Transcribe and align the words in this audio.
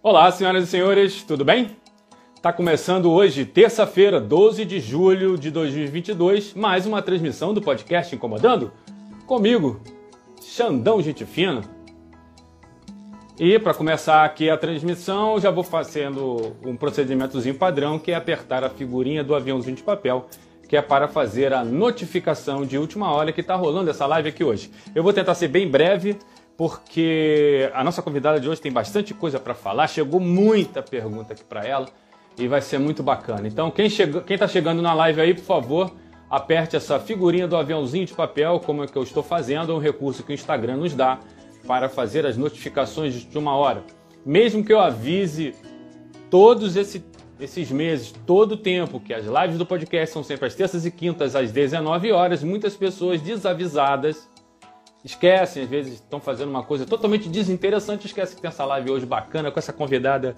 Olá, 0.00 0.30
senhoras 0.30 0.62
e 0.62 0.66
senhores, 0.68 1.24
tudo 1.24 1.44
bem? 1.44 1.76
Tá 2.40 2.52
começando 2.52 3.10
hoje, 3.10 3.44
terça-feira, 3.44 4.20
12 4.20 4.64
de 4.64 4.78
julho 4.78 5.36
de 5.36 5.50
2022, 5.50 6.54
mais 6.54 6.86
uma 6.86 7.02
transmissão 7.02 7.52
do 7.52 7.60
podcast 7.60 8.14
Incomodando 8.14 8.70
comigo, 9.26 9.80
Xandão 10.40 11.02
Gente 11.02 11.26
Fina. 11.26 11.62
E 13.40 13.58
para 13.58 13.74
começar 13.74 14.24
aqui 14.24 14.48
a 14.48 14.56
transmissão, 14.56 15.40
já 15.40 15.50
vou 15.50 15.64
fazendo 15.64 16.54
um 16.64 16.76
procedimentozinho 16.76 17.56
padrão, 17.56 17.98
que 17.98 18.12
é 18.12 18.14
apertar 18.14 18.62
a 18.62 18.70
figurinha 18.70 19.24
do 19.24 19.34
aviãozinho 19.34 19.74
de 19.74 19.82
papel, 19.82 20.28
que 20.68 20.76
é 20.76 20.82
para 20.82 21.08
fazer 21.08 21.52
a 21.52 21.64
notificação 21.64 22.64
de 22.64 22.78
última 22.78 23.10
hora 23.10 23.32
que 23.32 23.40
está 23.40 23.56
rolando 23.56 23.90
essa 23.90 24.06
live 24.06 24.28
aqui 24.28 24.44
hoje. 24.44 24.70
Eu 24.94 25.02
vou 25.02 25.12
tentar 25.12 25.34
ser 25.34 25.48
bem 25.48 25.68
breve, 25.68 26.16
porque 26.58 27.70
a 27.72 27.84
nossa 27.84 28.02
convidada 28.02 28.40
de 28.40 28.48
hoje 28.48 28.60
tem 28.60 28.72
bastante 28.72 29.14
coisa 29.14 29.38
para 29.38 29.54
falar, 29.54 29.86
chegou 29.86 30.18
muita 30.18 30.82
pergunta 30.82 31.32
aqui 31.32 31.44
para 31.44 31.64
ela 31.64 31.86
e 32.36 32.48
vai 32.48 32.60
ser 32.60 32.78
muito 32.78 33.00
bacana. 33.00 33.46
Então, 33.46 33.70
quem 33.70 33.86
está 33.86 34.48
chegando 34.48 34.82
na 34.82 34.92
live 34.92 35.20
aí, 35.20 35.34
por 35.34 35.44
favor, 35.44 35.92
aperte 36.28 36.74
essa 36.74 36.98
figurinha 36.98 37.46
do 37.46 37.56
aviãozinho 37.56 38.04
de 38.04 38.12
papel, 38.12 38.58
como 38.58 38.82
é 38.82 38.88
que 38.88 38.98
eu 38.98 39.04
estou 39.04 39.22
fazendo, 39.22 39.70
é 39.70 39.74
um 39.74 39.78
recurso 39.78 40.24
que 40.24 40.32
o 40.32 40.34
Instagram 40.34 40.78
nos 40.78 40.96
dá 40.96 41.20
para 41.64 41.88
fazer 41.88 42.26
as 42.26 42.36
notificações 42.36 43.14
de 43.14 43.38
uma 43.38 43.54
hora. 43.54 43.84
Mesmo 44.26 44.64
que 44.64 44.72
eu 44.72 44.80
avise 44.80 45.54
todos 46.28 46.74
esse, 46.74 47.04
esses 47.38 47.70
meses, 47.70 48.12
todo 48.26 48.52
o 48.52 48.56
tempo, 48.56 48.98
que 48.98 49.14
as 49.14 49.26
lives 49.26 49.58
do 49.58 49.64
podcast 49.64 50.12
são 50.12 50.24
sempre 50.24 50.46
às 50.46 50.56
terças 50.56 50.84
e 50.84 50.90
quintas 50.90 51.36
às 51.36 51.52
19 51.52 52.10
horas, 52.10 52.42
muitas 52.42 52.74
pessoas 52.74 53.20
desavisadas 53.20 54.28
esquecem, 55.04 55.62
às 55.62 55.68
vezes 55.68 55.94
estão 55.94 56.20
fazendo 56.20 56.48
uma 56.48 56.62
coisa 56.62 56.84
totalmente 56.84 57.28
desinteressante, 57.28 58.06
esquecem 58.06 58.36
que 58.36 58.42
tem 58.42 58.48
essa 58.48 58.64
live 58.64 58.90
hoje 58.90 59.06
bacana 59.06 59.50
com 59.50 59.58
essa 59.58 59.72
convidada 59.72 60.34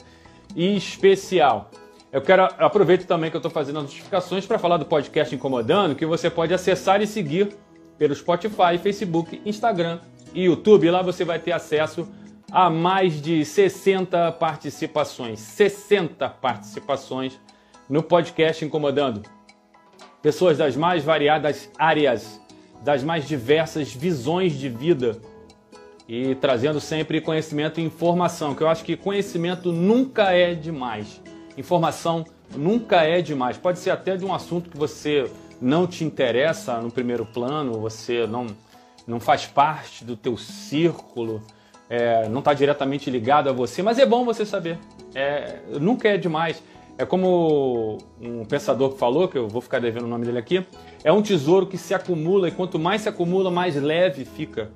especial. 0.55 1.71
Eu 2.13 2.21
quero 2.21 2.43
aproveito 2.59 3.07
também 3.07 3.31
que 3.31 3.37
eu 3.37 3.39
estou 3.39 3.51
fazendo 3.51 3.79
as 3.79 3.85
notificações 3.85 4.45
para 4.45 4.59
falar 4.59 4.77
do 4.79 4.85
podcast 4.85 5.33
Incomodando, 5.35 5.95
que 5.95 6.05
você 6.05 6.29
pode 6.29 6.53
acessar 6.53 7.01
e 7.01 7.07
seguir 7.07 7.57
pelo 7.97 8.15
Spotify, 8.15 8.79
Facebook, 8.83 9.41
Instagram 9.45 10.01
e 10.35 10.45
YouTube. 10.45 10.91
Lá 10.91 11.03
você 11.03 11.25
vai 11.25 11.39
ter 11.39 11.53
acesso 11.53 12.09
a 12.51 12.69
mais 12.69 13.23
de 13.23 13.45
60 13.45 14.33
participações. 14.33 15.39
60 15.39 16.29
participações 16.29 17.39
no 17.89 18.03
podcast 18.03 18.65
Incomodando. 18.65 19.23
Pessoas 20.21 20.59
das 20.59 20.77
mais 20.77 21.05
variadas 21.05 21.71
áreas 21.79 22.40
das 22.83 23.03
mais 23.03 23.27
diversas 23.27 23.93
visões 23.93 24.53
de 24.53 24.69
vida 24.69 25.19
e 26.09 26.35
trazendo 26.35 26.81
sempre 26.81 27.21
conhecimento 27.21 27.79
e 27.79 27.85
informação, 27.85 28.55
que 28.55 28.63
eu 28.63 28.69
acho 28.69 28.85
que 28.85 28.97
conhecimento 28.97 29.71
nunca 29.73 30.33
é 30.33 30.55
demais. 30.55 31.21
Informação 31.57 32.25
nunca 32.57 33.03
é 33.03 33.23
demais. 33.23 33.57
Pode 33.57 33.79
ser 33.79 33.91
até 33.91 34.17
de 34.17 34.25
um 34.25 34.35
assunto 34.35 34.71
que 34.71 34.77
você 34.77 35.31
não 35.61 35.87
te 35.87 36.03
interessa 36.05 36.81
no 36.81 36.91
primeiro 36.91 37.25
plano, 37.27 37.75
você 37.75 38.27
não, 38.27 38.47
não 39.07 39.21
faz 39.21 39.47
parte 39.47 40.05
do 40.05 40.17
teu 40.17 40.37
círculo, 40.37 41.43
é, 41.89 42.29
não 42.29 42.39
está 42.41 42.55
diretamente 42.55 43.11
ligado 43.11 43.49
a 43.49 43.53
você, 43.53 43.83
mas 43.83 43.99
é 43.99 44.07
bom 44.07 44.25
você 44.25 44.45
saber. 44.47 44.79
É, 45.15 45.61
nunca 45.81 46.09
é 46.09 46.17
demais. 46.17 46.63
É 47.01 47.07
como 47.07 47.97
um 48.21 48.45
pensador 48.45 48.91
que 48.91 48.99
falou, 48.99 49.27
que 49.27 49.39
eu 49.39 49.49
vou 49.49 49.63
ficar 49.63 49.79
devendo 49.79 50.05
o 50.05 50.07
nome 50.07 50.27
dele 50.27 50.37
aqui, 50.37 50.67
é 51.03 51.11
um 51.11 51.23
tesouro 51.23 51.67
que 51.67 51.79
se 51.79 51.95
acumula 51.95 52.47
e 52.47 52.51
quanto 52.51 52.79
mais 52.79 53.01
se 53.01 53.09
acumula, 53.09 53.51
mais 53.51 53.75
leve 53.75 54.27
fica. 54.27 54.71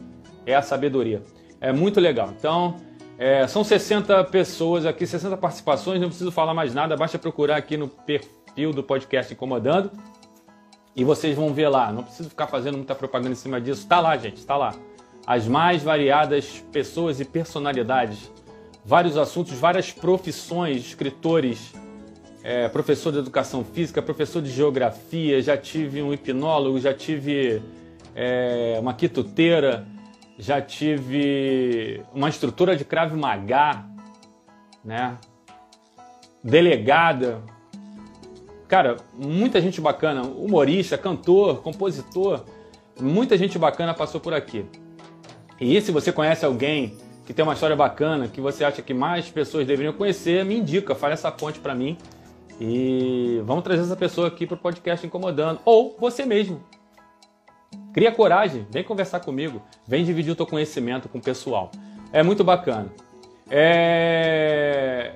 É 0.47 0.55
a 0.55 0.63
sabedoria. 0.63 1.23
É 1.61 1.71
muito 1.71 2.01
legal. 2.01 2.33
Então, 2.35 2.77
é, 3.19 3.47
são 3.47 3.63
60 3.63 4.25
pessoas 4.25 4.87
aqui, 4.87 5.07
60 5.07 5.37
participações, 5.37 6.01
não 6.01 6.09
preciso 6.09 6.33
falar 6.33 6.55
mais 6.55 6.73
nada, 6.73 6.97
basta 6.97 7.19
procurar 7.19 7.57
aqui 7.57 7.77
no 7.77 7.89
perfil 7.89 8.73
do 8.73 8.83
podcast 8.83 9.31
Incomodando 9.35 9.91
e 10.97 11.05
vocês 11.05 11.37
vão 11.37 11.53
ver 11.53 11.69
lá. 11.69 11.93
Não 11.93 12.05
preciso 12.05 12.31
ficar 12.31 12.47
fazendo 12.47 12.79
muita 12.79 12.95
propaganda 12.95 13.33
em 13.33 13.37
cima 13.37 13.61
disso. 13.61 13.83
Está 13.83 14.01
lá, 14.01 14.17
gente, 14.17 14.39
está 14.39 14.57
lá. 14.57 14.75
As 15.27 15.47
mais 15.47 15.83
variadas 15.83 16.65
pessoas 16.73 17.21
e 17.21 17.25
personalidades, 17.27 18.33
vários 18.83 19.19
assuntos, 19.19 19.53
várias 19.53 19.93
profissões, 19.93 20.79
escritores, 20.79 21.84
é, 22.45 22.69
professor 22.69 23.11
de 23.11 23.19
educação 23.19 23.65
física, 23.65 24.03
professor 24.03 24.43
de 24.43 24.51
geografia, 24.51 25.41
já 25.41 25.57
tive 25.57 26.03
um 26.03 26.13
hipnólogo, 26.13 26.79
já 26.79 26.93
tive 26.93 27.63
é, 28.15 28.77
uma 28.79 28.93
quituteira, 28.93 29.87
já 30.39 30.61
tive 30.61 32.03
uma 32.13 32.29
instrutora 32.29 32.77
de 32.77 32.85
Krav 32.85 33.17
Maga, 33.17 33.87
né? 34.85 35.17
Delegada. 36.43 37.41
Cara, 38.69 38.99
muita 39.15 39.59
gente 39.59 39.81
bacana, 39.81 40.21
humorista, 40.23 40.99
cantor, 40.99 41.63
compositor, 41.63 42.45
muita 43.01 43.39
gente 43.39 43.59
bacana 43.59 43.95
passou 43.95 44.21
por 44.21 44.35
aqui. 44.35 44.67
E 45.59 45.81
se 45.81 45.91
você 45.91 46.13
conhece 46.13 46.45
alguém 46.45 46.95
que 47.25 47.33
tem 47.33 47.43
uma 47.43 47.55
história 47.55 47.75
bacana, 47.75 48.29
que 48.29 48.39
você 48.39 48.67
acha 48.67 48.83
que 48.83 48.93
mais 48.93 49.31
pessoas 49.31 49.67
deveriam 49.67 49.95
conhecer, 49.95 50.45
me 50.45 50.59
indica, 50.59 50.95
fale 50.95 51.15
essa 51.15 51.33
ponte 51.33 51.59
para 51.59 51.75
mim 51.75 51.97
e 52.61 53.43
vamos 53.45 53.65
trazer 53.65 53.83
essa 53.83 53.97
pessoa 53.97 54.29
aqui 54.29 54.47
para 54.47 54.55
o 54.55 54.59
podcast 54.59 55.07
incomodando. 55.07 55.61
Ou 55.65 55.97
você 55.99 56.25
mesmo. 56.25 56.63
Cria 57.93 58.13
coragem, 58.13 58.67
vem 58.71 58.83
conversar 58.83 59.21
comigo, 59.21 59.63
vem 59.87 60.05
dividir 60.05 60.33
o 60.33 60.37
teu 60.37 60.47
conhecimento 60.47 61.09
com 61.09 61.19
o 61.19 61.23
pessoal. 61.23 61.71
É 62.13 62.23
muito 62.23 62.45
bacana. 62.45 62.93
É... 63.51 65.15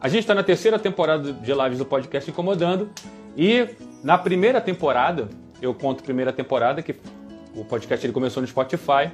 A 0.00 0.08
gente 0.08 0.20
está 0.20 0.34
na 0.34 0.42
terceira 0.42 0.78
temporada 0.78 1.32
de 1.32 1.54
lives 1.54 1.78
do 1.78 1.86
podcast 1.86 2.30
Incomodando 2.30 2.90
e 3.36 3.68
na 4.02 4.18
primeira 4.18 4.60
temporada, 4.60 5.28
eu 5.62 5.72
conto 5.74 6.02
primeira 6.02 6.32
temporada, 6.32 6.82
que 6.82 6.94
o 7.54 7.64
podcast 7.64 8.04
ele 8.04 8.12
começou 8.12 8.42
no 8.42 8.46
Spotify. 8.46 9.10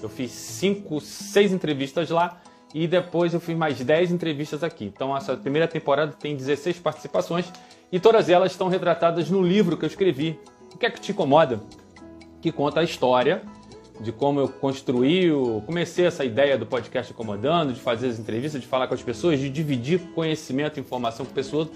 Eu 0.00 0.08
fiz 0.08 0.30
cinco, 0.30 1.00
seis 1.00 1.52
entrevistas 1.52 2.10
lá 2.10 2.40
e 2.74 2.86
depois 2.86 3.34
eu 3.34 3.40
fiz 3.40 3.56
mais 3.56 3.78
10 3.78 4.12
entrevistas 4.12 4.62
aqui. 4.62 4.84
Então 4.84 5.16
essa 5.16 5.36
primeira 5.36 5.68
temporada 5.68 6.12
tem 6.12 6.36
16 6.36 6.78
participações 6.78 7.50
e 7.90 8.00
todas 8.00 8.28
elas 8.28 8.52
estão 8.52 8.68
retratadas 8.68 9.30
no 9.30 9.42
livro 9.42 9.76
que 9.76 9.84
eu 9.84 9.88
escrevi. 9.88 10.38
O 10.74 10.78
que 10.78 10.86
é 10.86 10.90
que 10.90 11.00
te 11.00 11.12
incomoda? 11.12 11.60
Que 12.40 12.50
conta 12.50 12.80
a 12.80 12.84
história 12.84 13.42
de 14.00 14.10
como 14.10 14.40
eu 14.40 14.48
construí, 14.48 15.30
comecei 15.64 16.06
essa 16.06 16.24
ideia 16.24 16.58
do 16.58 16.66
podcast 16.66 17.12
incomodando, 17.12 17.72
de 17.72 17.80
fazer 17.80 18.08
as 18.08 18.18
entrevistas, 18.18 18.60
de 18.60 18.66
falar 18.66 18.88
com 18.88 18.94
as 18.94 19.02
pessoas, 19.02 19.38
de 19.38 19.48
dividir 19.48 20.00
conhecimento 20.14 20.78
e 20.78 20.80
informação 20.80 21.24
com 21.24 21.32
pessoas 21.32 21.68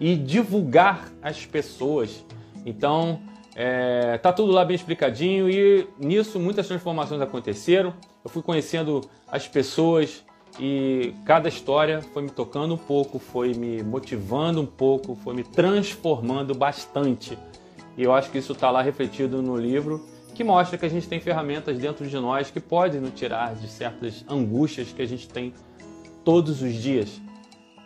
e 0.00 0.16
divulgar 0.16 1.12
as 1.20 1.44
pessoas. 1.44 2.24
Então, 2.64 3.20
é, 3.54 4.18
tá 4.18 4.32
tudo 4.32 4.50
lá 4.50 4.64
bem 4.64 4.74
explicadinho 4.74 5.48
e 5.48 5.86
nisso 5.98 6.40
muitas 6.40 6.66
transformações 6.66 7.20
aconteceram. 7.20 7.92
Eu 8.24 8.30
fui 8.30 8.42
conhecendo 8.42 9.02
as 9.28 9.46
pessoas, 9.46 10.24
e 10.58 11.14
cada 11.24 11.48
história 11.48 12.00
foi 12.12 12.22
me 12.22 12.30
tocando 12.30 12.74
um 12.74 12.78
pouco, 12.78 13.18
foi 13.18 13.54
me 13.54 13.82
motivando 13.82 14.60
um 14.60 14.66
pouco, 14.66 15.16
foi 15.16 15.34
me 15.34 15.42
transformando 15.42 16.54
bastante. 16.54 17.36
E 17.96 18.02
eu 18.02 18.12
acho 18.12 18.30
que 18.30 18.38
isso 18.38 18.52
está 18.52 18.70
lá 18.70 18.80
refletido 18.80 19.42
no 19.42 19.56
livro, 19.56 20.04
que 20.34 20.44
mostra 20.44 20.78
que 20.78 20.86
a 20.86 20.88
gente 20.88 21.08
tem 21.08 21.20
ferramentas 21.20 21.78
dentro 21.78 22.06
de 22.06 22.16
nós 22.16 22.50
que 22.50 22.60
podem 22.60 23.00
nos 23.00 23.12
tirar 23.14 23.54
de 23.54 23.68
certas 23.68 24.24
angústias 24.28 24.92
que 24.92 25.02
a 25.02 25.06
gente 25.06 25.28
tem 25.28 25.52
todos 26.24 26.62
os 26.62 26.74
dias. 26.74 27.20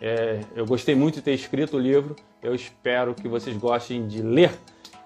É, 0.01 0.39
eu 0.55 0.65
gostei 0.65 0.95
muito 0.95 1.15
de 1.15 1.21
ter 1.21 1.33
escrito 1.33 1.77
o 1.77 1.79
livro, 1.79 2.15
eu 2.41 2.55
espero 2.55 3.13
que 3.13 3.27
vocês 3.27 3.55
gostem 3.57 4.07
de 4.07 4.21
ler. 4.21 4.51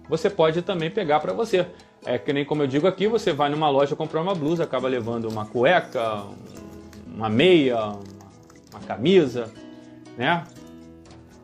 Você 0.08 0.28
pode 0.28 0.60
também 0.62 0.90
pegar 0.90 1.20
para 1.20 1.32
você. 1.32 1.66
É 2.04 2.18
que 2.18 2.32
nem 2.32 2.44
como 2.44 2.62
eu 2.62 2.66
digo 2.66 2.86
aqui, 2.86 3.06
você 3.06 3.32
vai 3.32 3.50
numa 3.50 3.68
loja 3.68 3.94
comprar 3.94 4.22
uma 4.22 4.34
blusa, 4.34 4.64
acaba 4.64 4.88
levando 4.88 5.28
uma 5.28 5.44
cueca, 5.44 6.24
uma 7.06 7.28
meia, 7.28 7.92
uma 8.72 8.80
camisa, 8.86 9.52
né? 10.16 10.44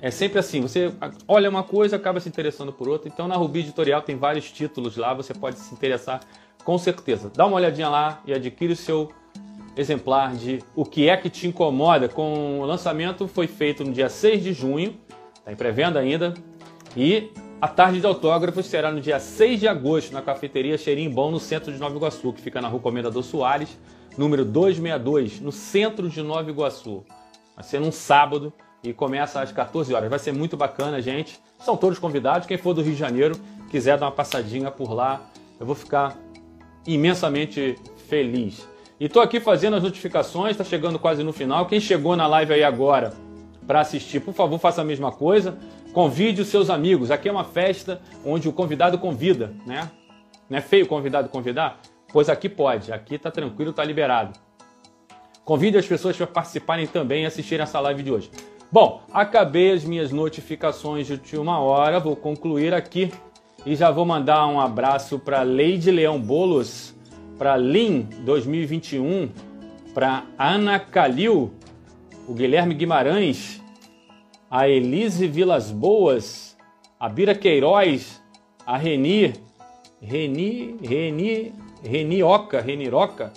É 0.01 0.11
sempre 0.11 0.39
assim, 0.39 0.61
você 0.61 0.93
olha 1.27 1.49
uma 1.49 1.63
coisa, 1.63 1.97
acaba 1.97 2.21
se 2.21 2.29
interessando 2.29 2.73
por 2.73 2.89
outra. 2.89 3.09
Então 3.09 3.27
na 3.27 3.35
Rubi 3.35 3.61
Editorial 3.61 4.03
tem 4.03 4.17
vários 4.17 4.51
títulos 4.51 4.97
lá, 4.97 5.13
você 5.13 5.35
pode 5.35 5.59
se 5.59 5.75
interessar 5.75 6.21
com 6.65 6.77
certeza. 6.79 7.31
Dá 7.35 7.47
uma 7.47 7.57
olhadinha 7.57 7.89
lá 7.89 8.21
e 8.27 8.33
adquire 8.33 8.73
o 8.73 8.77
seu 8.77 9.11
exemplar 9.77 10.35
de 10.35 10.61
O 10.75 10.85
que 10.85 11.09
é 11.09 11.17
que 11.17 11.29
te 11.29 11.47
incomoda. 11.47 12.09
Com 12.09 12.61
o 12.61 12.65
lançamento 12.65 13.29
foi 13.29 13.47
feito 13.47 13.85
no 13.85 13.93
dia 13.93 14.09
6 14.09 14.43
de 14.43 14.53
junho, 14.53 14.97
está 15.39 15.53
em 15.53 15.57
pré-venda 15.57 16.01
ainda. 16.01 16.35
E 16.97 17.31
a 17.61 17.69
tarde 17.69 18.01
de 18.01 18.07
autógrafos 18.07 18.67
será 18.67 18.91
no 18.91 19.01
dia 19.01 19.19
6 19.19 19.61
de 19.61 19.69
agosto 19.69 20.13
na 20.13 20.21
cafeteria 20.21 20.77
Cheirinho 20.77 21.11
Bom, 21.11 21.31
no 21.31 21.41
centro 21.41 21.73
de 21.73 21.79
Nova 21.79 21.97
Iguaçu, 21.97 22.33
que 22.33 22.41
fica 22.41 22.61
na 22.61 22.69
rua 22.69 22.81
Comendador 22.81 23.23
Soares, 23.23 23.79
número 24.17 24.45
262, 24.45 25.41
no 25.41 25.51
centro 25.51 26.09
de 26.09 26.23
Nova 26.23 26.51
Iguaçu. 26.51 27.03
Vai 27.55 27.65
ser 27.65 27.81
num 27.81 27.91
sábado 27.91 28.53
e 28.85 28.93
começa 28.93 29.41
às 29.41 29.51
14 29.53 29.95
horas. 29.95 30.11
Vai 30.11 30.19
ser 30.19 30.33
muito 30.33 30.55
bacana, 30.55 31.01
gente. 31.01 31.41
São 31.59 31.79
todos 31.79 31.99
convidados. 31.99 32.47
Quem 32.47 32.59
for 32.59 32.75
do 32.75 32.83
Rio 32.83 32.93
de 32.93 32.99
Janeiro, 32.99 33.35
quiser 33.71 33.97
dar 33.97 34.07
uma 34.07 34.13
passadinha 34.13 34.71
por 34.71 34.93
lá, 34.93 35.23
eu 35.59 35.65
vou 35.65 35.75
ficar 35.75 36.15
imensamente 36.87 37.77
feliz. 38.07 38.69
E 39.01 39.09
tô 39.09 39.19
aqui 39.21 39.41
fazendo 39.41 39.77
as 39.77 39.83
notificações, 39.83 40.53
está 40.53 40.65
chegando 40.65 40.99
quase 40.99 41.23
no 41.23 41.33
final. 41.33 41.65
Quem 41.65 41.81
chegou 41.81 42.17
na 42.17 42.27
live 42.27 42.53
aí 42.53 42.63
agora 42.63 43.15
para 43.67 43.81
assistir, 43.81 44.21
por 44.21 44.35
favor, 44.35 44.59
faça 44.59 44.83
a 44.83 44.85
mesma 44.85 45.11
coisa. 45.11 45.59
Convide 45.97 46.43
os 46.43 46.49
seus 46.49 46.69
amigos. 46.69 47.11
Aqui 47.11 47.27
é 47.27 47.33
uma 47.33 47.43
festa 47.43 48.03
onde 48.23 48.47
o 48.47 48.53
convidado 48.53 48.99
convida, 48.99 49.55
né? 49.65 49.91
Não 50.47 50.59
é 50.59 50.61
feio 50.61 50.85
o 50.85 50.87
convidado 50.87 51.31
convidar? 51.31 51.81
Pois 52.13 52.29
aqui 52.29 52.51
pode, 52.51 52.93
aqui 52.93 53.17
tá 53.17 53.31
tranquilo, 53.31 53.73
tá 53.73 53.83
liberado. 53.83 54.39
Convide 55.43 55.79
as 55.79 55.87
pessoas 55.87 56.15
para 56.15 56.27
participarem 56.27 56.87
também 56.87 57.23
e 57.23 57.27
assistirem 57.27 57.63
essa 57.63 57.81
live 57.81 58.03
de 58.03 58.13
hoje. 58.13 58.31
Bom, 58.71 59.05
acabei 59.11 59.73
as 59.73 59.85
minhas 59.85 60.13
notificações 60.13 61.07
de 61.07 61.15
última 61.15 61.61
hora, 61.61 61.99
vou 61.99 62.15
concluir 62.15 62.75
aqui 62.75 63.11
e 63.65 63.75
já 63.75 63.91
vou 63.91 64.05
mandar 64.05 64.47
um 64.49 64.61
abraço 64.61 65.19
para 65.19 65.41
Leide 65.41 65.91
Leão 65.91 66.21
Bolos, 66.21 66.95
para 67.39 67.57
Lin 67.57 68.03
2021, 68.21 69.31
para 69.95 70.25
Ana 70.39 70.79
Calil, 70.79 71.55
o 72.29 72.35
Guilherme 72.35 72.75
Guimarães, 72.75 73.63
a 74.51 74.69
Elise 74.69 75.27
Vilas 75.27 75.71
Boas, 75.71 76.57
a 76.99 77.09
Bira 77.09 77.35
Queiroz, 77.35 78.23
a 78.67 78.77
Reni, 78.77 79.35
Reni, 80.01 80.77
Reni, 80.83 81.53
Renioca, 81.83 82.61
Reniroca, 82.61 83.33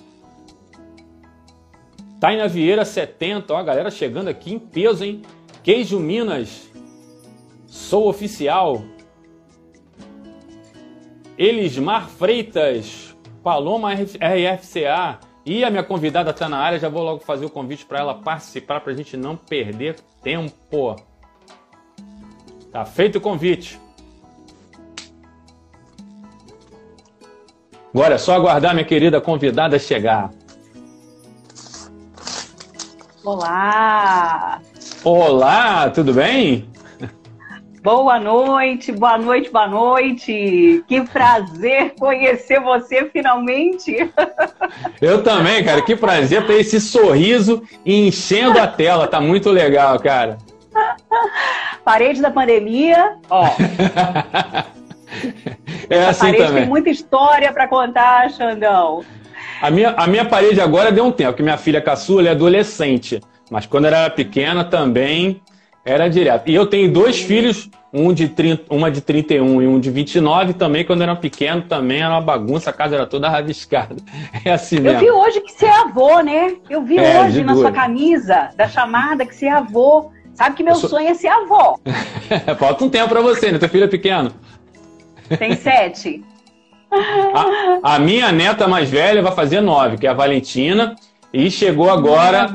Taina 2.19 2.47
Vieira 2.47 2.83
70, 2.83 3.53
ó, 3.53 3.57
a 3.57 3.63
galera 3.63 3.89
chegando 3.89 4.27
aqui 4.27 4.53
em 4.53 4.59
peso, 4.59 5.06
hein? 5.06 5.21
Queijo 5.63 6.00
Minas, 6.00 6.69
sou 7.65 8.09
oficial. 8.09 8.83
Elismar 11.38 12.09
Freitas, 12.09 13.15
Paloma 13.41 13.94
RFCA, 13.94 15.19
e 15.45 15.63
a 15.63 15.69
minha 15.69 15.83
convidada 15.83 16.31
está 16.31 16.50
na 16.50 16.57
área, 16.57 16.80
já 16.80 16.89
vou 16.89 17.03
logo 17.03 17.21
fazer 17.21 17.45
o 17.45 17.50
convite 17.50 17.86
para 17.86 18.00
ela 18.00 18.13
participar 18.13 18.81
para 18.81 18.91
a 18.91 18.95
gente 18.95 19.15
não 19.15 19.36
perder 19.36 19.95
tempo. 20.21 20.95
Tá 22.71 22.86
feito 22.86 23.18
o 23.18 23.21
convite. 23.21 23.80
Agora 27.94 28.15
é 28.15 28.18
só 28.18 28.36
aguardar 28.36 28.74
minha 28.74 28.86
querida 28.86 29.19
convidada 29.19 29.80
chegar. 29.80 30.31
Olá! 33.24 34.62
Olá, 35.03 35.89
tudo 35.89 36.13
bem? 36.13 36.69
Boa 37.81 38.19
noite, 38.19 38.91
boa 38.91 39.17
noite, 39.17 39.49
boa 39.49 39.67
noite. 39.67 40.83
Que 40.85 41.01
prazer 41.01 41.93
conhecer 41.97 42.59
você 42.59 43.05
finalmente. 43.05 43.95
Eu 44.99 45.23
também, 45.23 45.63
cara. 45.63 45.81
Que 45.81 45.95
prazer 45.95 46.45
ter 46.45 46.59
esse 46.59 46.81
sorriso 46.81 47.63
enchendo 47.85 48.59
a 48.59 48.67
tela. 48.67 49.07
Tá 49.07 49.21
muito 49.21 49.49
legal, 49.49 49.97
cara. 49.97 50.37
Parede 51.85 52.21
da 52.21 52.29
pandemia, 52.29 53.15
ó. 53.29 53.49
É 55.89 56.05
assim 56.05 56.27
parede 56.27 56.37
também. 56.37 56.61
tem 56.61 56.69
muita 56.69 56.89
história 56.91 57.51
para 57.51 57.67
contar, 57.67 58.29
Xandão. 58.29 59.03
A 59.59 59.71
minha, 59.71 59.89
a 59.97 60.05
minha 60.05 60.23
parede 60.23 60.61
agora 60.61 60.91
deu 60.91 61.03
um 61.03 61.11
tempo, 61.11 61.33
que 61.33 61.41
minha 61.41 61.57
filha 61.57 61.81
caçula 61.81 62.27
é 62.27 62.31
adolescente. 62.31 63.19
Mas 63.49 63.65
quando 63.65 63.85
ela 63.85 63.97
era 63.97 64.09
pequena 64.11 64.63
também 64.63 65.41
era 65.85 66.09
direto. 66.09 66.49
E 66.49 66.55
eu 66.55 66.65
tenho 66.65 66.91
dois 66.91 67.19
filhos, 67.19 67.69
um 67.93 68.13
de 68.13 68.27
30, 68.29 68.73
uma 68.73 68.91
de 68.91 69.01
31 69.01 69.61
e 69.61 69.67
um 69.67 69.79
de 69.79 69.89
29 69.89 70.53
também, 70.53 70.83
quando 70.85 71.01
eu 71.01 71.05
era 71.09 71.15
pequeno, 71.15 71.61
também 71.63 72.01
era 72.01 72.09
uma 72.11 72.21
bagunça, 72.21 72.69
a 72.69 72.73
casa 72.73 72.95
era 72.95 73.05
toda 73.07 73.29
rabiscada. 73.29 73.95
É 74.45 74.51
assim 74.51 74.79
mesmo. 74.79 74.97
Eu 74.97 74.99
vi 74.99 75.11
hoje 75.11 75.41
que 75.41 75.51
você 75.51 75.65
é 75.65 75.75
avô, 75.79 76.19
né? 76.21 76.55
Eu 76.69 76.83
vi 76.83 76.97
É, 76.97 77.21
hoje 77.21 77.43
na 77.43 77.55
sua 77.55 77.71
camisa 77.71 78.49
da 78.55 78.67
chamada 78.67 79.25
que 79.25 79.33
você 79.35 79.47
é 79.47 79.51
avô. 79.51 80.11
Sabe 80.33 80.55
que 80.55 80.63
meu 80.63 80.73
Eu 80.73 80.79
sou- 80.79 80.89
sonho 80.89 81.09
é 81.09 81.13
ser 81.13 81.27
avó. 81.27 81.77
Falta 82.57 82.85
um 82.85 82.89
tempo 82.89 83.09
pra 83.09 83.21
você, 83.21 83.51
né? 83.51 83.57
Teu 83.57 83.67
filho 83.67 83.83
é 83.83 83.87
pequeno. 83.87 84.31
Tem 85.37 85.55
sete. 85.55 86.23
A, 87.83 87.95
a 87.95 87.99
minha 87.99 88.31
neta 88.31 88.67
mais 88.67 88.89
velha 88.89 89.21
vai 89.21 89.31
fazer 89.33 89.61
nove, 89.61 89.97
que 89.97 90.07
é 90.07 90.09
a 90.09 90.13
Valentina. 90.13 90.95
E 91.31 91.49
chegou 91.51 91.89
agora 91.89 92.47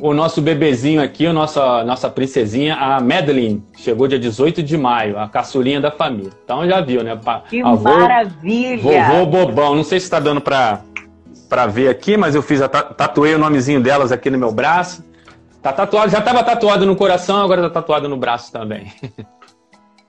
o 0.00 0.14
nosso 0.14 0.40
bebezinho 0.40 1.02
aqui, 1.02 1.26
a 1.26 1.32
nossa, 1.32 1.82
nossa 1.84 2.08
princesinha, 2.08 2.76
a 2.76 3.00
Madeline. 3.00 3.62
Chegou 3.76 4.06
dia 4.06 4.18
18 4.18 4.62
de 4.62 4.78
maio, 4.78 5.18
a 5.18 5.28
caçulinha 5.28 5.80
da 5.80 5.90
família. 5.90 6.30
Então 6.44 6.66
já 6.66 6.80
viu, 6.80 7.02
né? 7.02 7.16
Pa- 7.16 7.42
Que 7.48 7.60
avô- 7.60 7.82
maravilha! 7.82 8.80
Vovô 8.82 9.26
Bobão. 9.26 9.74
Não 9.74 9.82
sei 9.84 9.98
se 9.98 10.04
está 10.06 10.20
dando 10.20 10.40
pra, 10.40 10.80
pra 11.48 11.66
ver 11.66 11.88
aqui, 11.88 12.16
mas 12.16 12.34
eu 12.34 12.42
fiz 12.42 12.62
a 12.62 12.68
ta- 12.68 12.82
tatuei 12.84 13.34
o 13.34 13.38
nomezinho 13.38 13.80
delas 13.80 14.12
aqui 14.12 14.30
no 14.30 14.38
meu 14.38 14.52
braço. 14.52 15.04
Tá 15.60 15.72
tatuado, 15.72 16.10
já 16.10 16.20
estava 16.20 16.42
tatuado 16.42 16.86
no 16.86 16.96
coração, 16.96 17.42
agora 17.42 17.62
tá 17.62 17.68
tatuado 17.70 18.08
no 18.08 18.16
braço 18.16 18.52
também. 18.52 18.92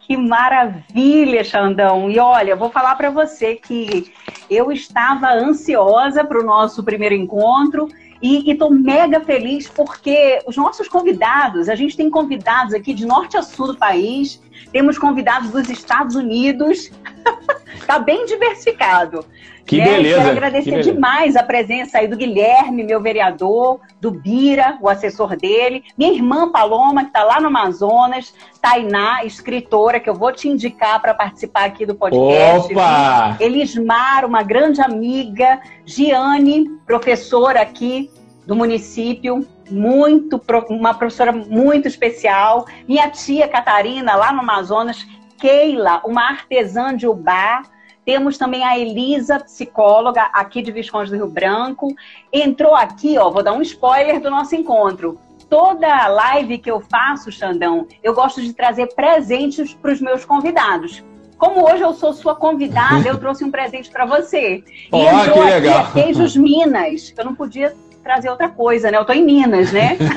Que 0.08 0.18
maravilha, 0.18 1.42
Xandão. 1.42 2.10
E 2.10 2.20
olha, 2.20 2.54
vou 2.54 2.70
falar 2.70 2.96
para 2.96 3.10
você 3.12 3.56
que 3.56 4.12
eu 4.50 4.70
estava 4.70 5.30
ansiosa 5.32 6.22
para 6.26 6.38
o 6.42 6.44
nosso 6.44 6.84
primeiro 6.84 7.16
encontro 7.16 7.88
e 8.22 8.52
estou 8.52 8.70
mega 8.70 9.20
feliz 9.22 9.68
porque 9.68 10.40
os 10.46 10.56
nossos 10.56 10.88
convidados, 10.88 11.68
a 11.68 11.76
gente 11.76 11.98
tem 11.98 12.10
convidados 12.10 12.74
aqui 12.74 12.94
de 12.94 13.06
norte 13.06 13.36
a 13.36 13.42
sul 13.42 13.68
do 13.68 13.78
país, 13.78 14.42
temos 14.72 14.98
convidados 15.00 15.50
dos 15.50 15.70
Estados 15.70 16.16
Unidos, 16.16 16.92
tá 17.88 17.98
bem 17.98 18.26
diversificado. 18.26 19.26
Que 19.72 19.78
né? 19.78 19.86
beleza, 19.86 20.16
Quero 20.16 20.24
que 20.24 20.38
agradecer 20.38 20.70
beleza. 20.72 20.92
demais 20.92 21.36
a 21.38 21.44
presença 21.44 22.00
aí 22.00 22.06
do 22.06 22.18
Guilherme, 22.18 22.84
meu 22.84 23.00
vereador, 23.00 23.80
do 24.02 24.12
Bira, 24.12 24.78
o 24.82 24.90
assessor 24.90 25.38
dele, 25.38 25.86
minha 25.98 26.12
irmã 26.12 26.52
Paloma, 26.52 27.04
que 27.04 27.08
está 27.08 27.24
lá 27.24 27.40
no 27.40 27.48
Amazonas, 27.48 28.34
Tainá, 28.62 29.24
escritora, 29.24 29.98
que 29.98 30.10
eu 30.10 30.14
vou 30.14 30.34
te 30.34 30.50
indicar 30.50 31.02
para 31.02 31.14
participar 31.14 31.64
aqui 31.64 31.86
do 31.86 31.96
podcast. 31.96 32.74
Opa! 32.74 33.38
Elismar, 33.40 34.26
uma 34.26 34.44
grande 34.44 34.82
amiga, 34.82 35.62
Giane, 35.86 36.68
professora 36.86 37.62
aqui 37.62 38.10
do 38.46 38.54
município, 38.54 39.48
muito 39.70 40.42
uma 40.70 40.94
professora 40.94 41.32
muito 41.32 41.88
especial, 41.88 42.66
minha 42.86 43.10
tia 43.10 43.48
Catarina, 43.48 44.16
lá 44.16 44.34
no 44.34 44.42
Amazonas, 44.42 45.08
Keila, 45.40 46.02
uma 46.04 46.28
artesã 46.28 46.94
de 46.94 47.08
Ubá, 47.08 47.62
temos 48.06 48.38
também 48.38 48.64
a 48.64 48.78
Elisa, 48.78 49.40
psicóloga, 49.40 50.24
aqui 50.34 50.62
de 50.62 50.72
Visconde 50.72 51.12
do 51.12 51.18
Rio 51.18 51.28
Branco. 51.28 51.94
Entrou 52.32 52.76
aqui, 52.76 53.18
ó, 53.18 53.30
vou 53.30 53.44
dar 53.44 53.54
um 53.54 53.62
spoiler 53.62 54.20
do 54.20 54.30
nosso 54.30 54.56
encontro. 54.56 55.20
Toda 55.50 56.08
live 56.08 56.58
que 56.58 56.72
eu 56.72 56.80
faço, 56.80 57.32
Xandão, 57.32 57.86
eu 58.02 58.14
gosto 58.14 58.42
de 58.42 58.54
trazer 58.54 58.88
presentes 58.96 59.74
para 59.74 59.92
os 59.92 60.02
meus 60.02 60.26
convidados. 60.26 61.04
Como 61.38 61.68
hoje 61.68 61.84
eu 61.84 61.94
sou 61.94 62.14
sua 62.14 62.36
convidada, 62.36 63.06
eu 63.10 63.18
trouxe 63.20 63.44
um 63.44 63.52
presente 63.52 63.90
para 63.90 64.06
você. 64.06 64.64
E 64.66 64.90
Ó, 64.92 65.00
entrou 65.00 65.36
que 65.36 65.42
aqui 65.42 65.62
legal. 65.62 65.80
a 65.80 65.92
Queijos 65.92 66.36
Minas. 66.36 67.14
Eu 67.18 67.26
não 67.26 67.36
podia 67.36 67.76
trazer 68.02 68.30
outra 68.30 68.50
coisa, 68.50 68.92
né? 68.92 68.98
Eu 68.98 69.06
tô 69.06 69.14
em 69.14 69.24
Minas, 69.24 69.72
né? 69.72 69.98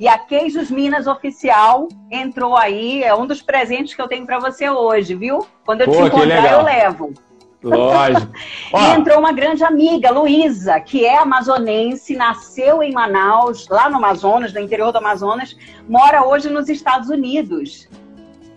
E 0.00 0.08
a 0.08 0.18
Queijos 0.18 0.68
Minas 0.68 1.06
Oficial 1.06 1.86
entrou 2.10 2.56
aí, 2.56 3.04
é 3.04 3.14
um 3.14 3.24
dos 3.24 3.40
presentes 3.40 3.94
que 3.94 4.02
eu 4.02 4.08
tenho 4.08 4.26
para 4.26 4.40
você 4.40 4.68
hoje, 4.68 5.14
viu? 5.14 5.46
Quando 5.64 5.82
eu 5.82 5.86
Pô, 5.86 5.92
te 5.92 6.02
encontrar, 6.02 6.52
eu 6.52 6.62
levo. 6.62 7.14
Lógico. 7.62 8.32
E 8.74 8.98
entrou 8.98 9.18
uma 9.18 9.32
grande 9.32 9.62
amiga, 9.62 10.10
Luísa, 10.10 10.80
que 10.80 11.04
é 11.04 11.18
amazonense, 11.18 12.16
nasceu 12.16 12.82
em 12.82 12.90
Manaus, 12.90 13.68
lá 13.68 13.88
no 13.88 13.96
Amazonas, 13.96 14.52
no 14.52 14.60
interior 14.60 14.90
do 14.90 14.98
Amazonas, 14.98 15.56
mora 15.88 16.26
hoje 16.26 16.48
nos 16.48 16.68
Estados 16.68 17.08
Unidos. 17.08 17.88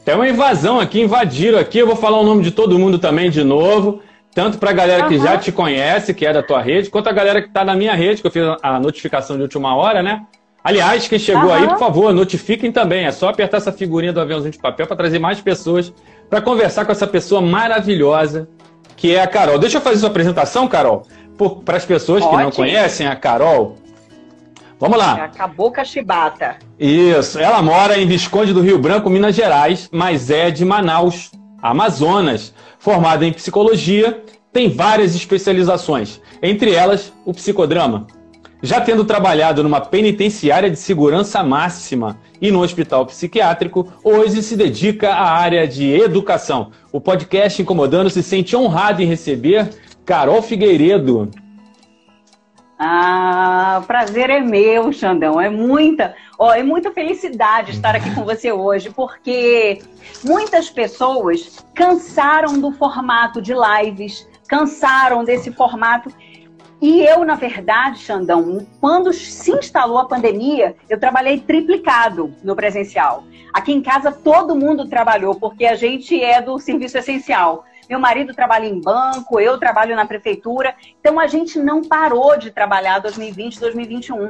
Tem 0.05 0.15
uma 0.15 0.29
invasão 0.29 0.79
aqui, 0.79 1.01
invadiram 1.01 1.59
aqui. 1.59 1.79
Eu 1.79 1.87
vou 1.87 1.95
falar 1.95 2.19
o 2.19 2.23
nome 2.23 2.43
de 2.43 2.51
todo 2.51 2.79
mundo 2.79 2.97
também 2.97 3.29
de 3.29 3.43
novo. 3.43 4.01
Tanto 4.35 4.57
pra 4.57 4.73
galera 4.73 5.07
que 5.07 5.15
Aham. 5.15 5.23
já 5.23 5.37
te 5.37 5.49
conhece, 5.49 6.13
que 6.13 6.25
é 6.25 6.33
da 6.33 6.43
tua 6.43 6.61
rede, 6.61 6.89
quanto 6.89 7.07
a 7.07 7.13
galera 7.13 7.41
que 7.41 7.49
tá 7.49 7.63
na 7.63 7.73
minha 7.73 7.95
rede, 7.95 8.19
que 8.21 8.27
eu 8.27 8.31
fiz 8.31 8.43
a 8.61 8.77
notificação 8.81 9.37
de 9.37 9.43
última 9.43 9.73
hora, 9.73 10.03
né? 10.03 10.23
Aliás, 10.61 11.07
quem 11.07 11.17
chegou 11.17 11.51
Aham. 11.51 11.61
aí, 11.61 11.67
por 11.69 11.79
favor, 11.79 12.13
notifiquem 12.13 12.69
também. 12.69 13.05
É 13.05 13.11
só 13.11 13.29
apertar 13.29 13.57
essa 13.57 13.71
figurinha 13.71 14.11
do 14.11 14.19
aviãozinho 14.19 14.51
de 14.51 14.59
papel 14.59 14.85
para 14.87 14.97
trazer 14.97 15.19
mais 15.19 15.39
pessoas 15.39 15.93
para 16.29 16.41
conversar 16.41 16.85
com 16.85 16.91
essa 16.91 17.07
pessoa 17.07 17.39
maravilhosa 17.39 18.49
que 18.97 19.15
é 19.15 19.21
a 19.21 19.27
Carol. 19.27 19.57
Deixa 19.57 19.77
eu 19.77 19.81
fazer 19.81 19.99
sua 19.99 20.09
apresentação, 20.09 20.67
Carol, 20.67 21.03
para 21.63 21.77
as 21.77 21.85
pessoas 21.85 22.21
Pode. 22.21 22.35
que 22.35 22.43
não 22.43 22.51
conhecem 22.51 23.07
a 23.07 23.15
Carol, 23.15 23.77
Vamos 24.77 24.97
lá. 24.97 25.13
Acabou 25.13 25.71
com 25.71 25.79
a 25.79 25.85
chibata. 25.85 26.57
Isso. 26.77 27.39
Ela 27.39 27.61
mora 27.61 27.97
em 27.97 28.05
Visconde 28.05 28.51
do 28.53 28.61
Rio 28.61 28.77
Branco, 28.77 29.09
Minas 29.09 29.33
Gerais, 29.33 29.87
mas 29.89 30.29
é 30.29 30.51
de 30.51 30.65
Manaus, 30.65 31.31
Amazonas. 31.65 32.53
Formada 32.77 33.25
em 33.25 33.33
psicologia, 33.33 34.23
tem 34.53 34.69
várias 34.69 35.15
especializações, 35.15 36.21
entre 36.41 36.71
elas 36.71 37.11
o 37.25 37.33
psicodrama. 37.33 38.05
Já 38.61 38.79
tendo 38.79 39.03
trabalhado 39.03 39.63
numa 39.63 39.81
penitenciária 39.81 40.69
de 40.69 40.77
segurança 40.77 41.43
máxima 41.43 42.17
e 42.39 42.51
no 42.51 42.61
hospital 42.61 43.05
psiquiátrico, 43.05 43.91
hoje 44.03 44.43
se 44.43 44.55
dedica 44.55 45.09
à 45.13 45.31
área 45.31 45.67
de 45.67 45.91
educação. 45.91 46.71
O 46.91 47.01
podcast 47.01 47.61
Incomodando 47.61 48.09
se 48.09 48.21
sente 48.21 48.55
honrado 48.55 49.01
em 49.01 49.05
receber 49.05 49.69
Carol 50.05 50.41
Figueiredo. 50.41 51.29
Ah, 52.77 53.79
o 53.81 53.87
prazer 53.87 54.29
é 54.29 54.41
meu, 54.41 54.91
Xandão. 54.91 55.39
É 55.39 55.49
muita, 55.49 56.15
ó, 56.37 56.53
é 56.53 56.61
muita 56.61 56.91
felicidade 56.91 57.71
estar 57.71 57.95
aqui 57.95 58.13
com 58.13 58.23
você 58.25 58.51
hoje, 58.51 58.89
porque 58.89 59.81
muitas 60.23 60.69
pessoas 60.69 61.65
cansaram 61.73 62.59
do 62.59 62.71
formato 62.73 63.41
de 63.41 63.53
lives, 63.53 64.27
cansaram 64.47 65.23
desse 65.23 65.51
formato. 65.53 66.09
E 66.81 67.01
eu, 67.01 67.23
na 67.23 67.35
verdade, 67.35 67.99
Xandão, 67.99 68.67
quando 68.81 69.13
se 69.13 69.51
instalou 69.51 69.97
a 69.97 70.05
pandemia, 70.05 70.75
eu 70.89 70.99
trabalhei 70.99 71.39
triplicado 71.39 72.35
no 72.43 72.55
presencial. 72.55 73.23
Aqui 73.53 73.71
em 73.71 73.81
casa 73.81 74.11
todo 74.11 74.55
mundo 74.55 74.89
trabalhou, 74.89 75.35
porque 75.35 75.65
a 75.65 75.75
gente 75.75 76.21
é 76.21 76.41
do 76.41 76.59
serviço 76.59 76.97
essencial. 76.97 77.63
Meu 77.89 77.99
marido 77.99 78.33
trabalha 78.33 78.65
em 78.65 78.79
banco, 78.79 79.39
eu 79.39 79.57
trabalho 79.57 79.95
na 79.95 80.05
prefeitura. 80.05 80.75
Então 80.99 81.19
a 81.19 81.27
gente 81.27 81.59
não 81.59 81.81
parou 81.83 82.37
de 82.37 82.51
trabalhar 82.51 82.99
2020, 82.99 83.59
2021. 83.59 84.29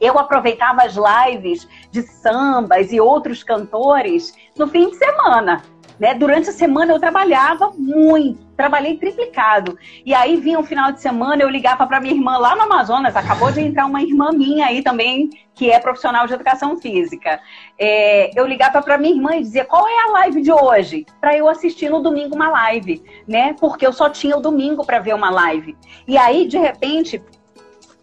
Eu 0.00 0.18
aproveitava 0.18 0.82
as 0.82 0.94
lives 0.96 1.66
de 1.90 2.02
sambas 2.02 2.92
e 2.92 3.00
outros 3.00 3.42
cantores 3.42 4.34
no 4.56 4.66
fim 4.66 4.90
de 4.90 4.96
semana. 4.96 5.62
Né? 5.98 6.14
Durante 6.14 6.50
a 6.50 6.52
semana 6.52 6.92
eu 6.92 7.00
trabalhava 7.00 7.70
muito, 7.76 8.43
trabalhei 8.56 8.96
triplicado. 8.96 9.78
E 10.04 10.14
aí 10.14 10.36
vinha 10.36 10.58
um 10.58 10.64
final 10.64 10.92
de 10.92 11.00
semana, 11.00 11.42
eu 11.42 11.48
ligava 11.48 11.86
para 11.86 12.00
minha 12.00 12.14
irmã 12.14 12.36
lá 12.36 12.54
no 12.56 12.62
Amazonas, 12.62 13.16
acabou 13.16 13.50
de 13.50 13.60
entrar 13.60 13.86
uma 13.86 14.02
irmã 14.02 14.30
minha 14.32 14.66
aí 14.66 14.82
também, 14.82 15.30
que 15.54 15.70
é 15.70 15.78
profissional 15.78 16.26
de 16.26 16.34
educação 16.34 16.76
física. 16.76 17.40
É, 17.78 18.38
eu 18.38 18.46
ligava 18.46 18.82
para 18.82 18.98
minha 18.98 19.14
irmã 19.14 19.36
e 19.36 19.42
dizia 19.42 19.64
qual 19.64 19.86
é 19.86 20.08
a 20.08 20.10
live 20.12 20.42
de 20.42 20.52
hoje, 20.52 21.06
para 21.20 21.36
eu 21.36 21.48
assistir 21.48 21.88
no 21.88 22.00
domingo 22.00 22.34
uma 22.34 22.50
live, 22.50 23.02
né? 23.26 23.54
Porque 23.58 23.86
eu 23.86 23.92
só 23.92 24.08
tinha 24.08 24.36
o 24.36 24.40
domingo 24.40 24.84
para 24.84 24.98
ver 24.98 25.14
uma 25.14 25.30
live. 25.30 25.76
E 26.06 26.16
aí, 26.16 26.46
de 26.46 26.58
repente, 26.58 27.22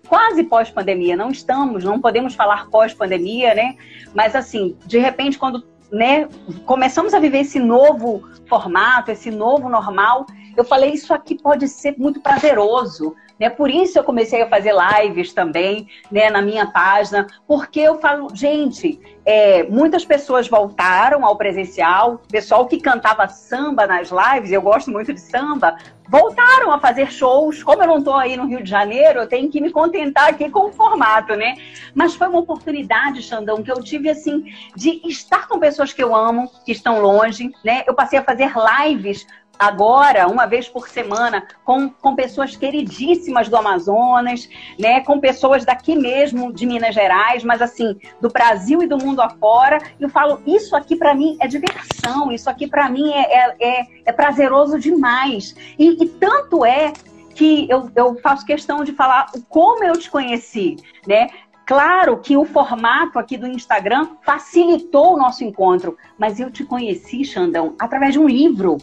quase 0.08 0.44
pós-pandemia, 0.44 1.16
não 1.16 1.32
estamos, 1.32 1.84
não 1.84 2.00
podemos 2.00 2.36
falar 2.36 2.68
pós-pandemia, 2.70 3.54
né? 3.54 3.76
Mas 4.14 4.36
assim, 4.36 4.78
de 4.86 4.98
repente, 5.00 5.40
quando 5.40 5.64
né, 5.92 6.28
começamos 6.66 7.14
a 7.14 7.20
viver 7.20 7.40
esse 7.40 7.60
novo 7.60 8.24
formato, 8.48 9.12
esse 9.12 9.30
novo 9.30 9.68
normal, 9.68 10.26
eu 10.56 10.64
falei, 10.64 10.92
isso 10.92 11.14
aqui 11.14 11.36
pode 11.36 11.68
ser 11.68 11.96
muito 11.98 12.20
prazeroso. 12.20 13.16
Né? 13.42 13.50
Por 13.50 13.72
isso 13.72 13.98
eu 13.98 14.04
comecei 14.04 14.42
a 14.44 14.48
fazer 14.48 14.72
lives 14.72 15.34
também 15.34 15.88
né, 16.12 16.30
na 16.30 16.44
minha 16.44 16.68
página, 16.68 17.26
porque 17.48 17.80
eu 17.80 17.98
falo, 18.00 18.30
gente, 18.36 19.02
é, 19.26 19.64
muitas 19.64 20.06
pessoas 20.06 20.48
voltaram 20.48 21.26
ao 21.26 21.36
presencial, 21.36 22.22
pessoal 22.30 22.68
que 22.68 22.80
cantava 22.80 23.28
samba 23.28 23.88
nas 23.88 24.12
lives, 24.12 24.52
eu 24.52 24.62
gosto 24.62 24.92
muito 24.92 25.12
de 25.12 25.20
samba, 25.20 25.76
voltaram 26.08 26.72
a 26.72 26.80
fazer 26.80 27.12
shows. 27.12 27.64
Como 27.64 27.82
eu 27.82 27.88
não 27.88 27.98
estou 28.00 28.16
aí 28.16 28.36
no 28.36 28.46
Rio 28.46 28.62
de 28.62 28.70
Janeiro, 28.70 29.22
eu 29.22 29.28
tenho 29.28 29.50
que 29.50 29.62
me 29.62 29.72
contentar 29.72 30.30
aqui 30.30 30.50
com 30.50 30.68
o 30.68 30.74
formato, 30.74 31.36
né? 31.36 31.56
Mas 31.96 32.14
foi 32.14 32.28
uma 32.28 32.40
oportunidade, 32.40 33.24
Xandão, 33.24 33.64
que 33.64 33.72
eu 33.72 33.82
tive, 33.82 34.10
assim, 34.10 34.44
de 34.76 35.02
estar 35.06 35.48
com 35.48 35.58
pessoas 35.58 35.94
que 35.94 36.04
eu 36.04 36.16
amo, 36.16 36.52
que 36.66 36.74
estão 36.74 37.02
longe, 37.02 37.52
né? 37.64 37.84
Eu 37.88 37.94
passei 37.94 38.20
a 38.20 38.24
fazer 38.24 38.52
lives 38.84 39.26
agora, 39.58 40.28
uma 40.28 40.46
vez 40.46 40.68
por 40.68 40.88
semana, 40.88 41.48
com, 41.64 41.90
com 41.90 42.16
pessoas 42.16 42.56
queridíssimas 42.56 43.48
do 43.48 43.56
Amazonas, 43.56 44.50
né, 44.80 45.02
com 45.02 45.20
pessoas 45.20 45.64
daqui 45.64 45.96
mesmo 45.96 46.52
de 46.52 46.66
Minas 46.66 46.96
Gerais, 46.96 47.44
mas 47.44 47.62
assim, 47.62 47.98
do 48.20 48.30
Brasil 48.30 48.82
e 48.82 48.88
do 48.88 48.98
mundo 48.98 49.22
afora. 49.22 49.80
E 50.00 50.04
eu 50.04 50.10
falo, 50.10 50.42
isso 50.46 50.76
aqui 50.76 50.96
para 50.96 51.14
mim 51.14 51.38
é 51.40 51.48
diversão, 51.48 52.32
isso 52.32 52.50
aqui 52.50 52.68
para 52.68 52.90
mim 52.90 53.12
é, 53.12 53.22
é, 53.22 53.56
é, 53.60 53.88
é, 54.06 54.12
prazeroso 54.12 54.80
demais. 54.80 55.56
E, 55.78 56.04
e 56.04 56.08
tanto 56.08 56.66
é 56.66 56.92
que 57.36 57.68
eu, 57.70 57.90
eu 57.96 58.16
faço 58.22 58.46
questão 58.46 58.84
de 58.84 58.92
falar 58.92 59.32
como 59.48 59.84
eu 59.84 59.94
te 59.94 60.10
conheci, 60.10 60.76
né? 61.08 61.30
Claro 61.66 62.18
que 62.18 62.36
o 62.36 62.44
formato 62.44 63.18
aqui 63.18 63.38
do 63.38 63.48
Instagram 63.48 64.10
facilitou 64.24 65.14
o 65.14 65.18
nosso 65.18 65.44
encontro, 65.44 65.98
mas 66.18 66.40
eu 66.40 66.52
te 66.52 66.66
conheci, 66.66 67.24
Xandão, 67.24 67.76
através 67.80 68.14
de 68.14 68.20
um 68.20 68.28
livro. 68.28 68.78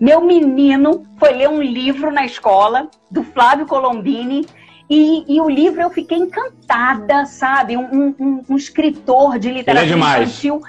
Meu 0.00 0.20
menino 0.20 1.04
foi 1.18 1.32
ler 1.32 1.48
um 1.48 1.62
livro 1.62 2.10
na 2.10 2.24
escola 2.24 2.88
do 3.10 3.22
Flávio 3.22 3.66
Colombini 3.66 4.46
e, 4.88 5.24
e, 5.26 5.40
o 5.40 5.48
livro 5.48 5.80
eu 5.80 5.90
fiquei 5.90 6.18
encantada, 6.18 7.24
sabe? 7.24 7.76
Um, 7.76 8.14
um, 8.18 8.44
um 8.50 8.56
escritor 8.56 9.38
de 9.38 9.50
literatura 9.50 9.86
Ele 9.86 9.94
é 9.94 9.96
infantil. 9.96 10.62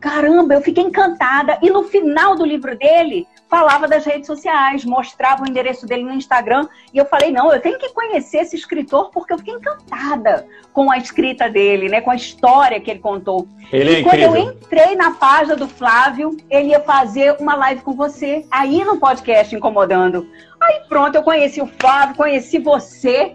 Caramba, 0.00 0.54
eu 0.54 0.62
fiquei 0.62 0.82
encantada. 0.82 1.58
E 1.62 1.70
no 1.70 1.84
final 1.84 2.34
do 2.34 2.44
livro 2.44 2.76
dele, 2.76 3.28
falava 3.50 3.88
das 3.88 4.06
redes 4.06 4.28
sociais, 4.28 4.84
mostrava 4.84 5.42
o 5.42 5.48
endereço 5.48 5.84
dele 5.84 6.04
no 6.04 6.12
Instagram. 6.12 6.68
E 6.94 6.98
eu 6.98 7.04
falei, 7.04 7.32
não, 7.32 7.52
eu 7.52 7.60
tenho 7.60 7.78
que 7.78 7.88
conhecer 7.92 8.38
esse 8.38 8.54
escritor 8.54 9.10
porque 9.10 9.32
eu 9.32 9.38
fiquei 9.38 9.54
encantada 9.54 10.46
com 10.72 10.88
a 10.88 10.96
escrita 10.96 11.50
dele, 11.50 11.88
né? 11.88 12.00
Com 12.00 12.12
a 12.12 12.14
história 12.14 12.80
que 12.80 12.92
ele 12.92 13.00
contou. 13.00 13.48
Ele 13.72 13.90
é 13.90 13.92
e 13.94 14.00
é 14.00 14.02
quando 14.04 14.20
eu 14.20 14.36
entrei 14.36 14.94
na 14.94 15.10
página 15.10 15.56
do 15.56 15.66
Flávio, 15.66 16.36
ele 16.48 16.68
ia 16.68 16.80
fazer 16.80 17.36
uma 17.40 17.56
live 17.56 17.82
com 17.82 17.92
você, 17.92 18.46
aí 18.50 18.84
no 18.84 18.98
podcast 18.98 19.54
Incomodando. 19.54 20.28
Aí 20.60 20.82
pronto, 20.88 21.16
eu 21.16 21.22
conheci 21.22 21.60
o 21.60 21.66
Flávio, 21.66 22.14
conheci 22.14 22.60
você. 22.60 23.34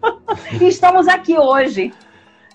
e 0.60 0.68
estamos 0.68 1.08
aqui 1.08 1.38
hoje. 1.38 1.90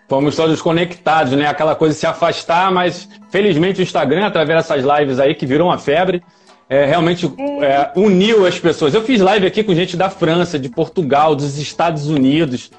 Fomos 0.08 0.36
todos 0.36 0.62
conectados, 0.62 1.34
né? 1.34 1.48
Aquela 1.48 1.75
coisa 1.75 1.94
de 1.94 2.00
se 2.00 2.08
afastar, 2.08 2.72
mas 2.72 3.10
felizmente 3.32 3.80
o 3.80 3.84
Instagram, 3.84 4.28
através 4.28 4.60
dessas 4.60 4.84
lives 4.84 5.20
aí 5.20 5.34
que 5.34 5.46
virou 5.46 5.68
uma 5.68 5.78
febre, 5.78 6.24
é, 6.69 6.85
realmente 6.85 7.25
é, 7.61 7.89
uniu 7.95 8.45
as 8.45 8.59
pessoas. 8.59 8.93
Eu 8.93 9.01
fiz 9.01 9.19
live 9.19 9.47
aqui 9.47 9.63
com 9.63 9.73
gente 9.73 9.97
da 9.97 10.09
França, 10.09 10.59
de 10.59 10.69
Portugal, 10.69 11.35
dos 11.35 11.57
Estados 11.57 12.07
Unidos, 12.07 12.69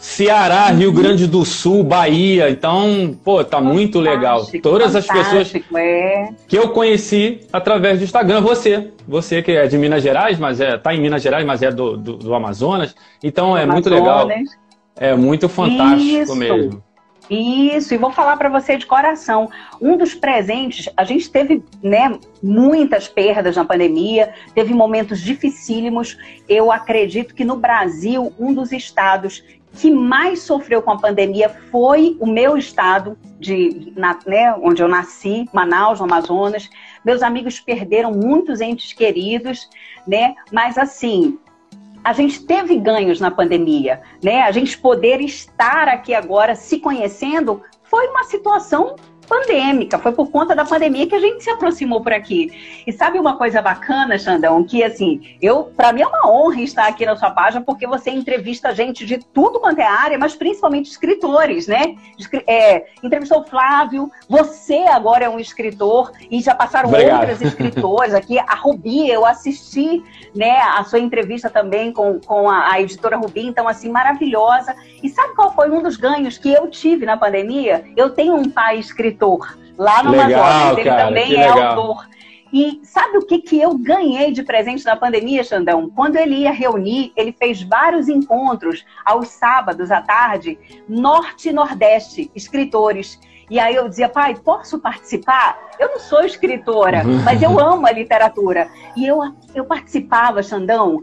Ceará, 0.00 0.66
Rio 0.68 0.88
uhum. 0.88 0.94
Grande 0.94 1.26
do 1.26 1.44
Sul, 1.44 1.84
Bahia. 1.84 2.48
Então, 2.48 3.16
pô, 3.22 3.44
tá 3.44 3.60
muito 3.60 4.00
legal. 4.00 4.46
Todas 4.62 4.96
as 4.96 5.06
pessoas 5.06 5.52
é. 5.76 6.28
que 6.48 6.56
eu 6.56 6.70
conheci 6.70 7.40
através 7.52 7.98
do 7.98 8.04
Instagram. 8.04 8.40
Você, 8.40 8.90
você 9.06 9.42
que 9.42 9.52
é 9.52 9.66
de 9.66 9.76
Minas 9.76 10.02
Gerais, 10.02 10.38
mas 10.38 10.60
é, 10.60 10.78
tá 10.78 10.94
em 10.94 11.00
Minas 11.00 11.22
Gerais, 11.22 11.44
mas 11.44 11.62
é 11.62 11.70
do, 11.70 11.96
do, 11.96 12.16
do 12.16 12.34
Amazonas. 12.34 12.94
Então, 13.22 13.56
é 13.56 13.62
Amazonas. 13.62 13.74
muito 13.74 13.90
legal. 13.90 14.28
É 14.96 15.14
muito 15.14 15.48
fantástico 15.48 16.22
Isso. 16.22 16.36
mesmo. 16.36 16.82
Isso, 17.30 17.94
e 17.94 17.98
vou 17.98 18.10
falar 18.10 18.36
para 18.36 18.48
você 18.48 18.76
de 18.76 18.86
coração. 18.86 19.50
Um 19.80 19.96
dos 19.96 20.14
presentes, 20.14 20.88
a 20.96 21.04
gente 21.04 21.30
teve 21.30 21.64
né, 21.82 22.18
muitas 22.42 23.08
perdas 23.08 23.56
na 23.56 23.64
pandemia, 23.64 24.34
teve 24.54 24.74
momentos 24.74 25.20
dificílimos. 25.20 26.18
Eu 26.48 26.70
acredito 26.70 27.34
que 27.34 27.44
no 27.44 27.56
Brasil, 27.56 28.32
um 28.38 28.52
dos 28.52 28.72
estados 28.72 29.42
que 29.72 29.90
mais 29.90 30.40
sofreu 30.40 30.82
com 30.82 30.92
a 30.92 30.98
pandemia 30.98 31.48
foi 31.48 32.16
o 32.20 32.26
meu 32.26 32.56
estado, 32.56 33.18
de, 33.40 33.92
na, 33.96 34.18
né, 34.26 34.54
onde 34.62 34.82
eu 34.82 34.88
nasci, 34.88 35.48
Manaus, 35.52 35.98
no 35.98 36.04
Amazonas. 36.04 36.70
Meus 37.04 37.22
amigos 37.22 37.58
perderam 37.60 38.12
muitos 38.12 38.60
entes 38.60 38.92
queridos, 38.92 39.68
né? 40.06 40.34
Mas 40.52 40.78
assim, 40.78 41.38
a 42.04 42.12
gente 42.12 42.44
teve 42.44 42.76
ganhos 42.76 43.18
na 43.18 43.30
pandemia, 43.30 44.02
né? 44.22 44.42
A 44.42 44.52
gente 44.52 44.76
poder 44.76 45.22
estar 45.22 45.88
aqui 45.88 46.12
agora 46.12 46.54
se 46.54 46.78
conhecendo 46.78 47.62
foi 47.82 48.06
uma 48.08 48.24
situação 48.24 48.94
pandêmica, 49.24 49.98
foi 49.98 50.12
por 50.12 50.30
conta 50.30 50.54
da 50.54 50.64
pandemia 50.64 51.06
que 51.06 51.14
a 51.14 51.20
gente 51.20 51.42
se 51.42 51.50
aproximou 51.50 52.00
por 52.00 52.12
aqui. 52.12 52.82
E 52.86 52.92
sabe 52.92 53.18
uma 53.18 53.36
coisa 53.36 53.60
bacana, 53.60 54.18
Xandão, 54.18 54.62
que 54.64 54.82
assim, 54.82 55.36
eu 55.40 55.64
para 55.76 55.92
mim 55.92 56.02
é 56.02 56.06
uma 56.06 56.30
honra 56.30 56.60
estar 56.60 56.86
aqui 56.86 57.04
na 57.04 57.16
sua 57.16 57.30
página 57.30 57.62
porque 57.64 57.86
você 57.86 58.10
entrevista 58.10 58.74
gente 58.74 59.04
de 59.04 59.18
tudo 59.18 59.60
quanto 59.60 59.80
é 59.80 59.86
área, 59.86 60.18
mas 60.18 60.34
principalmente 60.34 60.90
escritores, 60.90 61.66
né? 61.66 61.96
É, 62.46 62.86
entrevistou 63.02 63.40
o 63.40 63.44
Flávio, 63.44 64.10
você 64.28 64.84
agora 64.88 65.24
é 65.24 65.28
um 65.28 65.38
escritor 65.38 66.12
e 66.30 66.40
já 66.40 66.54
passaram 66.54 66.88
Obrigado. 66.88 67.20
outras 67.20 67.42
escritoras 67.42 68.14
aqui, 68.14 68.38
a 68.38 68.54
Rubi, 68.54 69.08
eu 69.08 69.24
assisti, 69.24 70.02
né, 70.34 70.60
a 70.60 70.84
sua 70.84 70.98
entrevista 70.98 71.48
também 71.48 71.92
com, 71.92 72.20
com 72.20 72.48
a, 72.48 72.72
a 72.72 72.80
editora 72.80 73.16
Rubi, 73.16 73.46
então 73.46 73.68
assim, 73.68 73.88
maravilhosa. 73.88 74.74
E 75.02 75.08
sabe 75.08 75.34
qual 75.34 75.54
foi 75.54 75.70
um 75.70 75.82
dos 75.82 75.96
ganhos 75.96 76.38
que 76.38 76.52
eu 76.52 76.68
tive 76.68 77.06
na 77.06 77.16
pandemia? 77.16 77.84
Eu 77.96 78.10
tenho 78.10 78.34
um 78.34 78.48
pai 78.48 78.78
escritor 78.78 79.23
escritor 79.24 79.58
lá 79.76 80.02
no 80.02 80.10
legal, 80.10 80.44
Amazonas, 80.44 80.78
ele 80.78 80.88
cara, 80.88 81.06
também 81.06 81.34
é 81.34 81.52
legal. 81.52 81.78
autor. 81.78 82.08
E 82.52 82.80
sabe 82.84 83.18
o 83.18 83.22
que, 83.26 83.38
que 83.38 83.60
eu 83.60 83.76
ganhei 83.76 84.30
de 84.30 84.44
presente 84.44 84.84
na 84.84 84.94
pandemia, 84.94 85.42
Xandão? 85.42 85.90
Quando 85.90 86.16
ele 86.16 86.36
ia 86.36 86.52
reunir, 86.52 87.12
ele 87.16 87.32
fez 87.32 87.62
vários 87.62 88.08
encontros 88.08 88.84
aos 89.04 89.26
sábados 89.28 89.90
à 89.90 90.00
tarde, 90.00 90.56
Norte 90.88 91.48
e 91.48 91.52
Nordeste, 91.52 92.30
escritores. 92.32 93.18
E 93.50 93.58
aí 93.58 93.74
eu 93.74 93.88
dizia, 93.88 94.08
pai, 94.08 94.36
posso 94.36 94.78
participar? 94.78 95.58
Eu 95.80 95.88
não 95.88 95.98
sou 95.98 96.24
escritora, 96.24 97.02
mas 97.24 97.42
eu 97.42 97.58
amo 97.58 97.88
a 97.88 97.90
literatura. 97.90 98.68
E 98.96 99.04
eu, 99.04 99.18
eu 99.52 99.64
participava, 99.64 100.40
Xandão, 100.40 101.02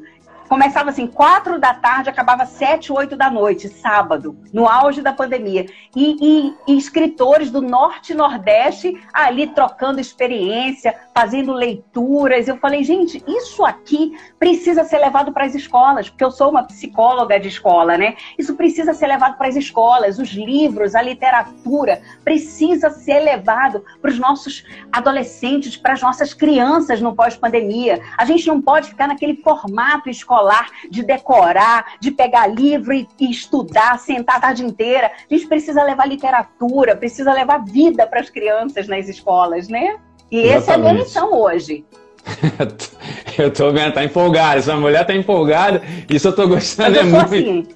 Começava 0.51 0.89
assim, 0.89 1.07
quatro 1.07 1.57
da 1.57 1.73
tarde, 1.73 2.09
acabava 2.09 2.45
sete, 2.45 2.91
oito 2.91 3.15
da 3.15 3.31
noite, 3.31 3.69
sábado, 3.69 4.37
no 4.51 4.67
auge 4.67 5.01
da 5.01 5.13
pandemia. 5.13 5.65
E, 5.95 6.17
e, 6.21 6.53
e 6.67 6.77
escritores 6.77 7.49
do 7.49 7.61
Norte 7.61 8.11
e 8.11 8.15
Nordeste 8.15 9.01
ali 9.13 9.47
trocando 9.47 10.01
experiência, 10.01 10.93
fazendo 11.15 11.53
leituras. 11.53 12.49
Eu 12.49 12.57
falei, 12.57 12.83
gente, 12.83 13.23
isso 13.25 13.63
aqui 13.63 14.11
precisa 14.37 14.83
ser 14.83 14.97
levado 14.97 15.31
para 15.31 15.45
as 15.45 15.55
escolas, 15.55 16.09
porque 16.09 16.25
eu 16.25 16.31
sou 16.31 16.49
uma 16.49 16.63
psicóloga 16.63 17.39
de 17.39 17.47
escola, 17.47 17.97
né? 17.97 18.17
Isso 18.37 18.53
precisa 18.53 18.93
ser 18.93 19.07
levado 19.07 19.37
para 19.37 19.47
as 19.47 19.55
escolas, 19.55 20.19
os 20.19 20.31
livros, 20.31 20.95
a 20.95 21.01
literatura, 21.01 22.01
precisa 22.25 22.89
ser 22.89 23.21
levado 23.21 23.85
para 24.01 24.11
os 24.11 24.19
nossos 24.19 24.65
adolescentes, 24.91 25.77
para 25.77 25.93
as 25.93 26.01
nossas 26.01 26.33
crianças 26.33 26.99
no 26.99 27.15
pós-pandemia. 27.15 28.01
A 28.17 28.25
gente 28.25 28.45
não 28.47 28.61
pode 28.61 28.89
ficar 28.89 29.07
naquele 29.07 29.37
formato 29.37 30.09
escolar 30.09 30.40
escolar, 30.41 30.67
de 30.89 31.03
decorar, 31.03 31.85
de 31.99 32.11
pegar 32.11 32.47
livro 32.47 32.93
e, 32.93 33.07
e 33.19 33.29
estudar, 33.29 33.99
sentar 33.99 34.37
a 34.37 34.39
tarde 34.39 34.65
inteira. 34.65 35.11
A 35.29 35.33
gente 35.33 35.47
precisa 35.47 35.83
levar 35.83 36.07
literatura, 36.07 36.95
precisa 36.95 37.31
levar 37.31 37.63
vida 37.63 38.07
para 38.07 38.19
as 38.19 38.29
crianças 38.29 38.87
nas 38.87 39.07
escolas, 39.07 39.67
né? 39.67 39.97
E 40.31 40.39
Exatamente. 40.39 40.57
essa 40.57 40.71
é 40.71 40.73
a 40.73 40.77
minha 40.77 40.93
missão 40.93 41.33
hoje. 41.33 41.85
eu 43.37 43.51
tô 43.51 43.71
vendo, 43.71 43.93
tá 43.93 44.03
empolgada. 44.03 44.59
Essa 44.59 44.75
mulher 44.75 45.05
tá 45.05 45.13
empolgada. 45.13 45.81
Isso 46.09 46.27
eu 46.27 46.35
tô 46.35 46.47
gostando. 46.47 46.95
Eu 46.95 47.01
é 47.01 47.03
muito. 47.03 47.25
Assim. 47.25 47.67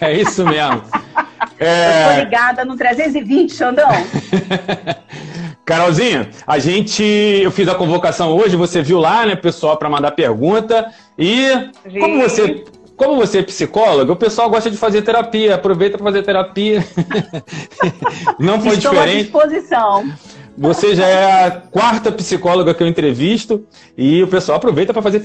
É 0.00 0.12
isso 0.12 0.44
mesmo. 0.44 0.82
é... 1.58 2.04
Eu 2.06 2.14
tô 2.14 2.20
ligada 2.24 2.64
no 2.64 2.76
320, 2.76 3.52
Xandão. 3.52 3.88
Carolzinha, 5.66 6.30
a 6.46 6.60
gente, 6.60 7.02
eu 7.02 7.50
fiz 7.50 7.66
a 7.66 7.74
convocação 7.74 8.30
hoje, 8.36 8.54
você 8.54 8.80
viu 8.80 9.00
lá, 9.00 9.26
né, 9.26 9.34
pessoal, 9.34 9.76
para 9.76 9.90
mandar 9.90 10.12
pergunta. 10.12 10.92
E 11.18 11.70
como 12.00 12.20
você, 12.20 12.64
como 12.96 13.16
você 13.16 13.38
é 13.38 13.42
psicóloga, 13.42 14.12
o 14.12 14.16
pessoal 14.16 14.48
gosta 14.48 14.70
de 14.70 14.76
fazer 14.76 15.02
terapia, 15.02 15.54
aproveita 15.54 15.98
para 15.98 16.06
fazer 16.06 16.22
terapia. 16.22 16.86
Não 18.38 18.60
foi 18.60 18.76
Estou 18.76 18.92
diferente. 18.92 19.18
À 19.18 19.22
disposição. 19.22 20.04
Você 20.58 20.94
já 20.94 21.06
é 21.06 21.46
a 21.46 21.50
quarta 21.50 22.10
psicóloga 22.10 22.72
que 22.72 22.82
eu 22.82 22.86
entrevisto 22.86 23.66
e 23.96 24.22
o 24.22 24.28
pessoal 24.28 24.56
aproveita 24.56 24.90
para 24.90 25.02
fazer, 25.02 25.22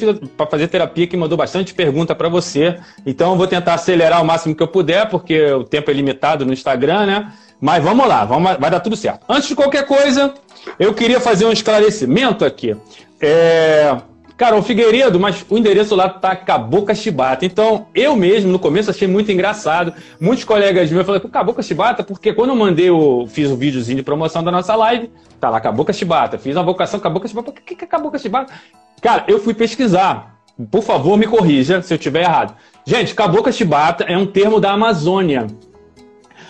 fazer 0.49 0.67
terapia 0.67 1.07
que 1.07 1.15
mandou 1.15 1.37
bastante 1.37 1.73
pergunta 1.73 2.13
para 2.13 2.27
você. 2.27 2.77
Então 3.05 3.31
eu 3.31 3.37
vou 3.37 3.47
tentar 3.47 3.75
acelerar 3.75 4.21
o 4.21 4.25
máximo 4.25 4.53
que 4.53 4.61
eu 4.61 4.67
puder, 4.67 5.07
porque 5.09 5.41
o 5.53 5.63
tempo 5.63 5.89
é 5.89 5.93
limitado 5.93 6.45
no 6.45 6.51
Instagram, 6.51 7.05
né? 7.05 7.31
Mas 7.61 7.81
vamos 7.81 8.05
lá, 8.07 8.25
vamos, 8.25 8.57
vai 8.57 8.69
dar 8.69 8.81
tudo 8.81 8.97
certo. 8.97 9.21
Antes 9.29 9.47
de 9.47 9.55
qualquer 9.55 9.85
coisa, 9.85 10.33
eu 10.77 10.93
queria 10.93 11.21
fazer 11.21 11.45
um 11.45 11.51
esclarecimento 11.51 12.43
aqui. 12.43 12.75
É, 13.21 13.95
Carol 14.41 14.63
Figueiredo, 14.63 15.19
mas 15.19 15.45
o 15.47 15.55
endereço 15.55 15.95
lá 15.95 16.09
tá 16.09 16.35
Cabocla 16.35 16.95
Chibata. 16.95 17.45
Então, 17.45 17.85
eu 17.93 18.15
mesmo, 18.15 18.51
no 18.51 18.57
começo, 18.57 18.89
achei 18.89 19.07
muito 19.07 19.31
engraçado. 19.31 19.93
Muitos 20.19 20.43
colegas 20.43 20.91
meus 20.91 21.05
falaram, 21.05 21.29
Cabocla 21.29 21.61
Chibata, 21.61 22.03
porque 22.03 22.33
quando 22.33 22.49
eu 22.49 22.55
mandei 22.55 22.89
o. 22.89 23.27
fiz 23.27 23.51
o 23.51 23.53
um 23.53 23.55
videozinho 23.55 23.97
de 23.97 24.03
promoção 24.03 24.43
da 24.43 24.49
nossa 24.49 24.75
live, 24.75 25.11
tá 25.39 25.47
lá, 25.47 25.61
Cabocla 25.61 25.93
Chibata. 25.93 26.39
Fiz 26.39 26.55
uma 26.55 26.63
vocação 26.63 26.99
Cabocla 26.99 27.29
Chibata. 27.29 27.51
O 27.51 27.53
que, 27.53 27.75
que 27.75 27.83
é 27.85 27.87
Cabocla 27.87 28.17
Chibata? 28.17 28.51
Cara, 28.99 29.25
eu 29.27 29.39
fui 29.39 29.53
pesquisar. 29.53 30.35
Por 30.71 30.81
favor, 30.81 31.15
me 31.17 31.27
corrija 31.27 31.79
se 31.83 31.93
eu 31.93 31.97
estiver 31.97 32.23
errado. 32.23 32.55
Gente, 32.83 33.13
Cabocla 33.13 33.51
Chibata 33.51 34.05
é 34.05 34.17
um 34.17 34.25
termo 34.25 34.59
da 34.59 34.71
Amazônia 34.71 35.45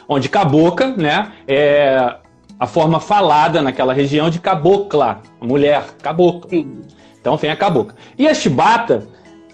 onde 0.07 0.29
cabocla, 0.29 0.87
né, 0.95 1.31
é 1.45 2.15
a 2.57 2.67
forma 2.67 3.01
falada 3.01 3.61
naquela 3.61 3.93
região 3.93 4.29
de 4.29 4.39
cabocla, 4.39 5.21
mulher, 5.41 5.83
cabocla. 6.01 6.49
Sim. 6.49 6.81
Então 7.21 7.37
tem 7.37 7.51
a 7.51 7.55
cabocla. 7.55 7.95
E 8.17 8.27
a 8.27 8.33
chibata, 8.33 9.07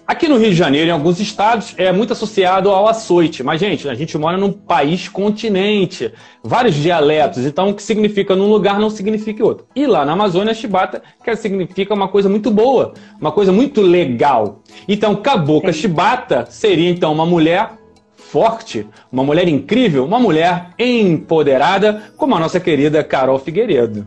aqui 0.06 0.26
no 0.26 0.38
Rio 0.38 0.48
de 0.48 0.56
Janeiro, 0.56 0.88
em 0.88 0.92
alguns 0.92 1.20
estados, 1.20 1.74
é 1.76 1.92
muito 1.92 2.14
associado 2.14 2.70
ao 2.70 2.88
açoite. 2.88 3.42
Mas, 3.42 3.60
gente, 3.60 3.86
a 3.86 3.94
gente 3.94 4.16
mora 4.16 4.38
num 4.38 4.50
país 4.50 5.06
continente, 5.06 6.10
vários 6.42 6.74
dialetos. 6.74 7.44
Então, 7.44 7.68
o 7.68 7.74
que 7.74 7.82
significa 7.82 8.34
num 8.34 8.48
lugar 8.48 8.80
não 8.80 8.88
significa 8.88 9.44
outro. 9.44 9.66
E 9.76 9.86
lá 9.86 10.04
na 10.04 10.12
Amazônia, 10.12 10.52
a 10.52 10.54
chibata 10.54 11.02
que 11.22 11.36
significa 11.36 11.92
uma 11.92 12.08
coisa 12.08 12.28
muito 12.28 12.50
boa, 12.50 12.94
uma 13.20 13.30
coisa 13.30 13.52
muito 13.52 13.82
legal. 13.82 14.62
Então, 14.88 15.14
cabocla 15.16 15.72
chibata 15.72 16.46
seria, 16.48 16.88
então, 16.88 17.12
uma 17.12 17.26
mulher 17.26 17.72
forte, 18.16 18.86
uma 19.12 19.24
mulher 19.24 19.46
incrível, 19.46 20.04
uma 20.04 20.18
mulher 20.18 20.70
empoderada, 20.78 22.02
como 22.16 22.34
a 22.34 22.40
nossa 22.40 22.58
querida 22.58 23.04
Carol 23.04 23.38
Figueiredo. 23.38 24.06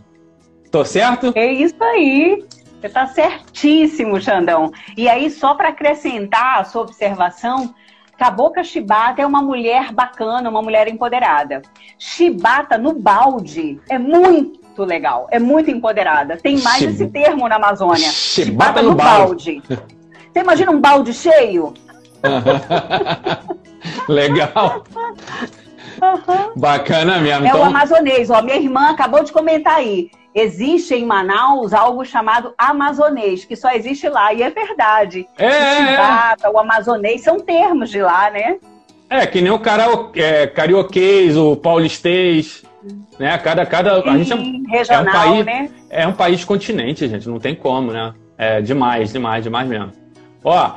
Tô 0.71 0.85
certo? 0.85 1.33
É 1.35 1.51
isso 1.51 1.75
aí. 1.83 2.43
Você 2.81 2.89
tá 2.89 3.05
certíssimo, 3.05 4.19
Xandão. 4.19 4.71
E 4.97 5.07
aí, 5.07 5.29
só 5.29 5.53
para 5.53 5.69
acrescentar 5.69 6.59
a 6.59 6.63
sua 6.63 6.81
observação, 6.81 7.75
Cabocla 8.17 8.63
Chibata 8.63 9.21
é 9.21 9.25
uma 9.25 9.39
mulher 9.39 9.93
bacana, 9.93 10.49
uma 10.49 10.63
mulher 10.63 10.87
empoderada. 10.87 11.61
Chibata 11.99 12.79
no 12.79 12.93
balde 12.93 13.79
é 13.87 13.99
muito 13.99 14.83
legal, 14.83 15.27
é 15.29 15.37
muito 15.37 15.69
empoderada. 15.69 16.37
Tem 16.37 16.59
mais 16.61 16.79
Chib... 16.79 16.91
esse 16.91 17.07
termo 17.07 17.47
na 17.47 17.57
Amazônia. 17.57 18.09
Chibata, 18.09 18.79
Chibata 18.79 18.81
no, 18.81 18.89
no 18.89 18.95
balde. 18.95 19.61
balde. 19.67 19.83
Você 20.33 20.39
imagina 20.39 20.71
um 20.71 20.81
balde 20.81 21.13
cheio? 21.13 21.75
Legal. 24.09 24.83
Uhum. 26.01 26.53
Bacana 26.55 27.19
mesmo. 27.19 27.45
É 27.45 27.49
então... 27.49 27.61
o 27.61 27.65
amazonês. 27.65 28.29
Ó, 28.29 28.41
minha 28.41 28.57
irmã 28.57 28.89
acabou 28.89 29.23
de 29.23 29.31
comentar 29.31 29.75
aí. 29.75 30.09
Existe 30.33 30.95
em 30.95 31.05
Manaus 31.05 31.73
algo 31.73 32.05
chamado 32.05 32.53
amazonês, 32.57 33.43
que 33.45 33.55
só 33.55 33.71
existe 33.71 34.07
lá. 34.09 34.33
E 34.33 34.41
é 34.41 34.49
verdade. 34.49 35.27
É, 35.37 35.47
o 35.47 35.75
chibata, 35.75 36.47
é. 36.47 36.49
o 36.49 36.57
amazonês 36.57 37.21
são 37.21 37.39
termos 37.39 37.89
de 37.89 38.01
lá, 38.01 38.31
né? 38.31 38.57
É, 39.09 39.27
que 39.27 39.41
nem 39.41 39.51
o 39.51 39.59
karaoke, 39.59 40.21
é, 40.21 40.47
carioquês, 40.47 41.35
o 41.35 41.55
paulistês, 41.57 42.63
né? 43.19 43.37
Cada, 43.37 43.65
cada, 43.65 44.01
Sim, 44.01 44.09
a 44.09 44.17
gente 44.17 44.33
é, 44.33 44.77
regional, 44.77 45.05
é 45.05 45.09
um 45.09 45.11
país, 45.11 45.45
né? 45.45 45.69
É 45.89 46.07
um 46.07 46.13
país 46.13 46.45
continente, 46.45 47.09
gente, 47.09 47.27
não 47.27 47.37
tem 47.37 47.53
como, 47.53 47.91
né? 47.91 48.13
É 48.37 48.61
demais, 48.61 49.11
demais, 49.11 49.43
demais 49.43 49.67
mesmo. 49.67 49.91
Ó, 50.43 50.71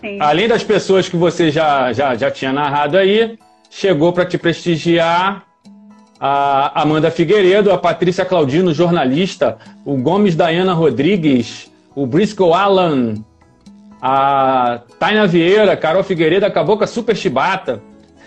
Sim. 0.00 0.20
Além 0.20 0.46
das 0.46 0.62
pessoas 0.62 1.08
que 1.08 1.16
você 1.16 1.50
já, 1.50 1.92
já, 1.92 2.14
já 2.14 2.30
tinha 2.30 2.52
narrado 2.52 2.96
aí, 2.96 3.38
chegou 3.70 4.12
para 4.12 4.26
te 4.26 4.38
prestigiar 4.38 5.44
a 6.20 6.82
Amanda 6.82 7.10
Figueiredo, 7.10 7.70
a 7.70 7.78
Patrícia 7.78 8.24
Claudino, 8.24 8.74
jornalista, 8.74 9.58
o 9.84 9.96
Gomes 9.96 10.34
Dayana 10.34 10.74
Rodrigues, 10.74 11.70
o 11.94 12.06
Briscoe 12.06 12.52
Alan, 12.52 13.14
a 14.02 14.80
Taina 14.98 15.26
Vieira, 15.26 15.76
Carol 15.76 16.02
Figueiredo, 16.02 16.46
a 16.46 16.86
Super 16.86 17.16
Chibata. 17.16 17.80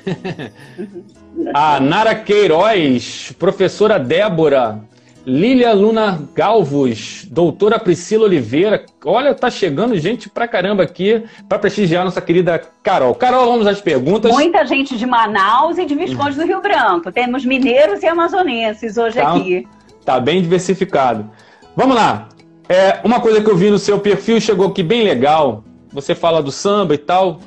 a 1.54 1.80
Nara 1.80 2.15
Queiroz, 2.15 3.34
professora 3.38 3.99
Débora, 3.99 4.82
Lília 5.26 5.72
Luna 5.72 6.28
Galvos, 6.34 7.28
doutora 7.30 7.78
Priscila 7.78 8.26
Oliveira. 8.26 8.84
Olha, 9.06 9.36
tá 9.36 9.52
chegando 9.52 9.96
gente 9.98 10.28
pra 10.28 10.48
caramba 10.48 10.82
aqui 10.82 11.24
para 11.48 11.60
prestigiar 11.60 12.04
nossa 12.04 12.20
querida 12.20 12.60
Carol. 12.82 13.14
Carol, 13.14 13.46
vamos 13.46 13.68
às 13.68 13.80
perguntas. 13.80 14.32
Muita 14.32 14.66
gente 14.66 14.98
de 14.98 15.06
Manaus 15.06 15.78
e 15.78 15.86
de 15.86 15.94
Visconde 15.94 16.36
do 16.36 16.46
Rio 16.46 16.60
Branco. 16.60 17.12
Temos 17.12 17.46
mineiros 17.46 18.02
e 18.02 18.08
amazonenses 18.08 18.98
hoje 18.98 19.20
tá, 19.20 19.36
aqui. 19.36 19.68
Tá 20.04 20.20
bem 20.20 20.42
diversificado. 20.42 21.30
Vamos 21.76 21.96
lá. 21.96 22.28
É, 22.68 23.00
uma 23.04 23.20
coisa 23.20 23.42
que 23.42 23.50
eu 23.50 23.56
vi 23.56 23.70
no 23.70 23.78
seu 23.78 24.00
perfil 24.00 24.42
chegou 24.42 24.70
aqui 24.70 24.82
bem 24.82 25.04
legal. 25.04 25.64
Você 25.94 26.16
fala 26.16 26.42
do 26.42 26.52
samba 26.52 26.96
e 26.96 26.98
tal. 26.98 27.40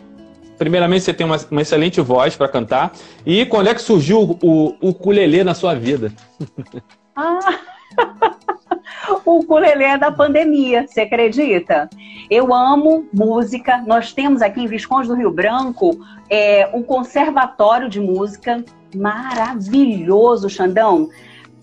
Primeiramente, 0.56 1.02
você 1.02 1.12
tem 1.12 1.26
uma, 1.26 1.40
uma 1.50 1.62
excelente 1.62 2.00
voz 2.00 2.36
para 2.36 2.46
cantar. 2.46 2.92
E 3.26 3.44
quando 3.46 3.66
é 3.66 3.74
que 3.74 3.82
surgiu 3.82 4.20
o, 4.20 4.38
o, 4.40 4.76
o 4.80 4.88
ukulele 4.90 5.42
na 5.42 5.54
sua 5.54 5.74
vida? 5.74 6.12
Ah! 7.16 7.60
o 9.24 9.38
ukulele 9.38 9.84
é 9.84 9.98
da 9.98 10.10
pandemia, 10.10 10.86
você 10.86 11.02
acredita? 11.02 11.88
Eu 12.30 12.52
amo 12.52 13.06
música. 13.12 13.82
Nós 13.86 14.12
temos 14.12 14.42
aqui 14.42 14.60
em 14.60 14.66
Visconde 14.66 15.08
do 15.08 15.14
Rio 15.14 15.30
Branco 15.30 15.98
é, 16.28 16.70
um 16.72 16.82
conservatório 16.82 17.88
de 17.88 18.00
música 18.00 18.64
maravilhoso, 18.94 20.48
Xandão. 20.48 21.08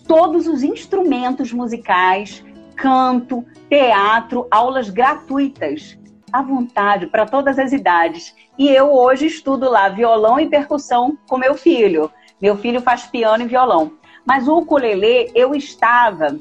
Todos 0.08 0.48
os 0.48 0.64
instrumentos 0.64 1.52
musicais, 1.52 2.44
canto, 2.76 3.46
teatro, 3.70 4.48
aulas 4.52 4.90
gratuitas, 4.90 5.98
à 6.32 6.42
vontade, 6.42 7.08
para 7.08 7.26
todas 7.26 7.58
as 7.60 7.72
idades. 7.72 8.36
E 8.58 8.70
eu 8.70 8.94
hoje 8.94 9.28
estudo 9.28 9.70
lá 9.70 9.90
violão 9.90 10.40
e 10.40 10.50
percussão 10.50 11.18
com 11.28 11.38
meu 11.38 11.56
filho. 11.56 12.12
Meu 12.42 12.58
filho 12.58 12.82
faz 12.82 13.04
piano 13.04 13.44
e 13.44 13.48
violão. 13.48 13.94
Mas 14.26 14.48
o 14.48 14.58
ukulele, 14.58 15.32
eu 15.34 15.56
estava 15.56 16.38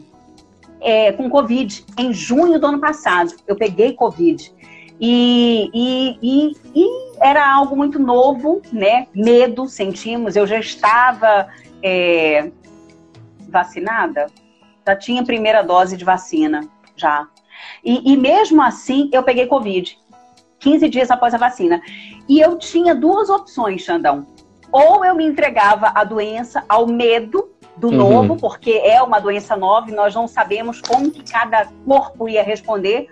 é, 0.80 1.12
com 1.12 1.28
Covid 1.28 1.84
em 1.98 2.12
junho 2.12 2.58
do 2.58 2.66
ano 2.66 2.80
passado. 2.80 3.34
Eu 3.46 3.56
peguei 3.56 3.92
Covid. 3.92 4.52
E, 5.00 5.70
e, 5.72 6.18
e, 6.22 6.56
e, 6.74 7.12
era 7.20 7.50
algo 7.50 7.74
muito 7.74 7.98
novo, 7.98 8.60
né? 8.70 9.06
Medo, 9.14 9.66
sentimos. 9.66 10.36
Eu 10.36 10.46
já 10.46 10.58
estava 10.58 11.48
é, 11.82 12.50
vacinada, 13.48 14.26
já 14.86 14.94
tinha 14.94 15.24
primeira 15.24 15.62
dose 15.62 15.96
de 15.96 16.04
vacina, 16.04 16.68
já. 16.96 17.26
E, 17.82 18.12
e 18.12 18.16
mesmo 18.16 18.62
assim, 18.62 19.08
eu 19.12 19.22
peguei 19.22 19.46
Covid, 19.46 19.98
15 20.58 20.88
dias 20.88 21.10
após 21.10 21.32
a 21.32 21.38
vacina. 21.38 21.80
E 22.28 22.38
eu 22.38 22.58
tinha 22.58 22.94
duas 22.94 23.30
opções, 23.30 23.82
Xandão. 23.82 24.26
Ou 24.70 25.04
eu 25.04 25.14
me 25.14 25.24
entregava 25.24 25.92
à 25.94 26.04
doença, 26.04 26.62
ao 26.68 26.86
medo 26.86 27.50
do 27.80 27.88
uhum. 27.88 27.96
novo, 27.96 28.36
porque 28.36 28.72
é 28.72 29.02
uma 29.02 29.18
doença 29.18 29.56
nova 29.56 29.90
e 29.90 29.94
nós 29.94 30.14
não 30.14 30.28
sabemos 30.28 30.80
como 30.80 31.10
que 31.10 31.22
cada 31.22 31.66
corpo 31.86 32.28
ia 32.28 32.42
responder 32.42 33.08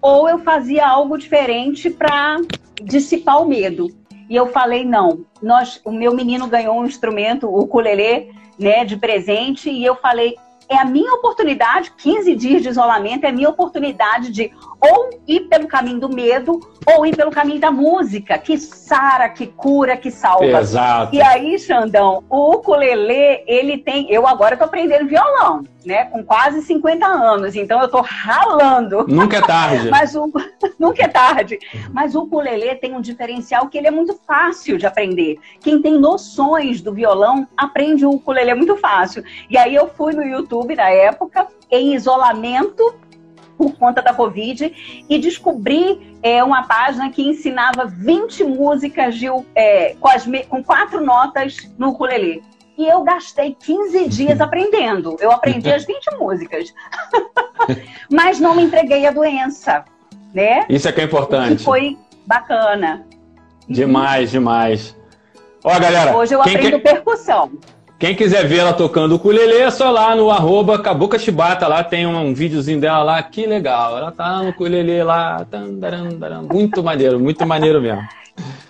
ou 0.00 0.28
eu 0.28 0.38
fazia 0.40 0.86
algo 0.86 1.16
diferente 1.16 1.88
para 1.88 2.36
dissipar 2.82 3.40
o 3.40 3.48
medo. 3.48 3.88
E 4.28 4.36
eu 4.36 4.46
falei, 4.48 4.84
não, 4.84 5.24
nós, 5.42 5.80
o 5.82 5.90
meu 5.90 6.14
menino 6.14 6.46
ganhou 6.46 6.78
um 6.78 6.84
instrumento, 6.84 7.46
o 7.46 7.60
ukulele, 7.60 8.30
né, 8.58 8.84
de 8.84 8.98
presente, 8.98 9.70
e 9.70 9.82
eu 9.82 9.96
falei, 9.96 10.36
é 10.68 10.76
a 10.78 10.84
minha 10.84 11.12
oportunidade, 11.14 11.92
15 11.96 12.34
dias 12.36 12.62
de 12.62 12.68
isolamento, 12.68 13.24
é 13.24 13.28
a 13.28 13.32
minha 13.32 13.48
oportunidade 13.48 14.30
de 14.30 14.50
ou 14.80 15.10
ir 15.26 15.48
pelo 15.48 15.66
caminho 15.66 16.00
do 16.00 16.08
medo 16.08 16.60
ou 16.86 17.06
ir 17.06 17.16
pelo 17.16 17.30
caminho 17.30 17.60
da 17.60 17.70
música, 17.70 18.38
que 18.38 18.58
sara, 18.58 19.28
que 19.28 19.46
cura, 19.46 19.96
que 19.96 20.10
salva. 20.10 20.44
Exato. 20.44 21.14
E 21.14 21.22
aí, 21.22 21.58
Xandão, 21.58 22.24
o 22.28 22.56
ukulele, 22.56 23.42
ele 23.46 23.78
tem. 23.78 24.10
Eu 24.10 24.26
agora 24.26 24.56
tô 24.56 24.64
aprendendo 24.64 25.08
violão, 25.08 25.64
né? 25.84 26.04
Com 26.06 26.24
quase 26.24 26.62
50 26.62 27.06
anos, 27.06 27.54
então 27.54 27.80
eu 27.80 27.88
tô 27.88 28.00
ralando. 28.00 29.06
Nunca 29.08 29.38
é 29.38 29.40
tarde. 29.40 29.88
Mas 29.90 30.14
o 30.14 30.30
nunca 30.78 31.04
é 31.04 31.08
tarde. 31.08 31.58
Mas 31.92 32.14
o 32.14 32.22
ukulele 32.22 32.74
tem 32.76 32.94
um 32.94 33.00
diferencial 33.00 33.68
que 33.68 33.78
ele 33.78 33.86
é 33.86 33.90
muito 33.90 34.18
fácil 34.26 34.78
de 34.78 34.86
aprender. 34.86 35.38
Quem 35.60 35.80
tem 35.80 35.98
noções 35.98 36.80
do 36.80 36.92
violão 36.92 37.46
aprende 37.56 38.04
o 38.04 38.10
ukulele 38.10 38.54
muito 38.54 38.76
fácil. 38.76 39.22
E 39.48 39.56
aí 39.56 39.74
eu 39.74 39.88
fui 39.88 40.12
no 40.12 40.22
YouTube 40.22 40.74
na 40.74 40.88
época 40.90 41.46
em 41.70 41.94
isolamento 41.94 42.94
por 43.56 43.76
conta 43.76 44.02
da 44.02 44.12
Covid 44.12 45.04
e 45.08 45.18
descobri 45.18 46.16
é, 46.22 46.42
uma 46.42 46.64
página 46.64 47.10
que 47.10 47.22
ensinava 47.22 47.86
20 47.86 48.44
músicas 48.44 49.16
de, 49.16 49.26
é, 49.54 49.94
com, 50.00 50.08
as, 50.08 50.26
com 50.48 50.62
quatro 50.62 51.04
notas 51.04 51.56
no 51.78 51.90
ukulele. 51.90 52.42
E 52.76 52.86
eu 52.86 53.02
gastei 53.02 53.54
15 53.54 54.08
dias 54.08 54.40
aprendendo. 54.42 55.16
Eu 55.20 55.30
aprendi 55.30 55.70
as 55.72 55.84
20 55.84 56.16
músicas. 56.18 56.74
Mas 58.10 58.40
não 58.40 58.54
me 58.54 58.62
entreguei 58.62 59.06
à 59.06 59.10
doença, 59.10 59.84
né? 60.32 60.64
Isso 60.68 60.88
é 60.88 60.92
que 60.92 61.00
é 61.00 61.04
importante. 61.04 61.60
E 61.60 61.64
foi 61.64 61.98
bacana. 62.26 63.06
Demais, 63.68 64.30
demais. 64.30 64.96
Ó, 65.62 65.78
galera. 65.78 66.16
Hoje 66.16 66.34
eu 66.34 66.42
aprendo 66.42 66.80
quer... 66.80 66.92
percussão. 66.94 67.52
Quem 67.98 68.14
quiser 68.14 68.46
ver 68.46 68.58
ela 68.58 68.72
tocando 68.72 69.12
o 69.12 69.14
ukulele, 69.16 69.54
é 69.54 69.70
só 69.70 69.90
lá 69.90 70.14
no 70.16 70.30
arroba 70.30 70.78
Kabuka 70.78 71.18
Shibata, 71.18 71.68
lá 71.68 71.82
tem 71.82 72.06
um, 72.06 72.16
um 72.18 72.34
videozinho 72.34 72.80
dela 72.80 73.02
lá, 73.02 73.22
que 73.22 73.46
legal. 73.46 73.96
Ela 73.96 74.10
tá 74.10 74.42
no 74.42 74.50
ukulele 74.50 75.02
lá, 75.02 75.46
muito 76.50 76.82
maneiro, 76.82 77.20
muito 77.20 77.46
maneiro 77.46 77.80
mesmo. 77.80 78.02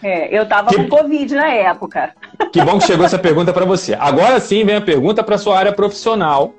É, 0.03 0.39
eu 0.39 0.47
tava 0.47 0.69
que... 0.69 0.77
com 0.77 0.89
Covid 0.89 1.35
na 1.35 1.49
época. 1.49 2.13
Que 2.53 2.63
bom 2.63 2.79
que 2.79 2.87
chegou 2.87 3.07
essa 3.07 3.19
pergunta 3.19 3.53
para 3.53 3.65
você. 3.65 3.95
Agora 3.95 4.39
sim 4.39 4.65
vem 4.65 4.77
a 4.77 4.81
pergunta 4.81 5.25
para 5.25 5.39
sua 5.39 5.59
área 5.59 5.73
profissional, 5.73 6.53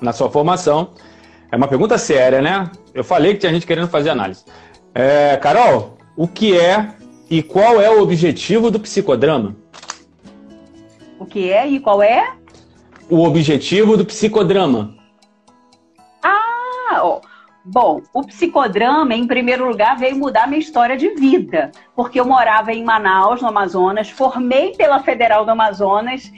na 0.00 0.12
sua 0.12 0.30
formação. 0.30 0.90
É 1.50 1.56
uma 1.56 1.66
pergunta 1.66 1.98
séria, 1.98 2.40
né? 2.40 2.70
Eu 2.94 3.02
falei 3.02 3.34
que 3.34 3.40
tinha 3.40 3.52
gente 3.52 3.66
querendo 3.66 3.88
fazer 3.88 4.10
análise. 4.10 4.44
É, 4.94 5.36
Carol, 5.36 5.98
o 6.16 6.28
que 6.28 6.56
é 6.56 6.88
e 7.28 7.42
qual 7.42 7.80
é 7.80 7.90
o 7.90 8.00
objetivo 8.00 8.70
do 8.70 8.78
psicodrama? 8.78 9.56
Que 11.36 11.52
é 11.52 11.68
e 11.68 11.78
qual 11.78 12.02
é? 12.02 12.32
O 13.10 13.22
objetivo 13.22 13.94
do 13.94 14.06
psicodrama. 14.06 14.94
Ah, 16.22 17.02
ó. 17.02 17.20
Bom, 17.62 18.00
o 18.14 18.22
psicodrama, 18.22 19.14
em 19.14 19.26
primeiro 19.26 19.68
lugar, 19.68 19.98
veio 19.98 20.16
mudar 20.16 20.48
minha 20.48 20.58
história 20.58 20.96
de 20.96 21.10
vida, 21.10 21.72
porque 21.94 22.18
eu 22.18 22.24
morava 22.24 22.72
em 22.72 22.82
Manaus, 22.82 23.42
no 23.42 23.48
Amazonas, 23.48 24.08
formei 24.08 24.74
pela 24.76 25.02
Federal 25.02 25.44
do 25.44 25.50
Amazonas, 25.50 26.32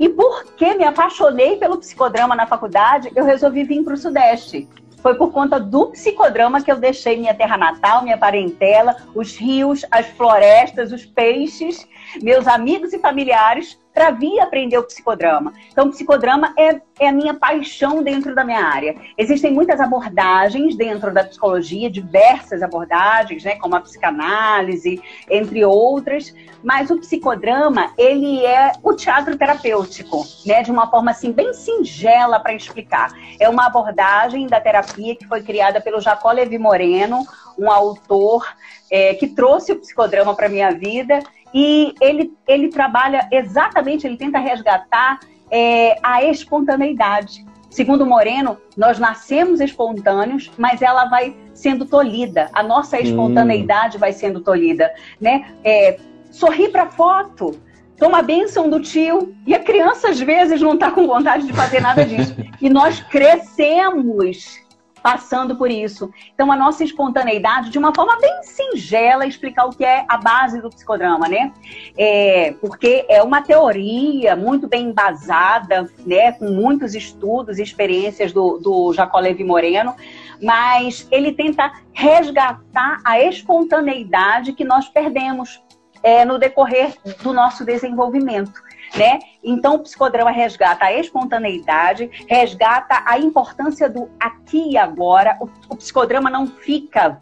e 0.00 0.08
porque 0.08 0.74
me 0.74 0.82
apaixonei 0.82 1.54
pelo 1.54 1.78
psicodrama 1.78 2.34
na 2.34 2.48
faculdade, 2.48 3.12
eu 3.14 3.24
resolvi 3.24 3.62
vir 3.62 3.84
para 3.84 3.94
o 3.94 3.96
Sudeste. 3.96 4.68
Foi 5.00 5.14
por 5.14 5.30
conta 5.30 5.60
do 5.60 5.92
psicodrama 5.92 6.60
que 6.60 6.72
eu 6.72 6.76
deixei 6.76 7.18
minha 7.18 7.34
terra 7.34 7.56
natal, 7.56 8.02
minha 8.02 8.18
parentela, 8.18 8.96
os 9.14 9.36
rios, 9.36 9.84
as 9.92 10.06
florestas, 10.06 10.90
os 10.90 11.06
peixes, 11.06 11.86
meus 12.22 12.46
amigos 12.46 12.92
e 12.92 12.98
familiares 12.98 13.78
para 13.94 14.10
vir 14.10 14.40
aprender 14.40 14.76
o 14.76 14.82
psicodrama. 14.82 15.54
Então, 15.70 15.86
o 15.86 15.90
psicodrama 15.90 16.52
é, 16.58 16.80
é 16.98 17.08
a 17.08 17.12
minha 17.12 17.32
paixão 17.32 18.02
dentro 18.02 18.34
da 18.34 18.44
minha 18.44 18.60
área. 18.60 18.96
Existem 19.16 19.52
muitas 19.52 19.78
abordagens 19.78 20.76
dentro 20.76 21.14
da 21.14 21.22
psicologia, 21.22 21.88
diversas 21.88 22.60
abordagens, 22.60 23.44
né, 23.44 23.54
como 23.54 23.76
a 23.76 23.80
psicanálise, 23.80 25.00
entre 25.30 25.64
outras, 25.64 26.34
mas 26.62 26.90
o 26.90 26.98
psicodrama, 26.98 27.92
ele 27.96 28.44
é 28.44 28.72
o 28.82 28.94
teatro 28.94 29.38
terapêutico, 29.38 30.24
né, 30.44 30.62
de 30.64 30.72
uma 30.72 30.90
forma 30.90 31.12
assim 31.12 31.30
bem 31.30 31.54
singela 31.54 32.40
para 32.40 32.52
explicar. 32.52 33.12
É 33.38 33.48
uma 33.48 33.66
abordagem 33.66 34.48
da 34.48 34.60
terapia 34.60 35.14
que 35.14 35.26
foi 35.28 35.40
criada 35.40 35.80
pelo 35.80 36.00
Jacó 36.00 36.32
Levi 36.32 36.58
Moreno, 36.58 37.24
um 37.56 37.70
autor 37.70 38.44
é, 38.90 39.14
que 39.14 39.28
trouxe 39.28 39.70
o 39.70 39.76
psicodrama 39.76 40.34
para 40.34 40.48
minha 40.48 40.72
vida 40.72 41.22
e 41.54 41.94
ele, 42.00 42.32
ele 42.48 42.68
trabalha 42.68 43.28
exatamente, 43.30 44.04
ele 44.04 44.16
tenta 44.16 44.40
resgatar 44.40 45.20
é, 45.48 45.96
a 46.02 46.24
espontaneidade. 46.24 47.46
Segundo 47.70 48.04
Moreno, 48.04 48.58
nós 48.76 48.98
nascemos 48.98 49.60
espontâneos, 49.60 50.50
mas 50.58 50.82
ela 50.82 51.06
vai 51.06 51.36
sendo 51.54 51.86
tolhida. 51.86 52.50
A 52.52 52.62
nossa 52.62 53.00
espontaneidade 53.00 53.96
hum. 53.96 54.00
vai 54.00 54.12
sendo 54.12 54.40
tolhida, 54.40 54.92
né? 55.20 55.54
É, 55.64 55.98
sorrir 56.30 56.70
para 56.70 56.86
foto, 56.86 57.60
toma 57.96 58.18
a 58.18 58.22
bênção 58.22 58.68
do 58.68 58.80
tio 58.80 59.34
e 59.46 59.54
a 59.54 59.60
criança 59.60 60.08
às 60.08 60.20
vezes 60.20 60.60
não 60.60 60.74
está 60.74 60.90
com 60.90 61.06
vontade 61.06 61.46
de 61.46 61.52
fazer 61.52 61.80
nada 61.80 62.04
disso. 62.04 62.34
e 62.60 62.68
nós 62.68 63.00
crescemos 63.00 64.58
passando 65.04 65.54
por 65.54 65.70
isso. 65.70 66.10
Então, 66.32 66.50
a 66.50 66.56
nossa 66.56 66.82
espontaneidade, 66.82 67.68
de 67.68 67.78
uma 67.78 67.94
forma 67.94 68.18
bem 68.18 68.42
singela, 68.42 69.26
explicar 69.26 69.66
o 69.66 69.70
que 69.70 69.84
é 69.84 70.02
a 70.08 70.16
base 70.16 70.62
do 70.62 70.70
psicodrama, 70.70 71.28
né? 71.28 71.52
É, 71.94 72.54
porque 72.58 73.04
é 73.06 73.22
uma 73.22 73.42
teoria 73.42 74.34
muito 74.34 74.66
bem 74.66 74.86
embasada, 74.86 75.86
né? 76.06 76.32
Com 76.32 76.46
muitos 76.46 76.94
estudos 76.94 77.58
e 77.58 77.62
experiências 77.62 78.32
do, 78.32 78.56
do 78.56 78.94
Jacó 78.94 79.20
Levi 79.20 79.44
Moreno, 79.44 79.94
mas 80.42 81.06
ele 81.10 81.32
tenta 81.32 81.70
resgatar 81.92 83.02
a 83.04 83.20
espontaneidade 83.20 84.54
que 84.54 84.64
nós 84.64 84.88
perdemos 84.88 85.62
é, 86.02 86.24
no 86.24 86.38
decorrer 86.38 86.94
do 87.22 87.34
nosso 87.34 87.62
desenvolvimento 87.62 88.64
né? 88.96 89.18
Então, 89.42 89.76
o 89.76 89.78
psicodrama 89.80 90.30
resgata 90.30 90.84
a 90.84 90.92
espontaneidade, 90.92 92.10
resgata 92.28 93.02
a 93.06 93.18
importância 93.18 93.88
do 93.88 94.10
aqui 94.18 94.70
e 94.70 94.76
agora. 94.76 95.36
O, 95.40 95.48
o 95.68 95.76
psicodrama 95.76 96.30
não 96.30 96.46
fica 96.46 97.18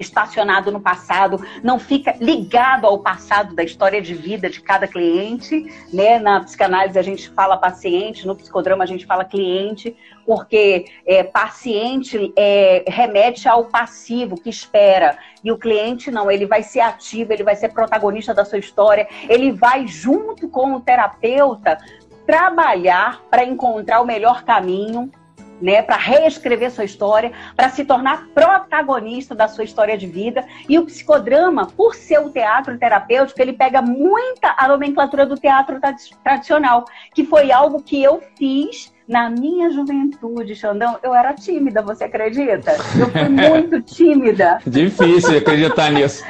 estacionado 0.00 0.72
no 0.72 0.80
passado, 0.80 1.44
não 1.62 1.78
fica 1.78 2.16
ligado 2.18 2.86
ao 2.86 2.98
passado 2.98 3.54
da 3.54 3.62
história 3.62 4.00
de 4.00 4.14
vida 4.14 4.48
de 4.48 4.60
cada 4.60 4.88
cliente, 4.88 5.70
né? 5.92 6.18
Na 6.18 6.40
psicanálise 6.40 6.98
a 6.98 7.02
gente 7.02 7.28
fala 7.28 7.58
paciente, 7.58 8.26
no 8.26 8.34
psicodrama 8.34 8.82
a 8.82 8.86
gente 8.86 9.04
fala 9.04 9.24
cliente, 9.24 9.94
porque 10.26 10.86
é, 11.06 11.22
paciente 11.22 12.32
é, 12.36 12.84
remete 12.88 13.48
ao 13.48 13.66
passivo 13.66 14.40
que 14.40 14.48
espera 14.48 15.18
e 15.44 15.52
o 15.52 15.58
cliente 15.58 16.10
não, 16.10 16.30
ele 16.30 16.46
vai 16.46 16.62
ser 16.62 16.80
ativo, 16.80 17.32
ele 17.32 17.44
vai 17.44 17.56
ser 17.56 17.68
protagonista 17.68 18.32
da 18.32 18.44
sua 18.44 18.58
história, 18.58 19.06
ele 19.28 19.52
vai 19.52 19.86
junto 19.86 20.48
com 20.48 20.74
o 20.74 20.80
terapeuta 20.80 21.78
trabalhar 22.26 23.22
para 23.30 23.44
encontrar 23.44 24.00
o 24.00 24.06
melhor 24.06 24.44
caminho 24.44 25.10
né, 25.60 25.82
para 25.82 25.96
reescrever 25.96 26.70
sua 26.70 26.84
história, 26.84 27.32
para 27.56 27.68
se 27.70 27.84
tornar 27.84 28.26
protagonista 28.34 29.34
da 29.34 29.48
sua 29.48 29.64
história 29.64 29.96
de 29.96 30.06
vida. 30.06 30.44
E 30.68 30.78
o 30.78 30.86
psicodrama, 30.86 31.66
por 31.66 31.94
ser 31.94 32.18
o 32.18 32.30
teatro 32.30 32.78
terapêutico, 32.78 33.40
ele 33.40 33.52
pega 33.52 33.82
muita 33.82 34.54
a 34.56 34.68
nomenclatura 34.68 35.26
do 35.26 35.36
teatro 35.36 35.80
tradicional, 36.22 36.84
que 37.14 37.24
foi 37.24 37.52
algo 37.52 37.82
que 37.82 38.02
eu 38.02 38.22
fiz 38.36 38.92
na 39.10 39.28
minha 39.28 39.68
juventude, 39.72 40.54
Xandão, 40.54 40.96
eu 41.02 41.12
era 41.12 41.34
tímida, 41.34 41.82
você 41.82 42.04
acredita? 42.04 42.76
Eu 42.96 43.10
fui 43.10 43.26
muito 43.28 43.82
tímida. 43.82 44.60
Difícil 44.64 45.36
acreditar 45.36 45.90
nisso. 45.90 46.22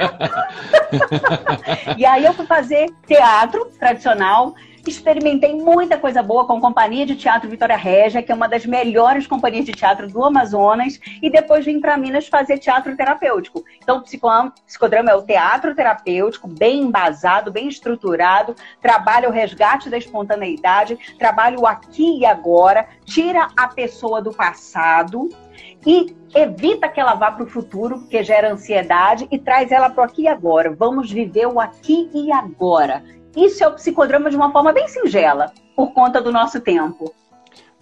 e 1.99 2.07
aí 2.07 2.25
eu 2.25 2.33
fui 2.33 2.47
fazer 2.47 2.89
teatro 3.07 3.67
tradicional, 3.79 4.55
experimentei 4.87 5.55
muita 5.55 5.99
coisa 5.99 6.23
boa 6.23 6.47
com 6.47 6.57
a 6.57 6.61
Companhia 6.61 7.05
de 7.05 7.17
Teatro 7.17 7.49
Vitória 7.49 7.77
Régia, 7.77 8.23
que 8.23 8.33
é 8.33 8.35
uma 8.35 8.49
das 8.49 8.65
melhores 8.65 9.27
companhias 9.27 9.65
de 9.65 9.73
teatro 9.73 10.09
do 10.09 10.25
Amazonas, 10.25 10.99
e 11.21 11.31
depois 11.31 11.65
vim 11.65 11.81
para 11.81 11.97
Minas 11.97 12.29
fazer 12.29 12.59
teatro 12.59 12.97
terapêutico. 12.97 13.65
Então, 13.83 13.99
o 13.99 14.03
psicodrama 14.03 15.11
é 15.11 15.15
o 15.15 15.23
teatro 15.23 15.75
terapêutico, 15.75 16.49
bem 16.49 16.83
embasado, 16.83 17.53
bem 17.53 17.69
estruturado, 17.69 18.55
trabalha 18.81 19.29
o 19.29 19.33
resgate 19.33 19.91
da 19.91 19.99
espontaneidade, 19.99 20.99
trabalha 21.19 21.59
o 21.59 21.67
aqui 21.67 22.19
e 22.19 22.27
agora, 22.27 22.87
tira 23.05 23.49
a 23.57 23.69
pessoa 23.69 24.23
do 24.23 24.33
passado 24.33 25.29
e 25.87 26.15
evita 26.35 26.89
que 26.89 27.01
ela 27.01 27.15
vá 27.15 27.31
para 27.31 27.45
o 27.45 27.49
futuro, 27.49 27.99
porque 28.01 28.23
gera 28.23 28.53
ansiedade, 28.53 29.27
e 29.31 29.39
traz 29.39 29.73
ela 29.73 29.91
para 29.91 30.03
o 30.03 30.05
aqui 30.05 30.23
e 30.23 30.29
agora. 30.29 30.75
Vamos 30.75 31.11
viver 31.11 31.47
o 31.47 31.59
aqui 31.59 32.11
e 32.15 32.31
agora. 32.33 33.03
Isso 33.37 33.63
é 33.63 33.69
o 33.69 33.73
psicodrama 33.73 34.31
de 34.31 34.37
uma 34.37 34.51
forma 34.51 34.73
bem 34.73 34.89
singela, 34.89 35.53
por 35.77 35.93
conta 35.93 36.21
do 36.21 36.33
nosso 36.33 36.61
tempo. 36.61 37.15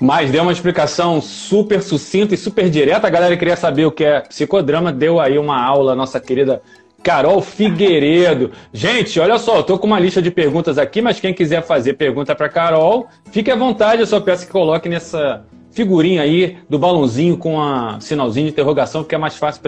Mas 0.00 0.30
deu 0.30 0.42
uma 0.42 0.52
explicação 0.52 1.20
super 1.20 1.82
sucinta 1.82 2.34
e 2.34 2.38
super 2.38 2.70
direta. 2.70 3.06
A 3.06 3.10
galera 3.10 3.36
queria 3.36 3.56
saber 3.56 3.84
o 3.84 3.90
que 3.90 4.04
é 4.04 4.20
psicodrama. 4.20 4.92
Deu 4.92 5.18
aí 5.18 5.38
uma 5.38 5.60
aula, 5.60 5.96
nossa 5.96 6.20
querida 6.20 6.62
Carol 7.02 7.40
Figueiredo. 7.40 8.52
Gente, 8.72 9.18
olha 9.18 9.38
só, 9.38 9.56
eu 9.56 9.62
tô 9.64 9.76
com 9.78 9.88
uma 9.88 9.98
lista 9.98 10.22
de 10.22 10.30
perguntas 10.30 10.78
aqui, 10.78 11.02
mas 11.02 11.18
quem 11.18 11.34
quiser 11.34 11.62
fazer 11.62 11.94
pergunta 11.94 12.34
para 12.34 12.48
Carol, 12.48 13.08
fique 13.32 13.50
à 13.50 13.56
vontade. 13.56 14.00
Eu 14.00 14.06
só 14.06 14.20
peço 14.20 14.46
que 14.46 14.52
coloque 14.52 14.88
nessa 14.88 15.44
figurinha 15.70 16.22
aí 16.22 16.58
do 16.68 16.78
balãozinho 16.78 17.36
com 17.36 17.60
a 17.60 17.98
sinalzinho 18.00 18.46
de 18.46 18.52
interrogação, 18.52 19.02
que 19.02 19.14
é 19.14 19.18
mais 19.18 19.36
fácil 19.36 19.62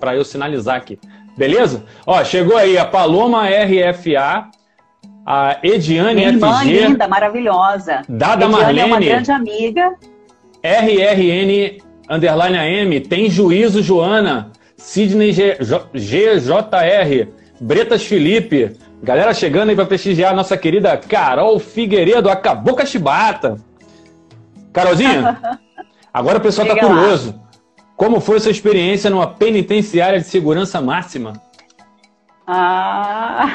para 0.00 0.16
eu 0.16 0.24
sinalizar 0.24 0.76
aqui. 0.76 0.98
Beleza? 1.36 1.84
Ó, 2.04 2.22
chegou 2.24 2.56
aí 2.56 2.76
a 2.76 2.84
Paloma 2.84 3.44
RFA 3.46 4.50
a 5.30 5.58
Ediane 5.62 6.14
Minha 6.14 6.28
irmã 6.28 6.60
FG. 6.60 6.86
linda, 6.88 7.06
maravilhosa. 7.06 8.00
Dada 8.08 8.46
Ediane 8.46 8.62
Marlene. 8.62 8.80
é 8.80 8.86
uma 8.86 8.98
grande 8.98 9.30
amiga. 9.30 9.94
RRN 10.62 11.82
underline 12.08 12.56
AM. 12.56 13.00
Tem 13.00 13.28
juízo, 13.28 13.82
Joana. 13.82 14.50
Sidney 14.78 15.32
G, 15.32 15.58
J, 15.60 15.86
GJR. 15.92 17.28
Bretas 17.60 18.06
Felipe. 18.06 18.74
Galera 19.02 19.34
chegando 19.34 19.68
aí 19.68 19.76
para 19.76 19.84
prestigiar 19.84 20.32
a 20.32 20.36
nossa 20.36 20.56
querida 20.56 20.96
Carol 20.96 21.58
Figueiredo, 21.58 22.30
a 22.30 22.34
Cabocla 22.34 22.86
Chibata. 22.86 23.56
Carolzinha, 24.72 25.38
agora 26.12 26.38
o 26.38 26.40
pessoal 26.40 26.66
está 26.66 26.80
curioso. 26.80 27.38
Como 27.96 28.18
foi 28.18 28.38
a 28.38 28.40
sua 28.40 28.50
experiência 28.50 29.10
numa 29.10 29.26
penitenciária 29.26 30.18
de 30.18 30.26
segurança 30.26 30.80
máxima? 30.80 31.34
Ah, 32.50 33.46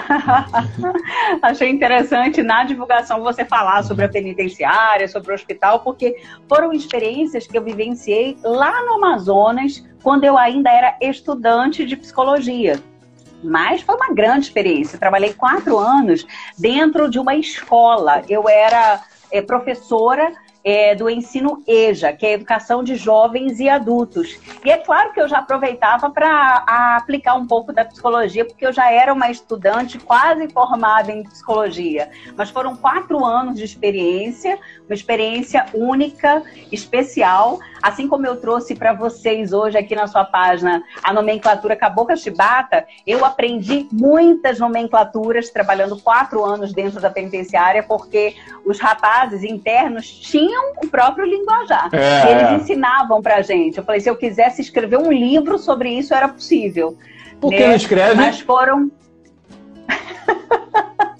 achei 1.42 1.68
interessante 1.68 2.44
na 2.44 2.64
divulgação 2.64 3.24
você 3.24 3.44
falar 3.44 3.82
sobre 3.84 4.06
a 4.06 4.10
penitenciária, 4.10 5.08
sobre 5.08 5.32
o 5.32 5.34
hospital, 5.34 5.80
porque 5.80 6.16
foram 6.48 6.72
experiências 6.72 7.48
que 7.48 7.58
eu 7.58 7.64
vivenciei 7.64 8.38
lá 8.44 8.84
no 8.86 8.94
Amazonas, 8.94 9.84
quando 10.04 10.26
eu 10.26 10.38
ainda 10.38 10.70
era 10.70 10.96
estudante 11.02 11.88
de 11.88 11.98
psicologia. 11.98 12.80
Mas 13.44 13.82
foi 13.82 13.96
uma 13.96 14.14
grande 14.14 14.46
experiência. 14.46 15.00
Trabalhei 15.00 15.34
quatro 15.34 15.80
anos 15.80 16.24
dentro 16.56 17.10
de 17.10 17.18
uma 17.18 17.36
escola. 17.36 18.22
Eu 18.30 18.48
era 18.48 19.02
é, 19.32 19.42
professora 19.42 20.34
é, 20.64 20.96
do 20.96 21.10
ensino 21.10 21.62
EJA, 21.68 22.14
que 22.14 22.26
é 22.26 22.30
a 22.30 22.34
educação 22.34 22.84
de 22.84 22.96
jovens 22.96 23.60
e 23.60 23.68
adultos. 23.68 24.40
E 24.64 24.72
é 24.72 24.78
claro 24.78 25.12
que 25.12 25.20
eu 25.20 25.28
já 25.28 25.40
aproveitava 25.40 26.10
para 26.10 26.64
aplicar 26.98 27.36
um 27.36 27.46
pouco 27.46 27.74
da 27.74 27.84
psicologia, 27.84 28.46
porque 28.46 28.66
eu 28.66 28.72
já 28.72 28.90
era 28.92 29.14
uma 29.14 29.30
estudante 29.30 30.00
quase 30.00 30.48
formada 30.50 31.12
em 31.12 31.24
psicologia. 31.24 32.10
Mas 32.38 32.50
foram 32.50 32.76
quatro 32.76 33.26
anos 33.26 33.58
de 33.58 33.66
experiência, 33.66 34.58
uma 34.86 34.94
experiência 34.94 35.66
única, 35.74 36.44
especial, 36.72 37.60
assim 37.82 38.08
como 38.08 38.26
eu 38.26 38.38
trouxe 38.38 38.76
para 38.76 38.94
vocês 38.94 39.52
hoje 39.52 39.78
aqui 39.78 39.96
na 39.96 40.08
sua 40.08 40.24
página 40.24 40.82
a 41.04 41.12
nomenclatura 41.12 41.76
Cabocla 41.76 42.16
Chibata, 42.16 42.86
eu 43.06 43.26
aprendi 43.26 43.88
muitas 43.92 44.60
nomenclaturas 44.60 45.50
trabalhando 45.50 46.00
quatro 46.00 46.44
anos 46.44 46.72
dentro 46.72 47.02
da 47.02 47.10
penitenciária, 47.10 47.84
porque 47.84 48.36
os 48.66 48.80
rapazes 48.80 49.44
internos 49.44 50.08
tinham 50.08 50.53
o 50.82 50.88
próprio 50.88 51.26
linguajar. 51.26 51.90
É. 51.94 52.32
Eles 52.32 52.62
ensinavam 52.62 53.22
pra 53.22 53.42
gente. 53.42 53.78
Eu 53.78 53.84
falei, 53.84 54.02
se 54.02 54.10
eu 54.10 54.16
quisesse 54.16 54.62
escrever 54.62 54.98
um 54.98 55.12
livro 55.12 55.58
sobre 55.58 55.90
isso, 55.90 56.14
era 56.14 56.28
possível. 56.28 56.98
Por 57.40 57.52
que 57.52 57.60
né? 57.60 57.68
não 57.68 57.76
escreve? 57.76 58.16
Mas 58.16 58.40
foram. 58.40 58.92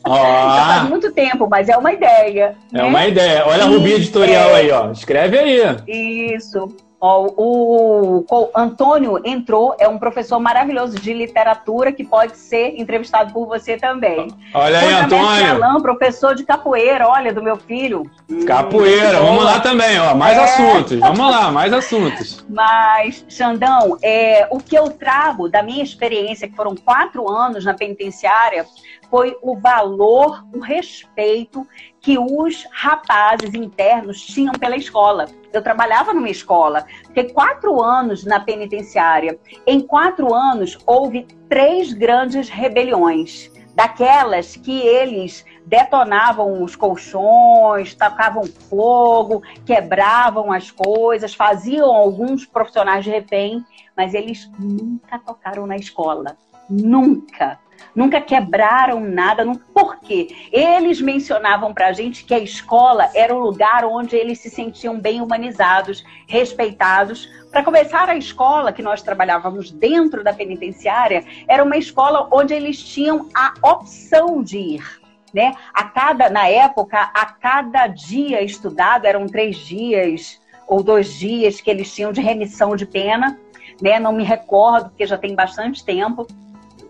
Já 0.06 0.66
faz 0.66 0.90
muito 0.90 1.12
tempo, 1.12 1.48
mas 1.50 1.70
é 1.70 1.78
uma 1.78 1.94
ideia. 1.94 2.56
É 2.74 2.78
né? 2.78 2.84
uma 2.84 3.08
ideia. 3.08 3.46
Olha 3.46 3.64
a 3.64 3.68
Rubi 3.68 3.94
Editorial 3.94 4.50
é... 4.52 4.56
aí, 4.56 4.72
ó. 4.72 4.92
Escreve 4.92 5.38
aí. 5.38 6.36
Isso. 6.36 6.76
Ó, 7.06 7.28
o, 7.36 8.26
o, 8.32 8.50
Antônio 8.56 9.20
entrou, 9.26 9.76
é 9.78 9.90
um 9.90 10.00
professor 10.00 10.40
maravilhoso 10.40 10.96
de 10.96 11.12
literatura 11.12 11.92
que 11.92 12.02
pode 12.02 12.38
ser 12.38 12.80
entrevistado 12.80 13.34
por 13.34 13.46
você 13.46 13.76
também. 13.76 14.30
Olha 14.54 14.80
aí, 14.80 14.94
Antônio. 14.94 15.66
Alain, 15.66 15.82
professor 15.82 16.34
de 16.34 16.46
capoeira, 16.46 17.06
olha, 17.06 17.34
do 17.34 17.44
meu 17.44 17.58
filho. 17.58 18.10
Capoeira, 18.48 19.22
hum, 19.22 19.26
vamos 19.26 19.44
lá 19.44 19.60
também, 19.60 20.00
ó. 20.00 20.16
Mais 20.16 20.38
é... 20.38 20.44
assuntos, 20.46 20.98
vamos 20.98 21.30
lá, 21.30 21.52
mais 21.52 21.74
assuntos. 21.74 22.42
Mas, 22.48 23.26
Xandão, 23.28 23.98
é, 24.02 24.48
o 24.50 24.60
que 24.60 24.74
eu 24.74 24.90
trago 24.90 25.50
da 25.50 25.62
minha 25.62 25.84
experiência, 25.84 26.48
que 26.48 26.56
foram 26.56 26.74
quatro 26.74 27.30
anos 27.30 27.66
na 27.66 27.74
penitenciária, 27.74 28.66
foi 29.14 29.38
o 29.44 29.56
valor, 29.56 30.44
o 30.52 30.60
respeito 30.60 31.68
que 32.02 32.18
os 32.18 32.68
rapazes 32.72 33.54
internos 33.54 34.20
tinham 34.26 34.54
pela 34.54 34.76
escola. 34.76 35.28
Eu 35.54 35.62
trabalhava 35.62 36.16
numa 36.16 36.32
escola, 36.32 36.84
fiquei 37.10 37.32
quatro 37.32 37.80
anos 37.80 38.26
na 38.26 38.40
penitenciária. 38.40 39.40
Em 39.68 39.82
quatro 39.82 40.34
anos, 40.34 40.80
houve 40.88 41.28
três 41.48 41.94
grandes 41.94 42.50
rebeliões. 42.50 43.52
Daquelas 43.76 44.56
que 44.56 44.82
eles 44.82 45.46
detonavam 45.64 46.64
os 46.64 46.76
colchões, 46.76 47.94
tacavam 47.94 48.46
fogo, 48.68 49.44
quebravam 49.64 50.52
as 50.52 50.72
coisas, 50.72 51.36
faziam 51.36 51.94
alguns 51.94 52.48
profissionais 52.48 53.04
de 53.04 53.12
refém, 53.12 53.64
mas 53.96 54.16
eles 54.16 54.50
nunca 54.58 55.20
tocaram 55.20 55.68
na 55.68 55.76
escola. 55.76 56.36
Nunca 56.68 57.60
nunca 57.96 58.20
quebraram 58.22 59.00
nada. 59.00 59.46
Nunca... 59.46 59.64
Por 59.74 60.00
quê? 60.00 60.28
Eles 60.52 61.02
mencionavam 61.02 61.74
para 61.74 61.88
a 61.88 61.94
gente 61.94 62.26
que 62.26 62.34
a 62.34 62.40
escola 62.40 63.10
era 63.14 63.34
o 63.34 63.40
lugar 63.40 63.86
onde 63.86 64.16
eles 64.16 64.40
se 64.40 64.50
sentiam 64.50 65.00
bem 65.00 65.22
humanizados, 65.22 66.04
respeitados. 66.28 67.30
Para 67.52 67.64
começar, 67.64 68.10
a 68.10 68.16
escola 68.16 68.74
que 68.74 68.82
nós 68.82 69.02
trabalhávamos 69.02 69.72
dentro 69.72 70.24
da 70.24 70.34
penitenciária 70.34 71.24
era 71.48 71.64
uma 71.64 71.78
escola 71.78 72.28
onde 72.32 72.54
eles 72.54 72.82
tinham 72.82 73.30
a 73.34 73.54
opção 73.62 74.44
de 74.44 74.58
ir. 74.58 75.02
Né? 75.34 75.56
A 75.74 75.86
cada, 75.86 76.30
na 76.30 76.48
época, 76.48 77.10
a 77.14 77.26
cada 77.26 77.88
dia 77.88 78.42
estudado, 78.44 79.06
eram 79.06 79.26
três 79.26 79.58
dias 79.58 80.40
ou 80.68 80.84
dois 80.84 81.16
dias 81.16 81.60
que 81.60 81.72
eles 81.72 81.94
tinham 81.94 82.12
de 82.12 82.22
remissão 82.22 82.76
de 82.76 82.86
pena, 82.86 83.40
né? 83.82 84.00
Não 84.00 84.14
me 84.14 84.24
recordo, 84.24 84.90
porque 84.90 85.08
já 85.08 85.18
tem 85.18 85.36
bastante 85.36 85.84
tempo 85.84 86.28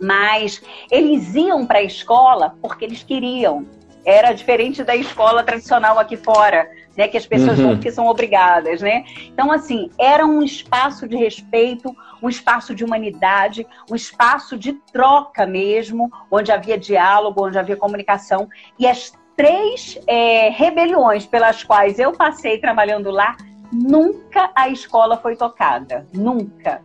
mas 0.04 0.62
eles 0.92 1.34
iam 1.34 1.66
para 1.66 1.80
a 1.80 1.84
escola 1.84 2.56
porque 2.62 2.86
eles 2.86 3.02
queriam. 3.02 3.66
Era 4.06 4.34
diferente 4.34 4.84
da 4.84 4.96
escola 4.96 5.44
tradicional 5.44 5.98
aqui 5.98 6.18
fora, 6.18 6.70
né? 6.98 7.08
Que 7.08 7.16
as 7.16 7.26
pessoas 7.26 7.58
uhum. 7.58 7.68
vão 7.68 7.76
porque 7.76 7.92
são 7.92 8.06
obrigadas, 8.08 8.82
né? 8.82 9.06
Então, 9.28 9.50
assim, 9.50 9.90
era 9.98 10.26
um 10.26 10.44
espaço 10.44 11.08
de 11.08 11.16
respeito, 11.16 11.96
um 12.22 12.28
espaço 12.28 12.76
de 12.76 12.84
humanidade, 12.84 13.66
um 13.90 13.96
espaço 13.96 14.58
de 14.58 14.74
troca 14.92 15.46
mesmo, 15.46 16.12
onde 16.30 16.52
havia 16.52 16.78
diálogo, 16.78 17.46
onde 17.46 17.58
havia 17.58 17.78
comunicação. 17.78 18.50
E 18.78 18.86
as 18.86 19.14
três 19.38 19.98
é, 20.06 20.50
rebeliões 20.50 21.26
pelas 21.26 21.64
quais 21.64 21.98
eu 21.98 22.12
passei 22.12 22.58
trabalhando 22.58 23.10
lá, 23.10 23.38
nunca 23.72 24.52
a 24.54 24.68
escola 24.68 25.16
foi 25.16 25.38
tocada. 25.38 26.06
Nunca. 26.14 26.82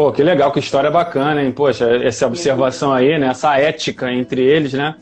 Pô, 0.00 0.10
que 0.10 0.22
legal, 0.22 0.50
que 0.50 0.58
história 0.58 0.90
bacana, 0.90 1.42
hein? 1.42 1.52
Poxa, 1.52 1.84
essa 2.02 2.26
observação 2.26 2.90
aí, 2.90 3.18
né? 3.18 3.26
Essa 3.26 3.58
ética 3.58 4.10
entre 4.10 4.40
eles, 4.42 4.72
né? 4.72 4.94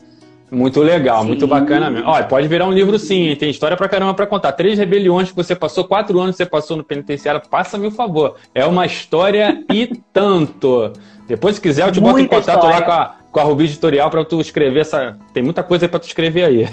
Muito 0.51 0.81
legal, 0.81 1.21
sim. 1.21 1.27
muito 1.27 1.47
bacana 1.47 1.89
mesmo. 1.89 2.05
Olha, 2.05 2.25
pode 2.25 2.49
virar 2.49 2.65
um 2.65 2.73
livro 2.73 2.99
sim, 2.99 3.29
hein? 3.29 3.35
tem 3.37 3.49
história 3.49 3.77
pra 3.77 3.87
caramba 3.87 4.13
pra 4.13 4.27
contar. 4.27 4.51
Três 4.51 4.77
rebeliões 4.77 5.29
que 5.29 5.35
você 5.37 5.55
passou, 5.55 5.85
quatro 5.85 6.19
anos 6.19 6.35
que 6.35 6.43
você 6.43 6.45
passou 6.45 6.75
no 6.75 6.83
penitenciário, 6.83 7.41
passa-me 7.49 7.87
o 7.87 7.91
favor. 7.91 8.35
É 8.53 8.65
uma 8.65 8.85
história 8.85 9.63
e 9.71 9.87
tanto. 10.11 10.91
Depois, 11.29 11.55
se 11.55 11.61
quiser, 11.61 11.87
eu 11.87 11.93
te 11.93 12.01
boto 12.01 12.15
Muita 12.15 12.35
em 12.35 12.37
contato 12.37 12.57
história. 12.57 12.79
lá 12.79 12.81
com 12.85 12.91
a, 12.91 13.15
com 13.31 13.39
a 13.39 13.43
Rubi 13.43 13.63
Editorial 13.63 14.09
pra 14.09 14.25
tu 14.25 14.41
escrever 14.41 14.81
essa. 14.81 15.17
Tem 15.33 15.41
muita 15.41 15.63
coisa 15.63 15.85
aí 15.85 15.89
pra 15.89 15.99
tu 16.01 16.07
escrever 16.07 16.43
aí. 16.43 16.67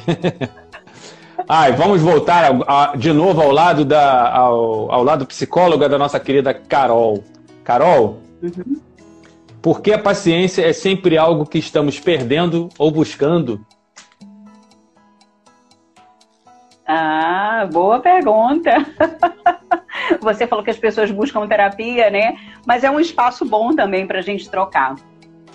Ai, 1.48 1.70
vamos 1.74 2.02
voltar 2.02 2.50
a, 2.66 2.90
a, 2.90 2.96
de 2.96 3.12
novo 3.12 3.40
ao 3.40 3.52
lado 3.52 3.84
da 3.84 4.32
ao, 4.32 4.90
ao 4.90 5.04
lado 5.04 5.24
psicóloga 5.26 5.88
da 5.88 5.96
nossa 5.96 6.18
querida 6.18 6.52
Carol. 6.52 7.22
Carol, 7.66 8.20
uhum. 8.40 8.80
por 9.60 9.82
que 9.82 9.92
a 9.92 9.98
paciência 9.98 10.64
é 10.64 10.72
sempre 10.72 11.18
algo 11.18 11.44
que 11.44 11.58
estamos 11.58 11.98
perdendo 11.98 12.68
ou 12.78 12.92
buscando? 12.92 13.66
Ah, 16.86 17.68
boa 17.72 17.98
pergunta. 17.98 18.70
Você 20.22 20.46
falou 20.46 20.64
que 20.64 20.70
as 20.70 20.78
pessoas 20.78 21.10
buscam 21.10 21.48
terapia, 21.48 22.08
né? 22.08 22.36
Mas 22.64 22.84
é 22.84 22.90
um 22.90 23.00
espaço 23.00 23.44
bom 23.44 23.74
também 23.74 24.06
para 24.06 24.20
a 24.20 24.22
gente 24.22 24.48
trocar. 24.48 24.94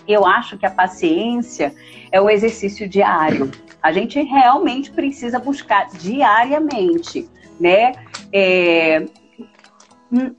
Eu 0.05 0.25
acho 0.25 0.57
que 0.57 0.65
a 0.65 0.69
paciência 0.69 1.73
é 2.11 2.19
o 2.19 2.29
exercício 2.29 2.89
diário. 2.89 3.49
A 3.81 3.93
gente 3.93 4.21
realmente 4.21 4.91
precisa 4.91 5.39
buscar 5.39 5.87
diariamente, 5.91 7.29
né? 7.57 7.93
É, 8.33 9.05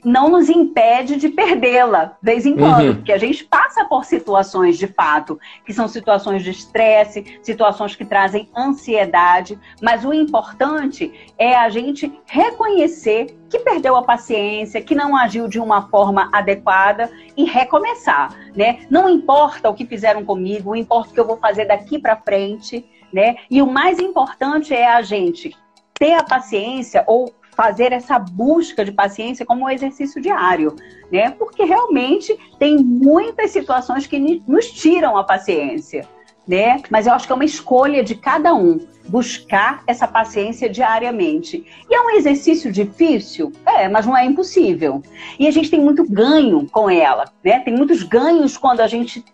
não 0.04 0.28
nos 0.28 0.50
impede 0.50 1.16
de 1.16 1.30
perdê-la, 1.30 2.04
de 2.04 2.14
vez 2.20 2.44
em 2.44 2.54
quando, 2.54 2.88
uhum. 2.88 2.94
porque 2.96 3.12
a 3.12 3.18
gente 3.18 3.42
passa 3.44 3.84
por 3.86 4.04
situações 4.04 4.76
de 4.76 4.86
fato, 4.86 5.40
que 5.64 5.72
são 5.72 5.88
situações 5.88 6.42
de 6.42 6.50
estresse, 6.50 7.38
situações 7.42 7.96
que 7.96 8.04
trazem 8.04 8.48
ansiedade, 8.54 9.58
mas 9.80 10.04
o 10.04 10.12
importante 10.12 11.32
é 11.38 11.56
a 11.56 11.70
gente 11.70 12.12
reconhecer 12.26 13.34
que 13.48 13.60
perdeu 13.60 13.96
a 13.96 14.02
paciência, 14.02 14.82
que 14.82 14.94
não 14.94 15.16
agiu 15.16 15.48
de 15.48 15.58
uma 15.58 15.88
forma 15.88 16.28
adequada 16.32 17.10
e 17.36 17.44
recomeçar, 17.44 18.34
né? 18.54 18.80
Não 18.90 19.08
importa 19.08 19.70
o 19.70 19.74
que 19.74 19.86
fizeram 19.86 20.24
comigo, 20.24 20.76
importa 20.76 21.10
o 21.10 21.14
que 21.14 21.20
eu 21.20 21.26
vou 21.26 21.38
fazer 21.38 21.66
daqui 21.66 21.98
para 21.98 22.16
frente, 22.16 22.84
né? 23.12 23.36
E 23.50 23.62
o 23.62 23.66
mais 23.66 23.98
importante 23.98 24.74
é 24.74 24.90
a 24.90 25.02
gente 25.02 25.54
ter 25.94 26.14
a 26.14 26.22
paciência 26.22 27.04
ou 27.06 27.32
fazer 27.54 27.92
essa 27.92 28.18
busca 28.18 28.84
de 28.84 28.92
paciência 28.92 29.44
como 29.44 29.64
um 29.64 29.70
exercício 29.70 30.20
diário, 30.20 30.74
né? 31.10 31.30
Porque 31.30 31.64
realmente 31.64 32.38
tem 32.58 32.76
muitas 32.78 33.50
situações 33.50 34.06
que 34.06 34.18
nos 34.46 34.70
tiram 34.70 35.16
a 35.16 35.24
paciência, 35.24 36.06
né? 36.46 36.82
Mas 36.90 37.06
eu 37.06 37.12
acho 37.12 37.26
que 37.26 37.32
é 37.32 37.34
uma 37.34 37.44
escolha 37.44 38.02
de 38.02 38.14
cada 38.14 38.54
um 38.54 38.80
buscar 39.08 39.82
essa 39.86 40.06
paciência 40.06 40.68
diariamente. 40.68 41.66
E 41.90 41.94
é 41.94 42.00
um 42.00 42.10
exercício 42.10 42.72
difícil? 42.72 43.52
É, 43.66 43.88
mas 43.88 44.06
não 44.06 44.16
é 44.16 44.24
impossível. 44.24 45.02
E 45.38 45.46
a 45.46 45.50
gente 45.50 45.70
tem 45.70 45.80
muito 45.80 46.08
ganho 46.08 46.66
com 46.70 46.88
ela, 46.88 47.24
né? 47.44 47.60
Tem 47.60 47.74
muitos 47.74 48.02
ganhos 48.02 48.56
quando 48.56 48.80
a 48.80 48.86
gente 48.86 49.24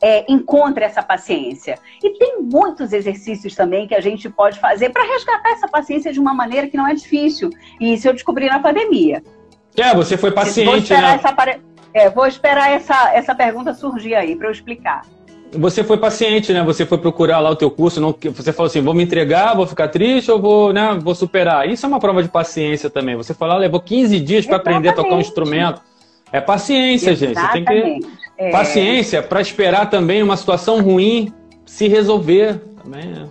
é, 0.00 0.30
encontre 0.30 0.84
essa 0.84 1.02
paciência. 1.02 1.78
E 2.02 2.10
tem 2.18 2.40
muitos 2.40 2.92
exercícios 2.92 3.54
também 3.54 3.86
que 3.86 3.94
a 3.94 4.00
gente 4.00 4.28
pode 4.28 4.58
fazer 4.58 4.90
para 4.90 5.02
resgatar 5.04 5.50
essa 5.50 5.68
paciência 5.68 6.12
de 6.12 6.20
uma 6.20 6.34
maneira 6.34 6.68
que 6.68 6.76
não 6.76 6.86
é 6.86 6.94
difícil. 6.94 7.50
E 7.80 7.94
isso 7.94 8.08
eu 8.08 8.12
descobri 8.12 8.46
na 8.46 8.58
pandemia. 8.58 9.22
É, 9.76 9.94
você 9.94 10.16
foi 10.16 10.30
paciente, 10.30 10.66
vou 10.66 10.76
esperar 10.76 11.16
né? 11.16 11.20
Essa, 11.22 11.60
é, 11.92 12.10
vou 12.10 12.26
esperar 12.26 12.70
essa, 12.70 13.12
essa 13.14 13.34
pergunta 13.34 13.74
surgir 13.74 14.14
aí 14.14 14.36
para 14.36 14.48
eu 14.48 14.52
explicar. 14.52 15.02
Você 15.52 15.84
foi 15.84 15.96
paciente, 15.96 16.52
né? 16.52 16.62
Você 16.64 16.84
foi 16.84 16.98
procurar 16.98 17.38
lá 17.40 17.50
o 17.50 17.56
teu 17.56 17.70
curso, 17.70 18.00
não, 18.00 18.14
você 18.34 18.52
falou 18.52 18.66
assim, 18.66 18.82
vou 18.82 18.92
me 18.92 19.02
entregar, 19.02 19.54
vou 19.54 19.66
ficar 19.66 19.88
triste 19.88 20.30
ou 20.30 20.40
vou, 20.40 20.72
né, 20.72 20.98
vou 21.00 21.14
superar. 21.14 21.68
Isso 21.68 21.86
é 21.86 21.88
uma 21.88 22.00
prova 22.00 22.22
de 22.22 22.28
paciência 22.28 22.90
também. 22.90 23.16
Você 23.16 23.32
falou, 23.32 23.54
ah, 23.54 23.58
levou 23.58 23.80
15 23.80 24.18
dias 24.20 24.44
para 24.44 24.56
aprender 24.56 24.90
a 24.90 24.92
tocar 24.92 25.14
um 25.14 25.20
instrumento. 25.20 25.80
É 26.32 26.40
paciência, 26.40 27.10
Exatamente. 27.12 27.38
gente. 27.38 27.46
Você 27.46 27.52
tem 27.52 28.00
que 28.00 28.15
é... 28.38 28.50
Paciência 28.50 29.22
para 29.22 29.40
esperar 29.40 29.88
também 29.88 30.22
uma 30.22 30.36
situação 30.36 30.80
ruim 30.82 31.32
se 31.64 31.88
resolver. 31.88 32.58
Também 32.82 33.30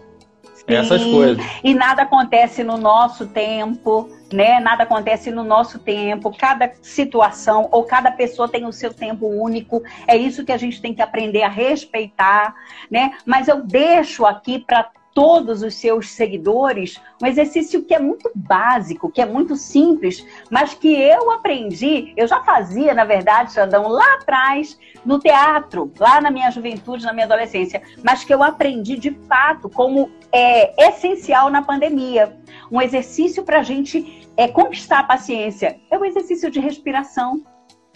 é. 0.67 0.73
essas 0.75 1.03
coisas. 1.03 1.45
E 1.63 1.73
nada 1.73 2.03
acontece 2.03 2.63
no 2.63 2.77
nosso 2.77 3.27
tempo, 3.27 4.09
né? 4.33 4.59
Nada 4.59 4.83
acontece 4.83 5.29
no 5.31 5.43
nosso 5.43 5.79
tempo. 5.79 6.35
Cada 6.35 6.71
situação 6.81 7.69
ou 7.71 7.83
cada 7.83 8.11
pessoa 8.11 8.49
tem 8.49 8.65
o 8.65 8.73
seu 8.73 8.93
tempo 8.93 9.27
único. 9.27 9.83
É 10.07 10.17
isso 10.17 10.43
que 10.43 10.51
a 10.51 10.57
gente 10.57 10.81
tem 10.81 10.93
que 10.93 11.01
aprender 11.01 11.43
a 11.43 11.49
respeitar, 11.49 12.55
né? 12.89 13.11
Mas 13.25 13.47
eu 13.47 13.63
deixo 13.63 14.25
aqui 14.25 14.59
para 14.59 14.89
todos 15.15 15.63
os 15.63 15.75
seus 15.75 16.09
seguidores, 16.11 17.01
um 17.23 17.25
exercício 17.25 17.81
que 17.81 17.95
é 17.95 17.99
muito 17.99 18.29
básico, 18.35 19.09
que 19.09 19.21
é 19.21 19.25
muito 19.25 19.55
simples, 19.55 20.27
mas 20.51 20.73
que 20.73 20.93
eu 20.93 21.31
aprendi, 21.31 22.13
eu 22.17 22.27
já 22.27 22.43
fazia, 22.43 22.93
na 22.93 23.05
verdade, 23.05 23.53
Xandão, 23.53 23.87
lá 23.87 24.15
atrás, 24.15 24.77
no 25.05 25.17
teatro, 25.17 25.89
lá 25.97 26.19
na 26.19 26.29
minha 26.29 26.51
juventude, 26.51 27.05
na 27.05 27.13
minha 27.13 27.25
adolescência, 27.25 27.81
mas 28.03 28.25
que 28.25 28.33
eu 28.33 28.43
aprendi 28.43 28.97
de 28.97 29.11
fato 29.25 29.69
como 29.69 30.11
é 30.33 30.89
essencial 30.89 31.49
na 31.49 31.61
pandemia. 31.61 32.37
Um 32.69 32.81
exercício 32.81 33.41
para 33.41 33.59
a 33.59 33.63
gente 33.63 34.27
é, 34.35 34.49
conquistar 34.49 34.99
a 34.99 35.03
paciência 35.03 35.79
é 35.89 35.97
um 35.97 36.03
exercício 36.03 36.51
de 36.51 36.59
respiração, 36.59 37.41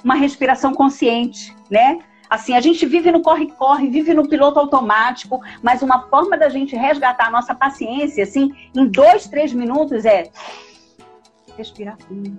uma 0.05 0.15
respiração 0.15 0.73
consciente, 0.73 1.53
né? 1.69 1.99
Assim, 2.29 2.53
a 2.55 2.61
gente 2.61 2.85
vive 2.85 3.11
no 3.11 3.21
corre-corre, 3.21 3.89
vive 3.89 4.13
no 4.13 4.27
piloto 4.27 4.59
automático, 4.59 5.41
mas 5.63 5.81
uma 5.81 6.03
forma 6.09 6.37
da 6.37 6.47
gente 6.47 6.75
resgatar 6.75 7.27
a 7.27 7.31
nossa 7.31 7.55
paciência, 7.55 8.23
assim, 8.23 8.53
em 8.75 8.85
dois, 8.85 9.27
três 9.27 9.51
minutos 9.51 10.05
é 10.05 10.29
respirar 11.57 11.97
fundo. 12.07 12.37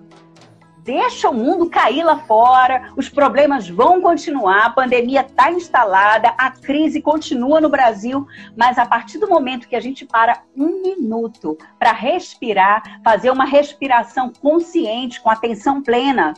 Deixa 0.82 1.28
o 1.28 1.34
mundo 1.34 1.68
cair 1.68 2.02
lá 2.02 2.16
fora, 2.16 2.90
os 2.96 3.08
problemas 3.08 3.68
vão 3.68 4.00
continuar, 4.00 4.64
a 4.64 4.70
pandemia 4.70 5.20
está 5.20 5.52
instalada, 5.52 6.32
a 6.38 6.50
crise 6.50 7.02
continua 7.02 7.60
no 7.60 7.68
Brasil, 7.68 8.26
mas 8.56 8.78
a 8.78 8.86
partir 8.86 9.18
do 9.18 9.28
momento 9.28 9.68
que 9.68 9.76
a 9.76 9.80
gente 9.80 10.06
para 10.06 10.40
um 10.56 10.80
minuto 10.80 11.58
para 11.78 11.92
respirar, 11.92 13.00
fazer 13.04 13.30
uma 13.30 13.44
respiração 13.44 14.32
consciente, 14.40 15.20
com 15.20 15.28
atenção 15.28 15.82
plena, 15.82 16.32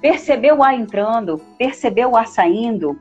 Percebeu 0.00 0.58
o 0.58 0.62
ar 0.62 0.74
entrando, 0.74 1.38
percebeu 1.58 2.10
o 2.10 2.16
ar 2.16 2.28
saindo, 2.28 2.98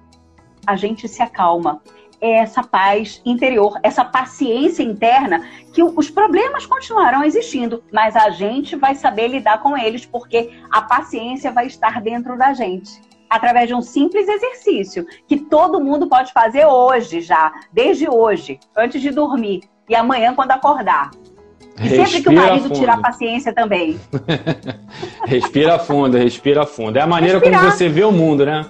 a 0.65 0.75
gente 0.75 1.07
se 1.07 1.21
acalma. 1.21 1.81
É 2.19 2.37
essa 2.37 2.63
paz 2.63 3.21
interior, 3.23 3.79
essa 3.83 4.03
paciência 4.03 4.81
interna 4.81 5.47
que 5.71 5.83
os 5.83 6.09
problemas 6.09 6.65
continuarão 6.65 7.23
existindo, 7.23 7.83
mas 7.93 8.15
a 8.15 8.31
gente 8.31 8.75
vai 8.75 8.95
saber 8.95 9.27
lidar 9.27 9.61
com 9.61 9.77
eles 9.77 10.03
porque 10.03 10.51
a 10.71 10.81
paciência 10.81 11.51
vai 11.51 11.67
estar 11.67 12.01
dentro 12.01 12.35
da 12.35 12.53
gente 12.53 13.05
através 13.29 13.67
de 13.67 13.75
um 13.75 13.81
simples 13.81 14.27
exercício 14.27 15.05
que 15.27 15.37
todo 15.37 15.83
mundo 15.83 16.07
pode 16.07 16.31
fazer 16.31 16.65
hoje 16.65 17.21
já, 17.21 17.53
desde 17.71 18.09
hoje, 18.09 18.59
antes 18.75 19.01
de 19.01 19.11
dormir 19.11 19.61
e 19.87 19.95
amanhã 19.95 20.33
quando 20.33 20.51
acordar. 20.51 21.11
E 21.81 21.89
sempre 21.89 22.21
que 22.21 22.29
o 22.29 22.33
marido 22.33 22.63
fundo. 22.63 22.79
tirar 22.79 23.01
paciência 23.01 23.53
também. 23.53 23.99
respira 25.27 25.77
fundo, 25.77 26.17
respira 26.17 26.65
fundo. 26.65 26.97
É 26.97 27.01
a 27.01 27.07
maneira 27.07 27.37
Respirar. 27.37 27.61
como 27.61 27.71
você 27.71 27.87
vê 27.87 28.03
o 28.03 28.11
mundo, 28.11 28.45
né? 28.45 28.65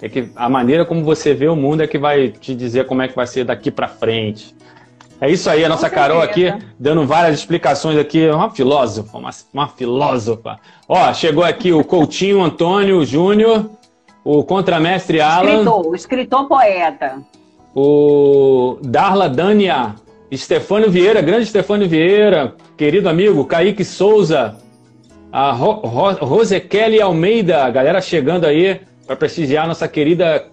É 0.00 0.08
que 0.08 0.30
a 0.34 0.48
maneira 0.48 0.84
como 0.84 1.04
você 1.04 1.34
vê 1.34 1.48
o 1.48 1.56
mundo 1.56 1.82
é 1.82 1.86
que 1.86 1.98
vai 1.98 2.28
te 2.28 2.54
dizer 2.54 2.86
como 2.86 3.02
é 3.02 3.08
que 3.08 3.16
vai 3.16 3.26
ser 3.26 3.44
daqui 3.44 3.70
para 3.70 3.88
frente. 3.88 4.56
É 5.20 5.28
isso 5.28 5.50
aí, 5.50 5.64
a 5.64 5.68
nossa 5.68 5.90
Carol 5.90 6.22
aqui 6.22 6.54
dando 6.78 7.04
várias 7.04 7.40
explicações 7.40 7.98
aqui, 7.98 8.28
uma 8.28 8.50
filósofa, 8.50 9.18
uma, 9.18 9.30
uma 9.52 9.68
filósofa. 9.68 10.60
Ó, 10.88 11.12
chegou 11.12 11.42
aqui 11.42 11.72
o 11.72 11.82
Coutinho 11.82 12.40
Antônio 12.40 13.04
Júnior, 13.04 13.68
o 14.22 14.44
contramestre 14.44 15.20
Alan. 15.20 15.50
Escritor, 15.50 15.94
escritor 15.96 16.48
poeta. 16.48 17.18
O 17.74 18.78
Darla 18.80 19.28
Dania, 19.28 19.96
Estefânio 20.30 20.90
Vieira, 20.90 21.22
grande 21.22 21.44
Estefânio 21.44 21.88
Vieira, 21.88 22.54
querido 22.76 23.08
amigo, 23.08 23.46
Kaique 23.46 23.82
Souza, 23.82 24.56
a 25.32 25.52
Ro 25.52 25.80
Ro 25.80 26.42
Almeida, 27.02 27.70
galera 27.70 28.00
chegando 28.02 28.44
aí 28.44 28.80
para 29.06 29.16
prestigiar 29.16 29.66
nossa 29.66 29.88
querida 29.88 30.46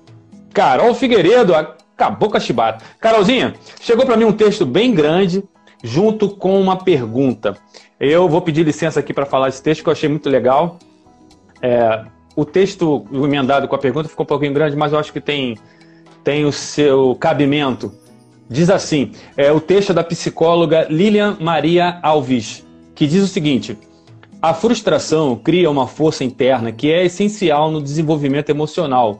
Carol 0.53 0.93
Figueiredo, 0.93 1.53
a 1.53 1.75
Cabocla 1.97 2.39
Chibata. 2.39 2.85
Carolzinha, 3.01 3.53
chegou 3.81 4.05
para 4.05 4.15
mim 4.15 4.23
um 4.23 4.31
texto 4.31 4.65
bem 4.65 4.93
grande, 4.93 5.43
junto 5.83 6.29
com 6.29 6.59
uma 6.59 6.77
pergunta. 6.77 7.57
Eu 7.99 8.29
vou 8.29 8.41
pedir 8.41 8.63
licença 8.63 9.01
aqui 9.01 9.13
para 9.13 9.25
falar 9.25 9.49
esse 9.49 9.61
texto 9.61 9.83
que 9.83 9.89
eu 9.89 9.93
achei 9.93 10.07
muito 10.07 10.29
legal. 10.29 10.79
É, 11.61 12.05
o 12.33 12.45
texto 12.45 13.05
emendado 13.11 13.67
com 13.67 13.75
a 13.75 13.79
pergunta 13.79 14.07
ficou 14.07 14.23
um 14.23 14.27
pouquinho 14.27 14.53
grande, 14.53 14.77
mas 14.77 14.93
eu 14.93 14.99
acho 14.99 15.11
que 15.11 15.19
tem, 15.19 15.57
tem 16.23 16.45
o 16.45 16.51
seu 16.51 17.13
cabimento 17.15 17.91
Diz 18.49 18.69
assim: 18.69 19.11
é 19.35 19.51
o 19.51 19.59
texto 19.59 19.93
da 19.93 20.03
psicóloga 20.03 20.87
Lilian 20.89 21.37
Maria 21.39 21.99
Alves, 22.01 22.65
que 22.93 23.07
diz 23.07 23.23
o 23.23 23.27
seguinte: 23.27 23.77
a 24.41 24.53
frustração 24.53 25.35
cria 25.35 25.69
uma 25.69 25.87
força 25.87 26.23
interna 26.23 26.71
que 26.71 26.91
é 26.91 27.05
essencial 27.05 27.71
no 27.71 27.81
desenvolvimento 27.81 28.49
emocional. 28.49 29.19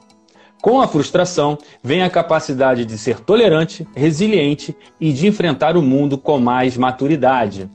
Com 0.62 0.82
a 0.82 0.88
frustração, 0.88 1.58
vem 1.84 2.02
a 2.02 2.10
capacidade 2.10 2.86
de 2.86 2.98
ser 2.98 3.20
tolerante, 3.20 3.88
resiliente 3.96 4.76
e 5.00 5.12
de 5.12 5.28
enfrentar 5.28 5.78
o 5.78 5.82
mundo 5.82 6.18
com 6.18 6.40
mais 6.40 6.78
maturidade. 6.78 7.70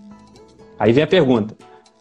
Aí 0.78 0.92
vem 0.92 1.02
a 1.02 1.08
pergunta: 1.08 1.56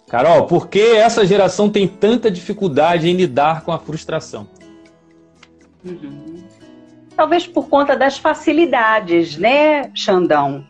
Carol, 0.08 0.46
por 0.46 0.68
que 0.68 0.80
essa 0.80 1.26
geração 1.26 1.70
tem 1.70 1.88
tanta 1.88 2.30
dificuldade 2.30 3.10
em 3.10 3.16
lidar 3.16 3.64
com 3.64 3.72
a 3.72 3.80
frustração? 3.80 4.48
Uhum 5.84 6.59
talvez 7.20 7.46
por 7.46 7.68
conta 7.68 7.98
das 7.98 8.18
facilidades, 8.18 9.36
né, 9.36 9.92
Xandão? 9.94 10.66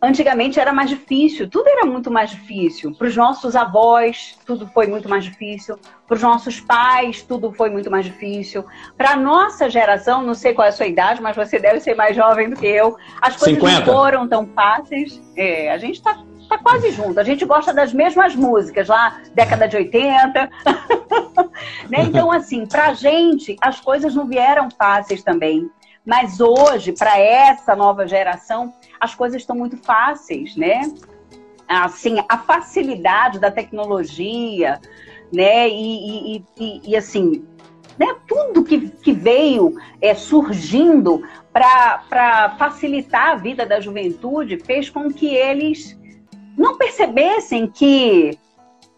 antigamente 0.00 0.60
era 0.60 0.72
mais 0.72 0.88
difícil, 0.88 1.50
tudo 1.50 1.68
era 1.68 1.84
muito 1.84 2.08
mais 2.08 2.30
difícil. 2.30 2.94
Para 2.94 3.08
os 3.08 3.16
nossos 3.16 3.56
avós, 3.56 4.38
tudo 4.46 4.66
foi 4.68 4.86
muito 4.86 5.08
mais 5.08 5.24
difícil. 5.24 5.76
Para 6.06 6.14
os 6.14 6.22
nossos 6.22 6.60
pais, 6.60 7.20
tudo 7.20 7.52
foi 7.52 7.68
muito 7.68 7.90
mais 7.90 8.04
difícil. 8.04 8.64
Para 8.96 9.10
a 9.10 9.16
nossa 9.16 9.68
geração, 9.68 10.22
não 10.22 10.34
sei 10.34 10.54
qual 10.54 10.66
é 10.66 10.68
a 10.68 10.72
sua 10.72 10.86
idade, 10.86 11.20
mas 11.20 11.34
você 11.34 11.58
deve 11.58 11.80
ser 11.80 11.96
mais 11.96 12.14
jovem 12.14 12.48
do 12.48 12.54
que 12.54 12.66
eu, 12.66 12.96
as 13.20 13.36
coisas 13.36 13.60
50. 13.60 13.80
não 13.80 13.84
foram 13.92 14.28
tão 14.28 14.46
fáceis. 14.46 15.20
É, 15.36 15.72
a 15.72 15.78
gente 15.78 15.96
está 15.96 16.16
tá 16.48 16.58
quase 16.58 16.92
junto. 16.92 17.18
A 17.18 17.24
gente 17.24 17.44
gosta 17.44 17.74
das 17.74 17.92
mesmas 17.92 18.36
músicas, 18.36 18.86
lá, 18.88 19.20
década 19.34 19.66
de 19.66 19.76
80. 19.76 20.48
né? 21.88 22.02
Então, 22.02 22.30
assim, 22.30 22.66
para 22.66 22.88
a 22.88 22.94
gente, 22.94 23.56
as 23.60 23.80
coisas 23.80 24.14
não 24.14 24.26
vieram 24.26 24.68
fáceis 24.70 25.22
também. 25.22 25.70
Mas 26.04 26.40
hoje, 26.40 26.92
para 26.92 27.18
essa 27.18 27.76
nova 27.76 28.06
geração, 28.06 28.72
as 28.98 29.14
coisas 29.14 29.42
estão 29.42 29.54
muito 29.54 29.76
fáceis, 29.76 30.56
né? 30.56 30.80
Assim, 31.68 32.16
a 32.28 32.38
facilidade 32.38 33.38
da 33.38 33.50
tecnologia, 33.50 34.80
né? 35.32 35.68
E, 35.68 36.36
e, 36.36 36.44
e, 36.58 36.90
e 36.90 36.96
assim, 36.96 37.44
né? 37.98 38.16
tudo 38.26 38.64
que, 38.64 38.88
que 38.88 39.12
veio 39.12 39.74
é, 40.00 40.14
surgindo 40.14 41.22
para 41.52 42.54
facilitar 42.58 43.32
a 43.32 43.36
vida 43.36 43.66
da 43.66 43.80
juventude 43.80 44.58
fez 44.58 44.88
com 44.88 45.12
que 45.12 45.34
eles 45.34 45.98
não 46.56 46.78
percebessem 46.78 47.66
que 47.66 48.38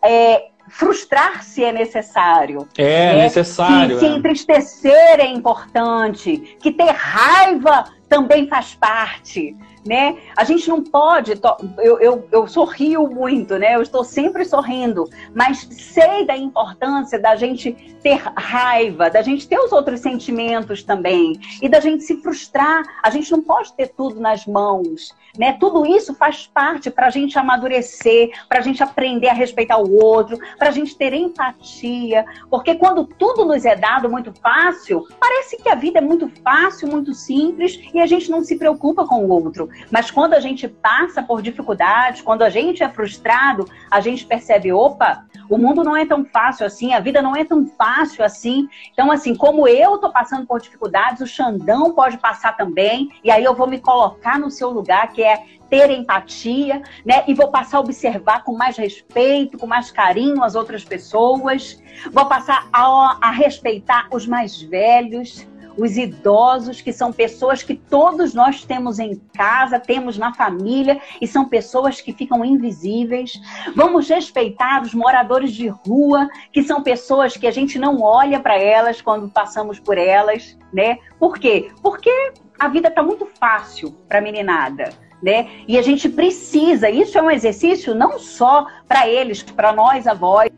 é, 0.03 0.51
frustrar-se 0.71 1.63
é 1.65 1.73
necessário. 1.73 2.67
É 2.79 3.13
né? 3.13 3.23
necessário. 3.25 3.99
Que 3.99 4.07
é. 4.07 4.09
se 4.09 4.17
entristecer 4.17 5.21
é 5.21 5.27
importante, 5.27 6.57
que 6.61 6.71
ter 6.71 6.91
raiva 6.91 7.85
também 8.09 8.49
faz 8.49 8.75
parte 8.75 9.57
né? 9.85 10.19
A 10.37 10.45
gente 10.45 10.69
não 10.69 10.83
pode. 10.83 11.33
Eu, 11.79 11.99
eu, 12.01 12.29
eu 12.31 12.47
sorrio 12.47 13.07
muito, 13.09 13.59
né? 13.59 13.77
Eu 13.77 13.83
estou 13.83 14.05
sempre 14.05 14.45
sorrindo, 14.45 15.09
mas 15.35 15.67
sei 15.71 16.27
da 16.27 16.37
importância 16.37 17.19
da 17.19 17.37
gente 17.37 17.73
ter 18.03 18.21
raiva, 18.37 19.11
da 19.11 19.23
gente 19.23 19.49
ter 19.49 19.59
os 19.59 19.73
outros 19.73 20.01
sentimentos 20.01 20.83
também 20.83 21.39
e 21.63 21.69
da 21.69 21.81
gente 21.81 22.05
se 22.05 22.21
frustrar. 22.21 22.83
A 23.03 23.11
gente 23.11 23.31
não 23.31 23.43
pode 23.43 23.73
ter 23.75 23.89
tudo 23.89 24.21
nas 24.21 24.47
mãos, 24.47 25.15
né? 25.39 25.57
Tudo 25.59 25.87
isso 25.87 26.15
faz 26.15 26.47
parte 26.47 26.91
para 26.91 27.07
a 27.07 27.11
gente 27.11 27.39
amadurecer, 27.39 28.31
para 28.49 28.59
a 28.59 28.63
gente 28.63 28.83
aprender 28.83 29.29
a 29.29 29.35
respeitar 29.35 29.79
o 29.79 30.03
outro, 30.03 30.39
para 30.59 30.69
a 30.69 30.73
gente 30.73 30.97
ter 30.97 31.13
empatia, 31.13 32.25
porque 32.49 32.75
quando 32.75 33.05
tudo 33.05 33.45
nos 33.45 33.65
é 33.65 33.77
dado 33.77 34.09
muito 34.11 34.33
fácil, 34.33 35.07
parece 35.19 35.57
que 35.57 35.69
a 35.69 35.75
vida 35.75 35.99
é 35.99 36.03
muito 36.03 36.31
fácil, 36.43 36.89
muito 36.89 37.15
simples 37.15 37.81
e 37.93 38.01
a 38.01 38.07
gente 38.07 38.31
não 38.31 38.43
se 38.43 38.57
preocupa 38.57 39.07
com 39.07 39.25
o 39.25 39.29
outro. 39.29 39.69
Mas 39.91 40.11
quando 40.11 40.35
a 40.35 40.41
gente 40.41 40.69
passa 40.69 41.23
por 41.23 41.43
dificuldades, 41.43 42.21
quando 42.21 42.43
a 42.43 42.51
gente 42.51 42.83
é 42.83 42.89
frustrado, 42.89 43.69
a 43.91 44.01
gente 44.01 44.27
percebe, 44.27 44.73
opa, 44.73 45.25
o 45.51 45.59
mundo 45.59 45.83
não 45.83 45.97
é 45.97 46.07
tão 46.07 46.25
fácil 46.25 46.65
assim, 46.65 46.95
a 46.95 47.01
vida 47.01 47.21
não 47.21 47.35
é 47.35 47.45
tão 47.45 47.67
fácil 47.67 48.25
assim. 48.25 48.69
Então, 48.93 49.11
assim, 49.11 49.35
como 49.35 49.67
eu 49.67 49.99
tô 49.99 50.11
passando 50.11 50.47
por 50.47 50.61
dificuldades, 50.61 51.21
o 51.21 51.27
Xandão 51.27 51.93
pode 51.93 52.17
passar 52.19 52.57
também, 52.57 53.11
e 53.25 53.31
aí 53.31 53.43
eu 53.43 53.55
vou 53.55 53.67
me 53.67 53.81
colocar 53.81 54.39
no 54.39 54.51
seu 54.51 54.71
lugar, 54.71 55.13
que 55.13 55.23
é 55.23 55.45
ter 55.69 55.91
empatia, 55.91 56.83
né? 57.05 57.25
E 57.29 57.35
vou 57.35 57.49
passar 57.49 57.79
a 57.79 57.81
observar 57.81 58.43
com 58.43 58.57
mais 58.57 58.77
respeito, 58.77 59.57
com 59.57 59.67
mais 59.67 59.91
carinho 59.91 60.43
as 60.43 60.55
outras 60.57 60.85
pessoas. 60.85 61.81
Vou 62.13 62.27
passar 62.27 62.69
a, 62.73 63.19
a 63.21 63.31
respeitar 63.31 64.09
os 64.11 64.27
mais 64.27 64.61
velhos, 64.61 65.47
os 65.77 65.97
idosos, 65.97 66.81
que 66.81 66.93
são 66.93 67.13
pessoas 67.13 67.63
que 67.63 67.75
todos 67.75 68.35
nós 68.35 68.65
temos 68.65 68.99
em 68.99 69.17
casa, 69.35 69.79
temos 69.79 70.19
na 70.19 70.35
família, 70.35 71.01
e 71.21 71.27
são 71.27 71.49
pessoas 71.49 72.01
que 72.01 72.13
ficam 72.13 72.45
invisíveis. 72.45 73.41
Vamos 73.75 74.09
respeitar 74.09 74.83
os 74.83 74.95
moradores 74.95 75.53
de 75.53 75.69
rua, 75.69 76.29
que 76.53 76.63
são 76.63 76.83
pessoas 76.83 77.37
que 77.37 77.47
a 77.47 77.51
gente 77.51 77.79
não 77.79 78.01
olha 78.03 78.41
para 78.41 78.59
elas 78.59 79.01
quando 79.01 79.29
passamos 79.29 79.79
por 79.79 79.99
elas, 79.99 80.57
né? 80.73 80.99
Por 81.19 81.39
quê? 81.39 81.71
Porque 81.83 82.11
a 82.59 82.69
vida 82.69 82.89
está 82.89 83.03
muito 83.03 83.27
fácil 83.39 83.93
para 84.09 84.19
a 84.19 84.23
meninada. 84.23 84.93
Né? 85.23 85.51
E 85.69 85.79
a 85.79 85.83
gente 85.83 86.09
precisa, 86.09 86.89
isso 86.89 87.19
é 87.19 87.23
um 87.23 87.31
exercício 87.31 87.95
não 87.95 88.19
só 88.19 88.67
para 88.89 89.07
eles, 89.07 89.43
para 89.43 89.71
nós 89.71 90.07
avós, 90.07 90.51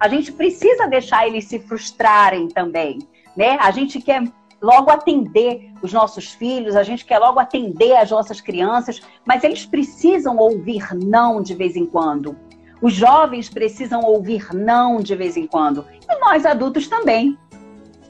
a 0.00 0.08
gente 0.08 0.32
precisa 0.32 0.86
deixar 0.86 1.26
eles 1.26 1.44
se 1.44 1.58
frustrarem 1.58 2.48
também 2.48 2.98
né? 3.36 3.58
A 3.60 3.70
gente 3.70 4.00
quer 4.00 4.24
logo 4.60 4.90
atender 4.90 5.72
os 5.82 5.92
nossos 5.92 6.32
filhos, 6.32 6.74
a 6.74 6.82
gente 6.82 7.04
quer 7.04 7.18
logo 7.18 7.38
atender 7.38 7.96
as 7.96 8.10
nossas 8.10 8.40
crianças, 8.40 9.00
mas 9.24 9.44
eles 9.44 9.66
precisam 9.66 10.36
ouvir 10.36 10.88
não 10.94 11.42
de 11.42 11.54
vez 11.54 11.76
em 11.76 11.86
quando. 11.86 12.36
Os 12.80 12.92
jovens 12.92 13.48
precisam 13.48 14.02
ouvir 14.02 14.48
não 14.52 15.00
de 15.00 15.14
vez 15.14 15.36
em 15.36 15.46
quando. 15.46 15.84
E 16.08 16.20
nós 16.20 16.44
adultos 16.44 16.88
também. 16.88 17.36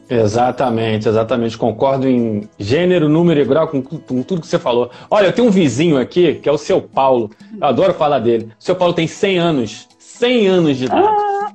Exatamente, 0.09 1.09
exatamente. 1.09 1.59
Concordo 1.59 2.09
em 2.09 2.49
gênero, 2.59 3.09
número 3.09 3.41
e 3.41 3.45
grau 3.45 3.69
com, 3.69 3.83
com, 3.83 4.23
tudo 4.23 4.41
que 4.41 4.47
você 4.47 4.59
falou. 4.59 4.91
Olha, 5.11 5.27
eu 5.27 5.33
tenho 5.33 5.49
um 5.49 5.51
vizinho 5.51 5.99
aqui, 5.99 6.35
que 6.35 6.49
é 6.49 6.53
o 6.53 6.59
seu 6.59 6.81
Paulo. 6.81 7.31
Eu 7.61 7.67
adoro 7.67 7.95
falar 7.95 8.21
dele. 8.21 8.53
O 8.59 8.63
seu 8.63 8.77
Paulo 8.77 8.95
tem 8.95 9.07
100 9.07 9.39
anos. 9.39 9.89
100 9.99 10.47
anos 10.47 10.77
de 10.77 10.85
idade. 10.85 11.07
Ah, 11.07 11.53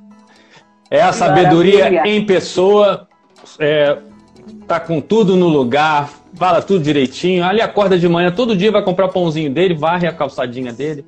é 0.90 1.02
a 1.02 1.14
sabedoria 1.14 1.90
maravilha. 1.90 2.08
em 2.08 2.26
pessoa 2.26 3.08
é, 3.60 3.98
tá 4.68 4.80
com 4.80 5.02
tudo 5.02 5.36
no 5.36 5.48
lugar, 5.48 6.10
fala 6.36 6.62
tudo 6.62 6.84
direitinho. 6.84 7.44
Ali 7.44 7.62
acorda 7.62 7.98
de 7.98 8.08
manhã, 8.08 8.32
todo 8.32 8.56
dia 8.56 8.72
vai 8.72 8.84
comprar 8.84 9.08
o 9.08 9.12
pãozinho 9.12 9.52
dele, 9.52 9.74
varre 9.74 10.08
a 10.08 10.14
calçadinha 10.14 10.72
dele. 10.72 11.06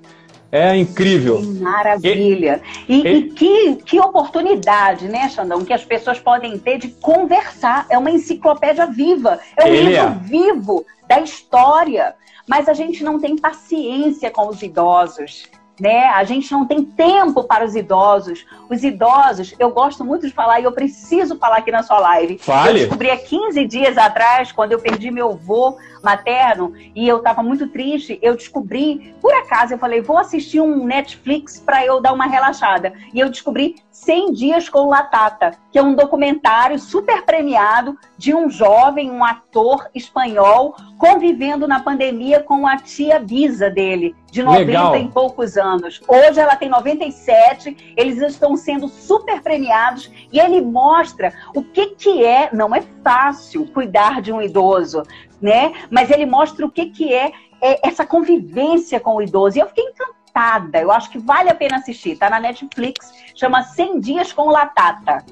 É 0.52 0.76
incrível. 0.78 1.42
Maravilha. 1.42 2.62
E, 2.88 3.02
e, 3.02 3.08
e, 3.08 3.22
que, 3.32 3.76
que 3.78 4.00
oportunidade, 4.00 5.08
né, 5.08 5.28
Xandão, 5.28 5.66
que 5.66 5.74
as 5.74 5.84
pessoas 5.84 6.20
podem 6.20 6.60
ter 6.60 6.78
de 6.78 6.90
conversar. 6.90 7.88
É 7.90 7.98
uma 7.98 8.12
enciclopédia 8.12 8.86
viva. 8.86 9.40
É 9.58 9.66
um 9.66 9.74
livro 9.74 9.94
é. 9.94 10.10
vivo 10.22 10.86
da 11.08 11.20
história. 11.22 12.14
Mas 12.48 12.70
a 12.70 12.74
gente 12.74 13.04
não 13.04 13.20
tem 13.20 13.36
paciência 13.36 14.30
com 14.30 14.48
os 14.48 14.62
idosos 14.62 15.50
né? 15.80 16.06
A 16.10 16.24
gente 16.24 16.52
não 16.52 16.66
tem 16.66 16.84
tempo 16.84 17.44
para 17.44 17.66
os 17.66 17.76
idosos. 17.76 18.46
Os 18.70 18.84
idosos, 18.84 19.54
eu 19.58 19.72
gosto 19.72 20.06
muito 20.06 20.28
de 20.28 20.34
falar 20.34 20.60
e 20.60 20.64
eu 20.64 20.72
preciso 20.72 21.38
falar 21.38 21.58
aqui 21.58 21.72
na 21.72 21.84
sua 21.84 22.00
live. 22.00 22.38
Fale. 22.38 22.70
Eu 22.70 22.84
descobri 22.84 23.10
há 23.10 23.18
15 23.18 23.66
dias 23.66 23.98
atrás, 23.98 24.52
quando 24.52 24.72
eu 24.72 24.80
perdi 24.80 25.10
meu 25.10 25.32
avô 25.32 25.78
materno 26.04 26.74
e 26.94 27.08
eu 27.08 27.18
estava 27.18 27.42
muito 27.42 27.68
triste, 27.68 28.20
eu 28.22 28.36
descobri, 28.36 29.16
por 29.22 29.34
acaso, 29.34 29.74
eu 29.74 29.80
falei, 29.80 30.02
vou 30.02 30.18
assistir 30.18 30.60
um 30.60 30.86
Netflix 30.86 31.60
para 31.60 31.86
eu 31.86 32.02
dar 32.02 32.14
uma 32.14 32.26
relaxada. 32.26 32.94
E 33.14 33.20
eu 33.20 33.30
descobri 33.30 33.76
100 33.90 34.34
Dias 34.34 34.70
com 34.70 34.90
Latata, 34.90 35.52
que 35.72 35.80
é 35.80 35.82
um 35.84 35.96
documentário 35.96 36.78
super 36.78 37.24
premiado 37.24 37.98
de 38.18 38.34
um 38.34 38.50
jovem, 38.50 39.10
um 39.10 39.24
ator 39.24 39.88
espanhol, 39.96 40.76
convivendo 40.98 41.68
na 41.68 41.80
pandemia 41.80 42.42
com 42.42 42.68
a 42.68 42.78
tia 42.78 43.20
Bisa 43.20 43.70
dele, 43.70 44.16
de 44.32 44.42
90 44.42 44.66
Legal. 44.66 44.98
e 44.98 45.08
poucos 45.10 45.58
anos. 45.58 46.02
Hoje 46.08 46.40
ela 46.40 46.56
tem 46.56 46.68
97, 46.70 47.94
eles 47.96 48.20
estão 48.20 48.58
sendo 48.58 48.88
super 48.88 49.42
premiados 49.42 50.12
e 50.32 50.40
ele 50.40 50.60
mostra 50.60 51.32
o 51.54 51.64
que, 51.64 51.88
que 51.88 52.26
é, 52.26 52.50
não 52.52 52.74
é 52.74 52.82
fácil 53.04 53.68
cuidar 53.68 54.22
de 54.22 54.34
um 54.34 54.42
idoso, 54.42 55.04
né? 55.40 55.74
Mas 55.94 56.10
ele 56.10 56.26
mostra 56.26 56.66
o 56.66 56.72
que, 56.72 56.88
que 56.88 57.14
é, 57.14 57.32
é 57.62 57.88
essa 57.88 58.04
convivência 58.04 59.00
com 59.00 59.16
o 59.16 59.22
idoso. 59.22 59.58
E 59.58 59.62
eu 59.62 59.68
fiquei 59.68 59.84
encantada. 59.84 60.80
Eu 60.80 60.92
acho 60.92 61.12
que 61.12 61.20
vale 61.20 61.52
a 61.52 61.54
pena 61.54 61.78
assistir. 61.78 62.18
Tá 62.18 62.32
na 62.32 62.40
Netflix, 62.40 63.14
chama 63.36 63.62
100 63.62 64.00
Dias 64.00 64.34
com 64.34 64.50
Latata. 64.50 65.24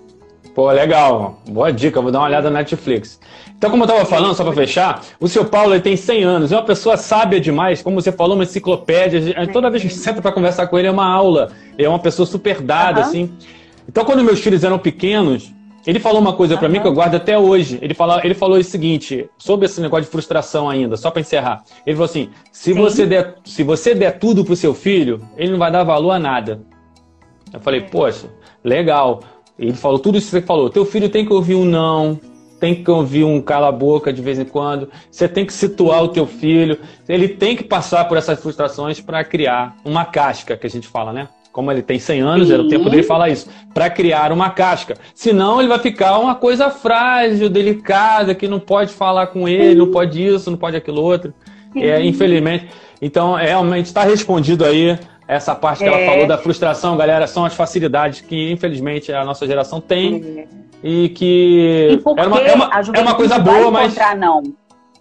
Pô, 0.53 0.69
legal. 0.69 1.39
Boa 1.49 1.73
dica, 1.73 1.99
vou 1.99 2.11
dar 2.11 2.19
uma 2.19 2.27
olhada 2.27 2.51
na 2.51 2.59
Netflix. 2.59 3.19
Então, 3.57 3.71
como 3.71 3.85
eu 3.85 3.87
estava 3.87 4.05
falando, 4.05 4.35
só 4.35 4.43
para 4.43 4.53
fechar, 4.53 5.01
o 5.19 5.27
seu 5.27 5.45
Paulo 5.45 5.73
ele 5.73 5.81
tem 5.81 5.97
100 5.97 6.23
anos, 6.23 6.51
é 6.51 6.55
uma 6.55 6.65
pessoa 6.65 6.95
sábia 6.95 7.39
demais, 7.39 7.81
como 7.81 7.99
você 7.99 8.11
falou, 8.11 8.35
uma 8.35 8.43
enciclopédia. 8.43 9.47
Toda 9.51 9.69
vez 9.69 9.81
que 9.81 9.89
senta 9.89 10.21
para 10.21 10.31
conversar 10.31 10.67
com 10.67 10.77
ele 10.77 10.87
é 10.87 10.91
uma 10.91 11.11
aula, 11.11 11.51
é 11.75 11.89
uma 11.89 11.99
pessoa 11.99 12.27
super 12.27 12.61
dada, 12.61 13.01
uhum. 13.01 13.07
assim. 13.07 13.33
Então, 13.89 14.05
quando 14.05 14.23
meus 14.23 14.39
filhos 14.39 14.63
eram 14.63 14.77
pequenos, 14.77 15.51
ele 15.85 15.99
falou 15.99 16.21
uma 16.21 16.33
coisa 16.33 16.57
para 16.57 16.67
uhum. 16.67 16.73
mim 16.73 16.81
que 16.81 16.87
eu 16.87 16.93
guardo 16.93 17.15
até 17.15 17.37
hoje. 17.37 17.79
Ele, 17.81 17.93
fala, 17.93 18.21
ele 18.23 18.33
falou 18.33 18.57
o 18.57 18.63
seguinte, 18.63 19.29
sobre 19.37 19.65
esse 19.65 19.81
negócio 19.81 20.05
de 20.05 20.11
frustração 20.11 20.69
ainda, 20.69 20.95
só 20.95 21.09
para 21.09 21.21
encerrar. 21.21 21.63
Ele 21.85 21.95
falou 21.95 22.09
assim: 22.09 22.29
se 22.51 22.73
você, 22.73 23.05
der, 23.05 23.35
se 23.43 23.63
você 23.63 23.95
der 23.95 24.19
tudo 24.19 24.45
pro 24.45 24.55
seu 24.55 24.73
filho, 24.73 25.21
ele 25.37 25.51
não 25.51 25.59
vai 25.59 25.71
dar 25.71 25.83
valor 25.83 26.11
a 26.11 26.19
nada. 26.19 26.61
Eu 27.53 27.59
falei, 27.59 27.81
poxa, 27.81 28.27
legal. 28.63 29.21
Ele 29.57 29.73
falou 29.73 29.99
tudo 29.99 30.17
isso 30.17 30.27
que 30.27 30.31
você 30.31 30.41
falou. 30.41 30.69
Teu 30.69 30.85
filho 30.85 31.09
tem 31.09 31.25
que 31.25 31.33
ouvir 31.33 31.55
um 31.55 31.65
não, 31.65 32.19
tem 32.59 32.83
que 32.83 32.89
ouvir 32.89 33.23
um 33.23 33.41
cala-boca 33.41 34.13
de 34.13 34.21
vez 34.21 34.39
em 34.39 34.45
quando. 34.45 34.89
Você 35.09 35.27
tem 35.27 35.45
que 35.45 35.53
situar 35.53 36.03
o 36.03 36.07
teu 36.07 36.25
filho. 36.25 36.79
Ele 37.07 37.27
tem 37.27 37.55
que 37.55 37.63
passar 37.63 38.05
por 38.05 38.17
essas 38.17 38.39
frustrações 38.39 39.01
para 39.01 39.23
criar 39.23 39.75
uma 39.83 40.05
casca, 40.05 40.55
que 40.55 40.65
a 40.65 40.69
gente 40.69 40.87
fala, 40.87 41.11
né? 41.11 41.27
Como 41.51 41.71
ele 41.71 41.81
tem 41.81 41.99
100 41.99 42.21
anos, 42.21 42.47
Sim. 42.47 42.53
era 42.53 42.63
o 42.63 42.67
tempo 42.67 42.89
dele 42.89 43.03
falar 43.03 43.29
isso, 43.29 43.49
para 43.73 43.89
criar 43.89 44.31
uma 44.31 44.49
casca. 44.49 44.95
Senão 45.13 45.59
ele 45.59 45.67
vai 45.67 45.79
ficar 45.79 46.17
uma 46.17 46.35
coisa 46.35 46.69
frágil, 46.69 47.49
delicada, 47.49 48.33
que 48.33 48.47
não 48.47 48.59
pode 48.59 48.93
falar 48.93 49.27
com 49.27 49.47
ele, 49.47 49.71
Sim. 49.71 49.77
não 49.77 49.91
pode 49.91 50.25
isso, 50.25 50.49
não 50.49 50.57
pode 50.57 50.77
aquilo 50.77 51.01
outro. 51.01 51.33
É, 51.75 52.03
infelizmente. 52.03 52.67
Então, 53.01 53.37
é, 53.37 53.47
realmente 53.47 53.85
está 53.85 54.03
respondido 54.03 54.65
aí 54.65 54.97
essa 55.27 55.55
parte 55.55 55.79
que 55.79 55.85
é. 55.85 55.87
ela 55.87 56.11
falou 56.11 56.27
da 56.27 56.37
frustração, 56.37 56.97
galera, 56.97 57.25
são 57.27 57.45
as 57.45 57.53
facilidades 57.53 58.21
que, 58.21 58.51
infelizmente, 58.51 59.11
a 59.13 59.23
nossa 59.23 59.47
geração 59.47 59.79
tem. 59.79 60.39
É. 60.39 60.61
E 60.83 61.09
que 61.09 61.89
e 61.91 62.19
é, 62.19 62.27
uma, 62.27 62.39
é, 62.39 62.53
uma, 62.53 62.69
é 62.95 63.01
uma 63.01 63.15
coisa 63.15 63.37
boa, 63.37 63.69
mas. 63.69 63.95
Não. 64.17 64.41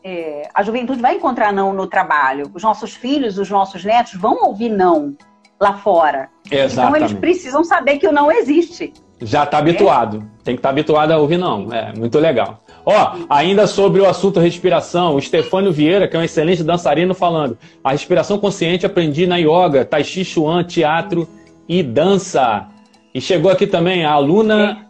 É, 0.02 0.48
a 0.54 0.62
juventude 0.62 1.00
vai 1.00 1.16
encontrar 1.16 1.52
não 1.52 1.72
no 1.72 1.86
trabalho. 1.86 2.50
Os 2.54 2.62
nossos 2.62 2.94
filhos, 2.94 3.38
os 3.38 3.50
nossos 3.50 3.84
netos 3.84 4.14
vão 4.14 4.44
ouvir 4.44 4.68
não 4.68 5.16
lá 5.60 5.74
fora. 5.74 6.28
Exatamente. 6.50 6.72
Então 6.72 6.96
eles 6.96 7.12
precisam 7.12 7.62
saber 7.62 7.98
que 7.98 8.08
o 8.08 8.12
não 8.12 8.32
existe. 8.32 8.92
Já 9.20 9.44
está 9.44 9.58
habituado. 9.58 10.16
É. 10.16 10.44
Tem 10.44 10.54
que 10.54 10.60
estar 10.60 10.70
tá 10.70 10.70
habituado 10.70 11.12
a 11.12 11.18
ouvir 11.18 11.36
não. 11.36 11.70
É 11.72 11.92
muito 11.92 12.18
legal. 12.18 12.60
Ó, 12.84 13.16
ainda 13.28 13.66
sobre 13.66 14.00
o 14.00 14.08
assunto 14.08 14.40
respiração, 14.40 15.14
o 15.14 15.20
Stefânio 15.20 15.70
Vieira, 15.70 16.08
que 16.08 16.16
é 16.16 16.18
um 16.18 16.22
excelente 16.22 16.64
dançarino, 16.64 17.14
falando: 17.14 17.58
a 17.84 17.92
respiração 17.92 18.38
consciente 18.38 18.86
aprendi 18.86 19.26
na 19.26 19.36
yoga, 19.36 19.84
tai 19.84 20.02
chi 20.02 20.24
chuan, 20.24 20.64
teatro 20.64 21.28
e 21.68 21.82
dança. 21.82 22.66
E 23.14 23.20
chegou 23.20 23.50
aqui 23.50 23.66
também 23.66 24.04
a 24.04 24.12
aluna. 24.12 24.86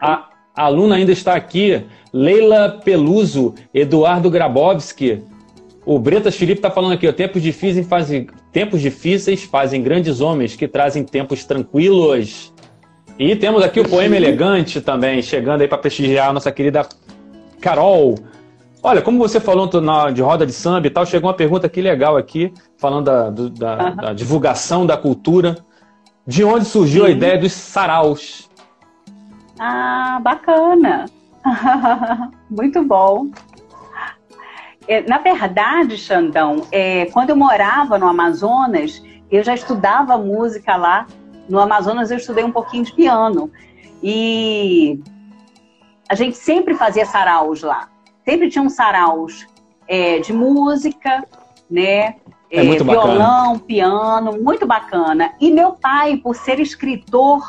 A, 0.00 0.28
a 0.54 0.64
aluna 0.64 0.96
ainda 0.96 1.10
está 1.10 1.34
aqui, 1.34 1.84
Leila 2.12 2.80
Peluso, 2.84 3.54
Eduardo 3.74 4.30
Grabowski. 4.30 5.22
O 5.84 5.98
Bretas 5.98 6.36
Felipe 6.36 6.58
está 6.58 6.70
falando 6.70 6.92
aqui, 6.92 7.08
ó, 7.08 7.12
tempos 7.12 7.42
difíceis 7.42 7.86
fazem 7.86 8.28
tempos 8.52 8.80
difíceis 8.80 9.42
fazem 9.42 9.82
grandes 9.82 10.20
homens 10.20 10.54
que 10.54 10.68
trazem 10.68 11.04
tempos 11.04 11.44
tranquilos. 11.44 12.52
E 13.18 13.34
temos 13.36 13.62
aqui 13.62 13.80
o 13.80 13.88
poema 13.88 14.16
elegante 14.16 14.80
também, 14.80 15.20
chegando 15.22 15.60
aí 15.60 15.68
para 15.68 15.78
prestigiar 15.78 16.30
a 16.30 16.32
nossa 16.32 16.50
querida 16.52 16.86
Carol. 17.60 18.14
Olha, 18.82 19.00
como 19.00 19.18
você 19.18 19.38
falou 19.38 19.68
na, 19.80 20.10
de 20.10 20.22
roda 20.22 20.44
de 20.44 20.52
samba 20.52 20.86
e 20.86 20.90
tal, 20.90 21.06
chegou 21.06 21.28
uma 21.28 21.36
pergunta 21.36 21.66
aqui 21.66 21.80
legal 21.80 22.16
aqui, 22.16 22.52
falando 22.78 23.04
da, 23.04 23.30
da, 23.30 23.84
uhum. 23.84 23.96
da 23.96 24.12
divulgação 24.12 24.84
da 24.84 24.96
cultura. 24.96 25.56
De 26.26 26.44
onde 26.44 26.64
surgiu 26.64 27.04
Sim. 27.04 27.10
a 27.10 27.12
ideia 27.12 27.38
dos 27.38 27.52
saraus? 27.52 28.48
Ah, 29.58 30.20
bacana. 30.22 31.06
Muito 32.50 32.82
bom. 32.84 33.28
É, 34.88 35.02
na 35.02 35.18
verdade, 35.18 35.96
Xandão, 35.96 36.66
é, 36.72 37.06
quando 37.06 37.30
eu 37.30 37.36
morava 37.36 37.98
no 37.98 38.06
Amazonas, 38.06 39.02
eu 39.30 39.42
já 39.42 39.54
estudava 39.54 40.18
música 40.18 40.76
lá. 40.76 41.06
No 41.48 41.58
Amazonas 41.58 42.10
eu 42.10 42.16
estudei 42.16 42.44
um 42.44 42.52
pouquinho 42.52 42.84
de 42.84 42.92
piano. 42.92 43.50
E 44.02 45.00
a 46.08 46.14
gente 46.14 46.36
sempre 46.36 46.74
fazia 46.74 47.06
saraus 47.06 47.62
lá. 47.62 47.88
Sempre 48.24 48.50
tinha 48.50 48.62
um 48.62 48.68
saraus 48.68 49.46
é, 49.88 50.18
de 50.18 50.32
música, 50.32 51.24
né? 51.70 52.16
É, 52.50 52.60
é 52.60 52.62
violão, 52.62 53.58
piano, 53.58 54.38
muito 54.42 54.66
bacana. 54.66 55.32
E 55.40 55.50
meu 55.50 55.72
pai, 55.72 56.18
por 56.18 56.36
ser 56.36 56.60
escritor, 56.60 57.42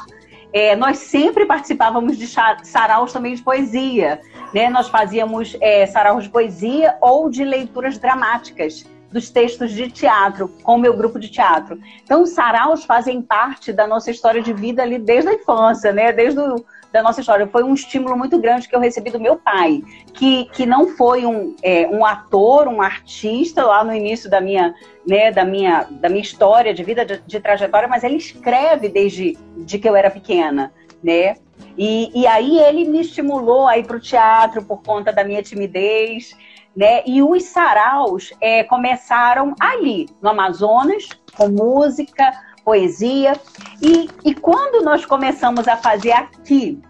é, 0.53 0.75
nós 0.75 0.99
sempre 0.99 1.45
participávamos 1.45 2.17
de 2.17 2.27
saraus 2.27 3.11
também 3.11 3.35
de 3.35 3.41
poesia. 3.41 4.21
Né? 4.53 4.69
Nós 4.69 4.87
fazíamos 4.87 5.57
é, 5.59 5.85
de 6.21 6.29
poesia 6.29 6.97
ou 7.01 7.29
de 7.29 7.43
leituras 7.43 7.97
dramáticas 7.97 8.85
dos 9.11 9.29
textos 9.29 9.71
de 9.71 9.89
teatro, 9.89 10.47
com 10.63 10.75
o 10.75 10.79
meu 10.79 10.97
grupo 10.97 11.19
de 11.19 11.29
teatro. 11.29 11.79
Então, 12.03 12.25
saraus 12.25 12.83
fazem 12.83 13.21
parte 13.21 13.71
da 13.71 13.85
nossa 13.85 14.09
história 14.09 14.41
de 14.41 14.51
vida 14.51 14.81
ali 14.81 14.97
desde 14.97 15.29
a 15.29 15.33
infância, 15.33 15.93
né? 15.93 16.11
Desde 16.11 16.39
o, 16.39 16.65
da 16.93 17.01
nossa 17.01 17.21
história. 17.21 17.47
Foi 17.47 17.63
um 17.63 17.73
estímulo 17.73 18.15
muito 18.15 18.39
grande 18.39 18.69
que 18.69 18.75
eu 18.75 18.79
recebi 18.79 19.09
do 19.09 19.19
meu 19.19 19.35
pai, 19.35 19.83
que, 20.13 20.45
que 20.45 20.65
não 20.65 20.89
foi 20.89 21.25
um, 21.25 21.55
é, 21.61 21.87
um 21.87 22.05
ator, 22.05 22.67
um 22.67 22.81
artista 22.81 23.65
lá 23.65 23.83
no 23.83 23.93
início 23.93 24.29
da 24.29 24.39
minha, 24.39 24.73
né, 25.05 25.31
da 25.31 25.43
minha, 25.43 25.87
da 25.89 26.07
minha 26.07 26.21
história 26.21 26.73
de 26.73 26.83
vida, 26.83 27.03
de, 27.03 27.19
de 27.25 27.39
trajetória, 27.39 27.87
mas 27.87 28.03
ele 28.03 28.17
escreve 28.17 28.89
desde 28.89 29.37
de 29.57 29.79
que 29.79 29.89
eu 29.89 29.95
era 29.95 30.11
pequena, 30.11 30.71
né? 31.03 31.35
E, 31.77 32.11
e 32.13 32.27
aí 32.27 32.59
ele 32.59 32.85
me 32.85 33.01
estimulou 33.01 33.67
a 33.67 33.77
ir 33.77 33.85
para 33.85 33.97
o 33.97 33.99
teatro 33.99 34.63
por 34.63 34.81
conta 34.83 35.11
da 35.11 35.23
minha 35.23 35.41
timidez, 35.41 36.35
né? 36.75 37.03
E 37.05 37.21
os 37.21 37.43
saraus 37.43 38.31
é, 38.41 38.63
começaram 38.63 39.53
ali, 39.59 40.07
no 40.21 40.29
Amazonas, 40.29 41.09
com 41.35 41.49
música, 41.49 42.31
poesia. 42.63 43.33
E, 43.81 44.09
e 44.23 44.33
quando 44.35 44.83
nós 44.83 45.05
começamos 45.05 45.67
a 45.67 45.77
fazer 45.77 46.11
aqui 46.11 46.81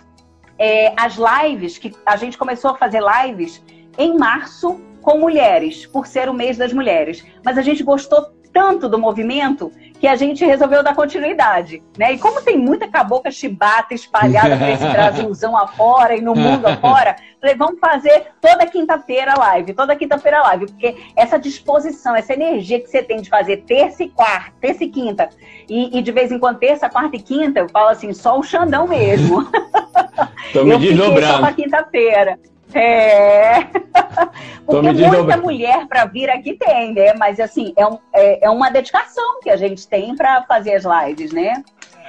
é, 0.57 0.93
as 0.97 1.15
lives, 1.15 1.77
que 1.77 1.93
a 2.05 2.15
gente 2.15 2.37
começou 2.37 2.71
a 2.71 2.77
fazer 2.77 3.01
lives 3.01 3.63
em 3.97 4.17
março 4.17 4.81
com 5.01 5.17
mulheres, 5.17 5.85
por 5.85 6.07
ser 6.07 6.29
o 6.29 6.33
mês 6.33 6.57
das 6.57 6.71
mulheres. 6.71 7.25
Mas 7.43 7.57
a 7.57 7.61
gente 7.61 7.83
gostou 7.83 8.31
tanto 8.53 8.87
do 8.87 8.99
movimento 8.99 9.71
que 9.99 10.07
a 10.07 10.15
gente 10.15 10.45
resolveu 10.45 10.83
dar 10.83 10.93
continuidade, 10.93 11.81
né? 11.97 12.13
E 12.13 12.19
como 12.19 12.41
tem 12.41 12.57
muita 12.57 12.87
cabocla 12.87 13.31
chibata 13.31 13.93
espalhada 13.93 14.55
por 14.57 14.69
esse 14.69 14.85
Brasilzão 14.91 15.57
afora 15.57 16.15
e 16.15 16.21
no 16.21 16.35
mundo 16.35 16.67
afora, 16.67 17.15
falei, 17.41 17.55
vamos 17.55 17.79
fazer 17.79 18.27
toda 18.39 18.65
quinta-feira 18.67 19.33
live, 19.37 19.73
toda 19.73 19.95
quinta-feira 19.95 20.41
live, 20.43 20.67
porque 20.67 20.97
essa 21.15 21.39
disposição, 21.39 22.15
essa 22.15 22.33
energia 22.33 22.79
que 22.79 22.87
você 22.87 23.01
tem 23.01 23.21
de 23.21 23.29
fazer 23.29 23.63
terça 23.63 24.03
e 24.03 24.09
quarta, 24.09 24.53
terça 24.61 24.83
e 24.83 24.89
quinta, 24.89 25.29
e, 25.67 25.97
e 25.97 26.01
de 26.01 26.11
vez 26.11 26.31
em 26.31 26.37
quando 26.37 26.59
terça, 26.59 26.89
quarta 26.89 27.15
e 27.15 27.21
quinta, 27.21 27.61
eu 27.61 27.69
falo 27.69 27.89
assim, 27.89 28.13
só 28.13 28.37
o 28.37 28.43
Xandão 28.43 28.87
mesmo. 28.87 29.49
Tô 30.53 30.63
me 30.63 30.71
eu 30.75 30.79
desdobrando. 30.79 31.33
Só 31.33 31.39
pra 31.39 31.53
quinta-feira. 31.53 32.37
É. 32.73 33.63
Porque 34.65 34.91
muita 34.91 35.37
mulher 35.37 35.87
para 35.87 36.05
vir 36.05 36.29
aqui 36.29 36.53
tem, 36.53 36.93
né? 36.93 37.13
Mas 37.13 37.39
assim, 37.39 37.73
é, 37.75 37.85
um, 37.85 37.97
é, 38.13 38.45
é 38.45 38.49
uma 38.49 38.69
dedicação 38.69 39.39
que 39.41 39.49
a 39.49 39.57
gente 39.57 39.87
tem 39.87 40.15
para 40.15 40.43
fazer 40.43 40.75
as 40.75 40.83
lives, 40.83 41.31
né? 41.31 41.63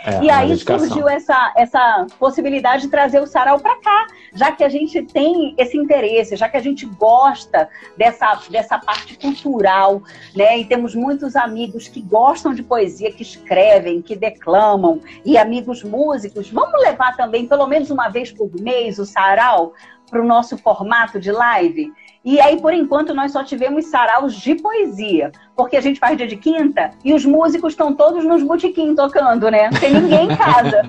É, 0.07 0.23
e 0.23 0.31
aí 0.31 0.55
surgiu 0.59 1.09
essa, 1.09 1.53
essa 1.57 2.07
possibilidade 2.19 2.83
de 2.83 2.89
trazer 2.89 3.21
o 3.23 3.27
sarau 3.27 3.59
para 3.59 3.75
cá, 3.77 4.07
já 4.35 4.53
que 4.53 4.63
a 4.63 4.69
gente 4.69 5.01
tem 5.03 5.55
esse 5.57 5.79
interesse, 5.79 6.37
já 6.37 6.47
que 6.47 6.59
a 6.59 6.61
gente 6.61 6.85
gosta 6.85 7.71
dessa, 7.97 8.39
dessa 8.51 8.79
parte 8.79 9.17
cultural, 9.17 10.03
né? 10.37 10.59
E 10.59 10.67
temos 10.67 10.95
muitos 10.95 11.35
amigos 11.35 11.89
que 11.89 12.03
gostam 12.03 12.53
de 12.53 12.63
poesia, 12.63 13.11
que 13.11 13.23
escrevem, 13.23 14.03
que 14.03 14.15
declamam, 14.15 15.01
e 15.25 15.39
amigos 15.39 15.83
músicos. 15.83 16.51
Vamos 16.51 16.83
levar 16.83 17.17
também, 17.17 17.47
pelo 17.47 17.67
menos 17.67 17.91
uma 17.91 18.11
vez 18.11 18.31
por 18.31 18.51
mês, 18.61 18.99
o 18.99 19.07
sarau 19.07 19.73
para 20.11 20.23
o 20.23 20.27
nosso 20.27 20.57
formato 20.59 21.19
de 21.19 21.31
live. 21.33 21.93
E 22.25 22.41
aí, 22.41 22.59
por 22.59 22.73
enquanto, 22.73 23.13
nós 23.13 23.33
só 23.33 23.45
tivemos 23.45 23.87
saraus 23.87 24.35
de 24.35 24.55
poesia, 24.55 25.31
porque 25.55 25.77
a 25.77 25.81
gente 25.81 26.01
faz 26.01 26.17
dia 26.17 26.27
de 26.27 26.37
quinta 26.37 26.91
e 27.05 27.13
os 27.13 27.25
músicos 27.27 27.75
estão 27.75 27.93
todos 27.93 28.25
nos 28.25 28.43
botequim 28.43 28.95
tocando, 28.95 29.51
né? 29.51 29.69
Não 29.71 29.79
tem 29.79 29.93
ninguém 29.93 30.25
em 30.33 30.37
casa. 30.37 30.83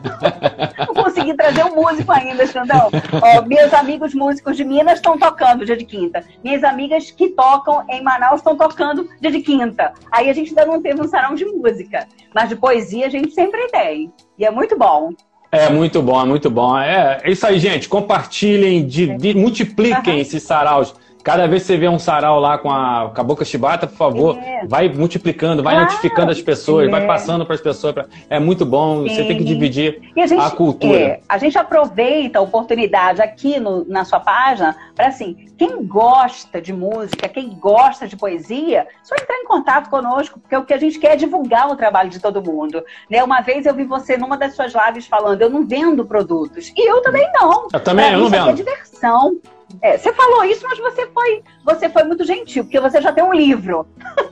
Não 0.88 1.04
consegui 1.04 1.34
trazer 1.34 1.66
um 1.66 1.76
músico 1.76 2.10
ainda, 2.10 2.48
Xandão. 2.48 2.90
Ó, 3.22 3.42
meus 3.46 3.74
amigos 3.74 4.14
músicos 4.14 4.56
de 4.56 4.64
Minas 4.64 4.96
estão 5.00 5.18
tocando 5.18 5.66
dia 5.66 5.76
de 5.76 5.84
quinta. 5.84 6.24
Minhas 6.42 6.64
amigas 6.64 7.12
que 7.12 7.28
tocam 7.30 7.84
em 7.90 8.02
Manaus 8.02 8.40
estão 8.40 8.56
tocando 8.56 9.10
dia 9.20 9.32
de 9.32 9.42
quinta. 9.42 9.92
Aí 10.10 10.30
a 10.30 10.34
gente 10.34 10.50
ainda 10.50 10.66
não 10.66 10.82
teve 10.82 11.02
um 11.02 11.08
sarau 11.08 11.36
de 11.36 11.44
música, 11.44 12.08
mas 12.34 12.48
de 12.48 12.56
poesia 12.56 13.08
a 13.08 13.10
gente 13.10 13.34
sempre 13.34 13.68
tem. 13.68 14.14
E 14.38 14.46
é 14.46 14.52
muito 14.52 14.78
bom. 14.78 15.12
É 15.56 15.70
muito 15.70 16.02
bom, 16.02 16.22
é 16.22 16.26
muito 16.26 16.50
bom. 16.50 16.78
É, 16.78 17.20
é 17.24 17.32
isso 17.32 17.46
aí, 17.46 17.60
gente. 17.60 17.88
Compartilhem, 17.88 18.86
de, 18.86 19.18
de, 19.18 19.34
multipliquem 19.34 20.20
esses 20.20 20.44
saraus. 20.44 20.94
Cada 21.26 21.48
vez 21.48 21.64
que 21.64 21.70
você 21.70 21.78
vê 21.78 21.90
um 21.90 21.98
sarau 21.98 22.40
lá 22.40 22.56
com 22.56 22.70
a, 22.70 23.10
com 23.10 23.20
a 23.20 23.24
boca 23.24 23.44
chibata, 23.44 23.88
por 23.88 23.96
favor, 23.96 24.38
é. 24.38 24.64
vai 24.68 24.88
multiplicando, 24.90 25.64
vai 25.64 25.74
claro. 25.74 25.90
notificando 25.90 26.32
as 26.32 26.40
pessoas, 26.40 26.88
é. 26.88 26.92
vai 26.92 27.08
passando 27.08 27.44
para 27.48 27.56
as 27.56 27.62
pessoas. 27.62 27.96
Pra... 27.96 28.06
É 28.30 28.40
muito 28.40 28.64
bom, 28.64 29.02
Sim. 29.02 29.10
você 29.10 29.24
tem 29.24 29.38
que 29.40 29.44
dividir 29.44 30.02
a, 30.16 30.28
gente, 30.28 30.40
a, 30.40 30.52
cultura. 30.52 30.96
É, 30.96 31.20
a 31.28 31.40
gente 31.40 31.58
aproveita 31.58 32.38
a 32.38 32.44
oportunidade 32.44 33.24
aqui 33.24 33.60
no, 33.60 33.84
na 33.86 34.06
sua 34.06 34.20
página 34.20 34.78
para 34.94 35.08
assim, 35.08 35.48
quem 35.58 35.84
gosta 35.88 36.62
de 36.62 36.72
música, 36.72 37.28
quem 37.28 37.50
gosta 37.56 38.08
de 38.08 38.16
poesia, 38.16 38.86
só 39.02 39.16
entrar 39.16 39.38
em 39.38 39.46
contato 39.46 39.90
conosco, 39.90 40.40
porque 40.40 40.56
o 40.56 40.64
que 40.64 40.76
a 40.76 40.78
gente 40.78 41.00
quer 41.00 41.14
é 41.14 41.16
divulgar 41.16 41.72
o 41.72 41.76
trabalho 41.76 42.12
de 42.12 42.20
todo 42.20 42.40
mundo. 42.40 42.84
Né? 43.10 43.24
Uma 43.24 43.42
vez 43.42 43.66
eu 43.66 43.74
vi 43.74 43.84
você 43.84 44.16
numa 44.16 44.38
das 44.38 44.56
suas 44.56 44.74
lives 44.76 45.08
falando, 45.08 45.42
eu 45.42 45.50
não 45.50 45.66
vendo 45.66 46.06
produtos. 46.06 46.72
E 46.78 46.88
eu 46.88 47.02
também 47.02 47.28
não. 47.34 47.68
Eu 47.74 47.80
também, 47.80 48.06
pra 48.10 48.14
eu 48.14 48.20
não 48.20 48.30
vendo. 48.30 48.50
É 48.52 48.54
diversão. 48.54 49.40
É, 49.82 49.98
você 49.98 50.12
falou 50.14 50.44
isso, 50.44 50.66
mas 50.68 50.78
você 50.80 51.08
foi, 51.08 51.44
você 51.64 51.90
foi 51.90 52.04
muito 52.04 52.26
gentil, 52.26 52.64
porque 52.64 52.80
você 52.80 53.02
já 53.02 53.12
tem 53.12 53.24
um 53.24 53.34
livro. 53.34 53.86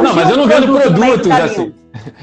não, 0.00 0.14
mas 0.14 0.30
eu 0.30 0.36
não 0.36 0.46
vendo 0.46 0.66
produtos 0.66 1.30
assim. 1.30 1.74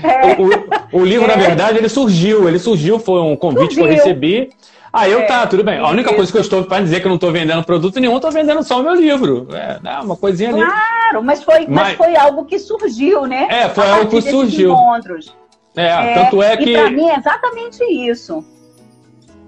É. 0.04 0.42
O, 0.42 0.98
o, 0.98 1.02
o, 1.02 1.06
livro, 1.06 1.26
é. 1.30 1.36
na 1.36 1.44
verdade, 1.44 1.78
ele 1.78 1.90
surgiu. 1.90 2.48
Ele 2.48 2.60
surgiu, 2.60 3.00
foi 3.00 3.22
um 3.22 3.36
convite 3.36 3.76
surgiu. 3.76 3.84
que 3.84 3.90
eu 3.90 3.94
recebi. 3.94 4.50
Aí 4.92 5.12
eu, 5.12 5.28
tá, 5.28 5.46
tudo 5.46 5.64
bem. 5.64 5.78
A 5.78 5.90
única 5.90 6.14
coisa 6.14 6.32
que 6.32 6.38
eu 6.38 6.42
estou 6.42 6.64
para 6.64 6.82
dizer 6.82 7.02
que 7.02 7.06
eu 7.06 7.10
não 7.10 7.18
estou 7.18 7.32
vendendo 7.32 7.64
produto 7.64 8.00
nenhum, 8.00 8.16
estou 8.16 8.32
vendendo 8.32 8.64
só 8.64 8.80
o 8.80 8.84
meu 8.84 8.96
livro. 8.96 9.48
É, 9.54 9.80
né, 9.82 10.00
uma 10.02 10.16
coisinha 10.16 10.50
ali. 10.50 10.64
Claro, 10.64 11.24
mas 11.24 11.44
foi, 11.44 11.68
mas... 11.68 11.70
mas 11.70 11.98
foi 11.98 12.16
algo 12.16 12.46
que 12.46 12.58
surgiu, 12.58 13.26
né? 13.26 13.48
É, 13.50 13.70
foi 13.70 13.88
algo 13.88 14.10
que 14.10 14.22
surgiu. 14.22 14.72
Encontros. 14.72 15.36
É, 15.76 15.86
é, 15.86 16.14
tanto 16.16 16.42
é 16.42 16.58
que. 16.58 16.72
E 16.72 16.74
para 16.74 16.90
mim 16.90 17.08
é 17.08 17.18
exatamente 17.18 17.84
isso. 17.84 18.44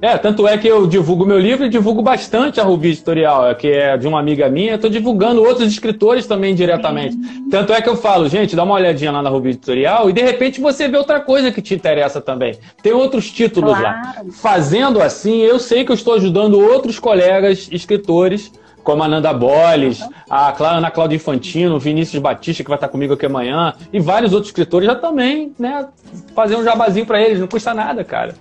É, 0.01 0.17
tanto 0.17 0.47
é 0.47 0.57
que 0.57 0.67
eu 0.67 0.87
divulgo 0.87 1.25
meu 1.25 1.37
livro 1.37 1.65
e 1.65 1.69
divulgo 1.69 2.01
bastante 2.01 2.59
a 2.59 2.63
Rubi 2.63 2.89
Editorial, 2.89 3.53
que 3.55 3.67
é 3.67 3.97
de 3.97 4.07
uma 4.07 4.17
amiga 4.19 4.47
minha. 4.47 4.75
Estou 4.75 4.89
divulgando 4.89 5.43
outros 5.43 5.67
escritores 5.69 6.25
também 6.25 6.55
diretamente. 6.55 7.15
Sim. 7.15 7.49
Tanto 7.49 7.73
é 7.73 7.81
que 7.81 7.89
eu 7.89 7.97
falo, 7.97 8.29
gente, 8.29 8.55
dá 8.55 8.63
uma 8.63 8.75
olhadinha 8.75 9.11
lá 9.11 9.21
na 9.21 9.29
Rubi 9.29 9.49
Editorial 9.49 10.09
e 10.09 10.13
de 10.13 10.21
repente 10.21 10.61
você 10.61 10.87
vê 10.87 10.97
outra 10.97 11.19
coisa 11.19 11.51
que 11.51 11.61
te 11.61 11.73
interessa 11.73 12.21
também. 12.21 12.57
Tem 12.81 12.93
outros 12.93 13.29
títulos 13.29 13.77
claro. 13.77 13.83
lá. 13.83 14.15
Fazendo 14.31 15.01
assim, 15.01 15.41
eu 15.41 15.59
sei 15.59 15.83
que 15.83 15.91
eu 15.91 15.95
estou 15.95 16.13
ajudando 16.13 16.57
outros 16.57 16.97
colegas 16.97 17.67
escritores 17.69 18.51
como 18.81 19.03
a 19.03 19.07
Nanda 19.07 19.33
Bolles, 19.33 20.01
a 20.29 20.55
Ana 20.63 20.89
Cláudia 20.89 21.17
Infantino, 21.17 21.75
o 21.75 21.79
Vinícius 21.79 22.21
Batista, 22.21 22.63
que 22.63 22.69
vai 22.69 22.77
estar 22.77 22.87
comigo 22.87 23.13
aqui 23.13 23.25
amanhã, 23.25 23.73
e 23.91 23.99
vários 23.99 24.31
outros 24.31 24.49
escritores 24.49 24.87
já 24.87 24.95
também, 24.95 25.53
né? 25.59 25.85
Fazer 26.33 26.55
um 26.55 26.63
jabazinho 26.63 27.05
para 27.05 27.21
eles, 27.21 27.39
não 27.39 27.47
custa 27.47 27.73
nada, 27.73 28.03
cara. 28.03 28.33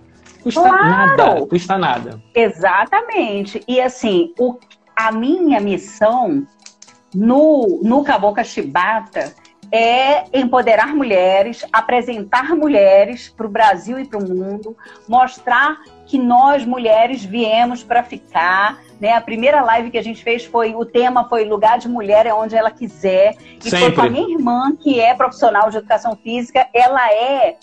Custa 0.42 0.60
claro. 0.60 0.84
nada, 0.84 1.46
custa 1.46 1.78
nada. 1.78 2.22
Exatamente. 2.34 3.62
E 3.66 3.80
assim, 3.80 4.32
o, 4.38 4.56
a 4.96 5.12
minha 5.12 5.60
missão 5.60 6.46
no, 7.14 7.80
no 7.82 8.04
Cabocla 8.04 8.44
Chibata 8.44 9.34
é 9.70 10.24
empoderar 10.32 10.94
mulheres, 10.94 11.64
apresentar 11.72 12.56
mulheres 12.56 13.28
para 13.28 13.46
o 13.46 13.50
Brasil 13.50 13.98
e 13.98 14.06
para 14.06 14.18
o 14.18 14.26
mundo, 14.26 14.76
mostrar 15.06 15.78
que 16.06 16.18
nós 16.18 16.64
mulheres 16.64 17.22
viemos 17.22 17.82
para 17.82 18.02
ficar. 18.02 18.78
Né? 18.98 19.12
A 19.12 19.20
primeira 19.20 19.62
live 19.62 19.90
que 19.90 19.98
a 19.98 20.02
gente 20.02 20.22
fez 20.22 20.44
foi 20.44 20.74
o 20.74 20.84
tema 20.84 21.28
foi 21.28 21.44
lugar 21.44 21.78
de 21.78 21.88
mulher 21.88 22.26
é 22.26 22.32
onde 22.32 22.56
ela 22.56 22.70
quiser 22.70 23.36
e 23.62 23.70
Sempre. 23.70 23.78
foi 23.78 23.92
com 23.92 24.00
a 24.00 24.10
minha 24.10 24.34
irmã 24.34 24.74
que 24.74 24.98
é 24.98 25.14
profissional 25.14 25.70
de 25.70 25.76
educação 25.76 26.16
física. 26.16 26.66
Ela 26.72 27.06
é 27.12 27.56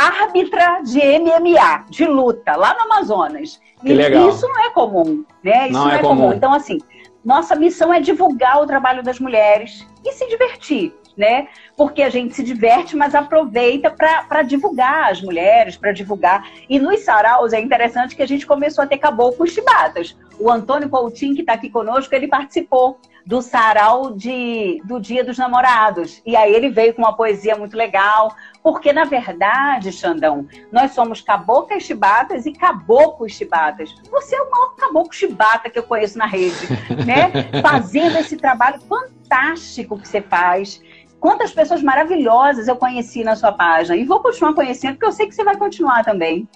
árbitra 0.00 0.80
de 0.82 0.98
MMA, 0.98 1.84
de 1.90 2.06
luta, 2.06 2.56
lá 2.56 2.74
no 2.74 2.82
Amazonas. 2.82 3.60
Que 3.80 3.92
e 3.92 3.94
legal. 3.94 4.28
isso 4.28 4.46
não 4.48 4.64
é 4.64 4.70
comum, 4.70 5.24
né? 5.44 5.64
Isso 5.64 5.72
não, 5.72 5.84
não 5.84 5.90
é, 5.90 5.96
é 5.96 5.98
comum. 5.98 6.22
comum. 6.22 6.32
Então, 6.32 6.52
assim, 6.52 6.78
nossa 7.24 7.54
missão 7.54 7.92
é 7.92 8.00
divulgar 8.00 8.62
o 8.62 8.66
trabalho 8.66 9.02
das 9.02 9.18
mulheres 9.18 9.86
e 10.04 10.12
se 10.12 10.26
divertir 10.28 10.94
né? 11.20 11.48
Porque 11.76 12.02
a 12.02 12.08
gente 12.08 12.34
se 12.34 12.42
diverte, 12.42 12.96
mas 12.96 13.14
aproveita 13.14 13.90
para 13.90 14.42
divulgar 14.42 15.12
as 15.12 15.20
mulheres, 15.20 15.76
para 15.76 15.92
divulgar. 15.92 16.50
E 16.66 16.78
nos 16.78 17.00
saraus 17.00 17.52
é 17.52 17.60
interessante 17.60 18.16
que 18.16 18.22
a 18.22 18.26
gente 18.26 18.46
começou 18.46 18.82
a 18.82 18.86
ter 18.86 18.96
caboclos 18.96 19.52
chibatas. 19.52 20.16
O 20.38 20.50
Antônio 20.50 20.88
Coutinho, 20.88 21.34
que 21.34 21.42
está 21.42 21.52
aqui 21.52 21.68
conosco, 21.68 22.14
ele 22.14 22.26
participou 22.26 22.98
do 23.26 23.42
sarau 23.42 24.12
de, 24.12 24.80
do 24.84 24.98
Dia 24.98 25.22
dos 25.22 25.36
Namorados. 25.36 26.22
E 26.24 26.34
aí 26.34 26.54
ele 26.54 26.70
veio 26.70 26.94
com 26.94 27.02
uma 27.02 27.14
poesia 27.14 27.54
muito 27.54 27.76
legal, 27.76 28.34
porque 28.62 28.92
na 28.92 29.04
verdade, 29.04 29.92
Xandão, 29.92 30.46
nós 30.72 30.92
somos 30.92 31.20
cabocas 31.20 31.82
chibatas 31.82 32.46
e 32.46 32.52
caboclos 32.52 33.32
chibatas. 33.32 33.94
Você 34.10 34.34
é 34.34 34.40
o 34.40 34.50
maior 34.50 34.74
caboclo 34.74 35.12
chibata 35.12 35.68
que 35.68 35.78
eu 35.78 35.82
conheço 35.82 36.16
na 36.16 36.26
rede, 36.26 36.66
né? 37.06 37.30
Fazendo 37.62 38.16
esse 38.16 38.36
trabalho 38.36 38.80
fantástico 38.80 39.98
que 39.98 40.08
você 40.08 40.22
faz 40.22 40.82
quantas 41.20 41.52
pessoas 41.52 41.82
maravilhosas 41.82 42.66
eu 42.66 42.74
conheci 42.74 43.22
na 43.22 43.36
sua 43.36 43.52
página. 43.52 43.96
E 43.96 44.04
vou 44.04 44.20
continuar 44.20 44.54
conhecendo, 44.54 44.94
porque 44.94 45.06
eu 45.06 45.12
sei 45.12 45.26
que 45.26 45.34
você 45.34 45.44
vai 45.44 45.56
continuar 45.56 46.02
também. 46.02 46.48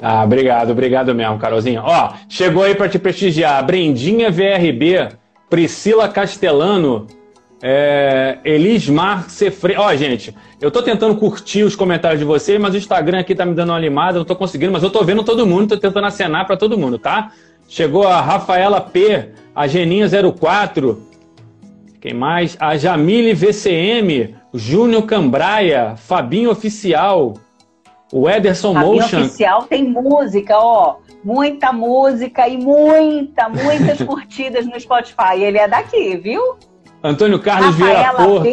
Ah, 0.00 0.24
obrigado, 0.24 0.70
obrigado 0.70 1.14
mesmo, 1.14 1.38
Carolzinha. 1.38 1.82
Ó, 1.82 2.12
chegou 2.28 2.64
aí 2.64 2.74
para 2.74 2.88
te 2.88 2.98
prestigiar. 2.98 3.64
Brendinha 3.64 4.30
VRB, 4.30 5.08
Priscila 5.48 6.08
Castellano, 6.08 7.06
é, 7.62 8.38
Elismar 8.44 9.30
Cefre. 9.30 9.76
Ó, 9.76 9.94
gente, 9.94 10.34
eu 10.60 10.70
tô 10.70 10.82
tentando 10.82 11.16
curtir 11.16 11.62
os 11.62 11.76
comentários 11.76 12.18
de 12.18 12.26
vocês, 12.26 12.60
mas 12.60 12.74
o 12.74 12.76
Instagram 12.76 13.20
aqui 13.20 13.34
tá 13.34 13.46
me 13.46 13.54
dando 13.54 13.70
uma 13.70 13.78
limada, 13.78 14.18
não 14.18 14.24
tô 14.24 14.36
conseguindo, 14.36 14.72
mas 14.72 14.82
eu 14.82 14.90
tô 14.90 15.02
vendo 15.02 15.22
todo 15.22 15.46
mundo, 15.46 15.68
tô 15.68 15.78
tentando 15.78 16.06
acenar 16.06 16.46
para 16.46 16.56
todo 16.56 16.76
mundo, 16.78 16.98
tá? 16.98 17.30
Chegou 17.68 18.06
a 18.06 18.20
Rafaela 18.20 18.80
P, 18.80 19.30
a 19.54 19.66
Geninha 19.66 20.06
04, 20.08 21.02
quem 22.00 22.14
mais? 22.14 22.56
A 22.60 22.76
Jamile 22.76 23.34
VCM, 23.34 24.36
Júnior 24.52 25.02
Cambraia, 25.04 25.94
Fabinho 25.96 26.50
Oficial, 26.50 27.34
o 28.12 28.28
Ederson 28.28 28.74
Fabinho 28.74 28.94
Motion. 28.94 29.20
Oficial 29.20 29.62
tem 29.64 29.84
música, 29.84 30.56
ó. 30.58 30.96
Muita 31.24 31.72
música 31.72 32.46
e 32.46 32.56
muita, 32.56 33.48
muitas 33.48 34.00
curtidas 34.06 34.66
no 34.66 34.78
Spotify. 34.78 35.40
Ele 35.40 35.58
é 35.58 35.66
daqui, 35.66 36.16
viu? 36.16 36.56
Antônio 37.02 37.38
Carlos 37.40 37.74
Vieira 37.74 38.14
Porto. 38.14 38.48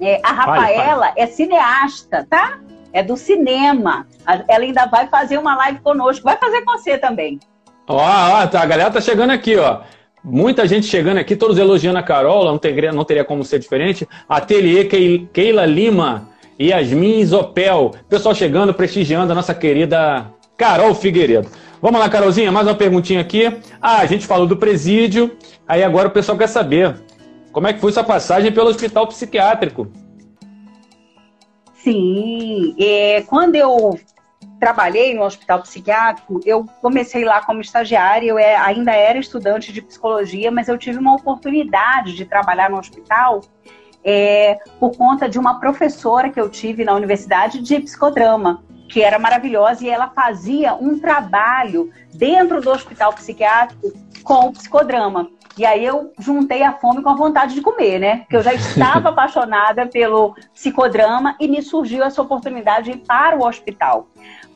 é, 0.00 0.20
a 0.22 0.32
Rafaela 0.32 1.00
vai, 1.00 1.12
vai. 1.12 1.12
é 1.16 1.26
cineasta, 1.26 2.26
tá? 2.28 2.58
É 2.92 3.02
do 3.02 3.16
cinema. 3.16 4.06
Ela 4.46 4.64
ainda 4.64 4.86
vai 4.86 5.08
fazer 5.08 5.38
uma 5.38 5.56
live 5.56 5.80
conosco. 5.80 6.24
Vai 6.24 6.36
fazer 6.36 6.62
com 6.62 6.72
você 6.72 6.96
também. 6.96 7.38
Ó, 7.86 7.96
ó, 7.96 8.46
tá, 8.46 8.62
a 8.62 8.66
galera 8.66 8.90
tá 8.90 9.00
chegando 9.00 9.30
aqui, 9.30 9.56
ó. 9.56 9.80
Muita 10.24 10.66
gente 10.66 10.86
chegando 10.86 11.18
aqui, 11.18 11.36
todos 11.36 11.58
elogiando 11.58 11.98
a 11.98 12.02
Carol, 12.02 12.44
não 12.44 12.58
teria, 12.58 12.92
não 12.92 13.04
teria 13.04 13.24
como 13.24 13.44
ser 13.44 13.58
diferente. 13.58 14.06
Ateliê 14.28 14.84
Keila 15.32 15.64
Lima, 15.64 16.28
Yasmin 16.60 17.24
Zopel. 17.24 17.94
Pessoal 18.08 18.34
chegando, 18.34 18.74
prestigiando 18.74 19.32
a 19.32 19.34
nossa 19.34 19.54
querida 19.54 20.26
Carol 20.56 20.94
Figueiredo. 20.94 21.48
Vamos 21.80 22.00
lá, 22.00 22.08
Carolzinha, 22.08 22.50
mais 22.50 22.66
uma 22.66 22.74
perguntinha 22.74 23.20
aqui. 23.20 23.46
Ah, 23.80 23.98
a 23.98 24.06
gente 24.06 24.26
falou 24.26 24.46
do 24.46 24.56
presídio, 24.56 25.36
aí 25.66 25.84
agora 25.84 26.08
o 26.08 26.10
pessoal 26.10 26.36
quer 26.36 26.48
saber 26.48 26.96
como 27.52 27.68
é 27.68 27.72
que 27.72 27.80
foi 27.80 27.92
sua 27.92 28.02
passagem 28.02 28.50
pelo 28.50 28.68
hospital 28.68 29.06
psiquiátrico. 29.06 29.88
Sim, 31.76 32.74
é, 32.78 33.22
quando 33.22 33.54
eu 33.54 33.96
trabalhei 34.58 35.14
no 35.14 35.22
hospital 35.22 35.62
psiquiátrico, 35.62 36.40
eu 36.44 36.64
comecei 36.80 37.24
lá 37.24 37.40
como 37.40 37.60
estagiária, 37.60 38.28
eu 38.28 38.38
é, 38.38 38.56
ainda 38.56 38.92
era 38.92 39.18
estudante 39.18 39.72
de 39.72 39.80
psicologia, 39.80 40.50
mas 40.50 40.68
eu 40.68 40.76
tive 40.76 40.98
uma 40.98 41.14
oportunidade 41.14 42.14
de 42.14 42.24
trabalhar 42.24 42.68
no 42.68 42.78
hospital 42.78 43.42
é, 44.04 44.58
por 44.78 44.96
conta 44.96 45.28
de 45.28 45.38
uma 45.38 45.60
professora 45.60 46.30
que 46.30 46.40
eu 46.40 46.48
tive 46.48 46.84
na 46.84 46.94
universidade 46.94 47.60
de 47.60 47.80
psicodrama, 47.80 48.62
que 48.88 49.02
era 49.02 49.18
maravilhosa 49.18 49.84
e 49.84 49.90
ela 49.90 50.08
fazia 50.08 50.74
um 50.74 50.98
trabalho 50.98 51.90
dentro 52.14 52.60
do 52.60 52.70
hospital 52.70 53.12
psiquiátrico 53.12 53.92
com 54.22 54.46
o 54.46 54.52
psicodrama. 54.52 55.30
E 55.58 55.66
aí 55.66 55.84
eu 55.84 56.12
juntei 56.20 56.62
a 56.62 56.72
fome 56.72 57.02
com 57.02 57.08
a 57.10 57.16
vontade 57.16 57.52
de 57.52 57.60
comer, 57.60 57.98
né? 57.98 58.18
Porque 58.18 58.36
eu 58.36 58.42
já 58.42 58.54
estava 58.54 59.08
apaixonada 59.08 59.86
pelo 59.86 60.36
psicodrama 60.54 61.34
e 61.40 61.48
me 61.48 61.60
surgiu 61.60 62.04
essa 62.04 62.22
oportunidade 62.22 62.92
de 62.92 62.98
ir 62.98 63.00
para 63.00 63.36
o 63.36 63.44
hospital. 63.44 64.08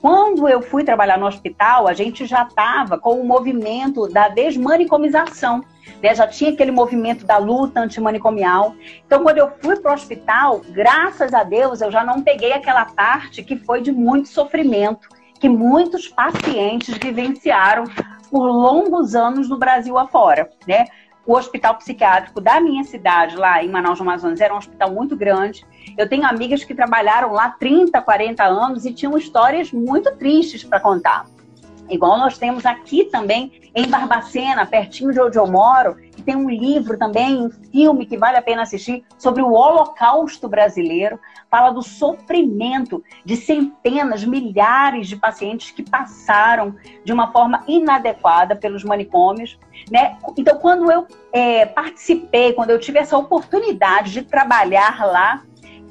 Quando 0.03 0.48
eu 0.48 0.61
fui 0.61 0.82
trabalhar 0.82 1.16
no 1.16 1.26
hospital, 1.26 1.86
a 1.86 1.92
gente 1.92 2.26
já 2.26 2.42
estava 2.42 2.98
com 2.98 3.20
o 3.20 3.24
movimento 3.24 4.09
da 4.09 4.28
desmanicomização. 4.28 5.62
Né? 6.03 6.12
Já 6.12 6.26
tinha 6.26 6.50
aquele 6.50 6.72
movimento 6.72 7.24
da 7.24 7.38
luta 7.38 7.78
antimanicomial. 7.78 8.74
Então, 9.07 9.22
quando 9.22 9.38
eu 9.38 9.53
fui 9.62 9.76
para 9.76 9.92
o 9.92 9.94
hospital, 9.94 10.61
graças 10.70 11.32
a 11.32 11.44
Deus, 11.44 11.80
eu 11.80 11.92
já 11.92 12.03
não 12.03 12.20
peguei 12.20 12.53
aquela 12.53 12.84
parte 12.84 13.44
que 13.44 13.57
foi 13.57 13.80
de 13.80 13.92
muito 13.92 14.28
sofrimento, 14.28 15.09
que 15.38 15.48
muitos 15.48 16.09
pacientes 16.09 16.98
vivenciaram 16.98 17.84
por 18.28 18.44
longos 18.44 19.14
anos 19.14 19.48
no 19.48 19.57
Brasil 19.57 19.96
afora, 19.96 20.50
né? 20.66 20.86
o 21.24 21.34
hospital 21.34 21.76
psiquiátrico 21.76 22.40
da 22.40 22.61
minha 22.61 22.82
cidade, 22.84 23.36
lá 23.36 23.62
em 23.62 23.68
Manaus, 23.68 24.00
Amazonas, 24.00 24.40
era 24.40 24.53
um 24.53 24.59
hospital 24.59 24.90
muito 24.90 25.16
grande. 25.16 25.64
Eu 25.97 26.09
tenho 26.09 26.26
amigas 26.26 26.64
que 26.64 26.74
trabalharam 26.74 27.33
lá 27.33 27.51
30, 27.51 28.01
40 28.01 28.45
anos 28.45 28.85
e 28.85 28.93
tinham 28.93 29.16
histórias 29.16 29.72
muito 29.72 30.14
tristes 30.16 30.64
para 30.64 30.80
contar. 30.80 31.26
Igual 31.93 32.16
nós 32.16 32.39
temos 32.39 32.64
aqui 32.64 33.05
também 33.05 33.53
em 33.74 33.87
Barbacena, 33.87 34.64
pertinho 34.64 35.12
de 35.12 35.20
onde 35.20 35.39
eu 35.39 35.47
moro, 35.47 35.97
que 36.11 36.22
tem 36.22 36.37
um 36.37 36.49
livro 36.49 36.99
também, 36.99 37.37
um 37.37 37.51
filme 37.51 38.07
que 38.07 38.16
vale 38.16 38.37
a 38.37 38.43
pena 38.43 38.62
assistir 38.62 39.05
sobre 39.18 39.43
o 39.43 39.53
Holocausto 39.53 40.49
brasileiro. 40.49 41.18
Fala 41.51 41.70
do 41.70 41.83
sofrimento 41.83 43.03
de 43.24 43.37
centenas, 43.37 44.24
milhares 44.24 45.09
de 45.09 45.16
pacientes 45.16 45.70
que 45.70 45.83
passaram 45.83 46.74
de 47.05 47.12
uma 47.12 47.33
forma 47.33 47.62
inadequada 47.66 48.55
pelos 48.57 48.85
manicômios. 48.85 49.59
Né? 49.91 50.16
Então, 50.37 50.59
quando 50.59 50.91
eu 50.91 51.07
é, 51.33 51.66
participei, 51.66 52.53
quando 52.53 52.70
eu 52.70 52.78
tive 52.78 52.99
essa 52.99 53.16
oportunidade 53.16 54.12
de 54.12 54.22
trabalhar 54.22 55.05
lá, 55.05 55.43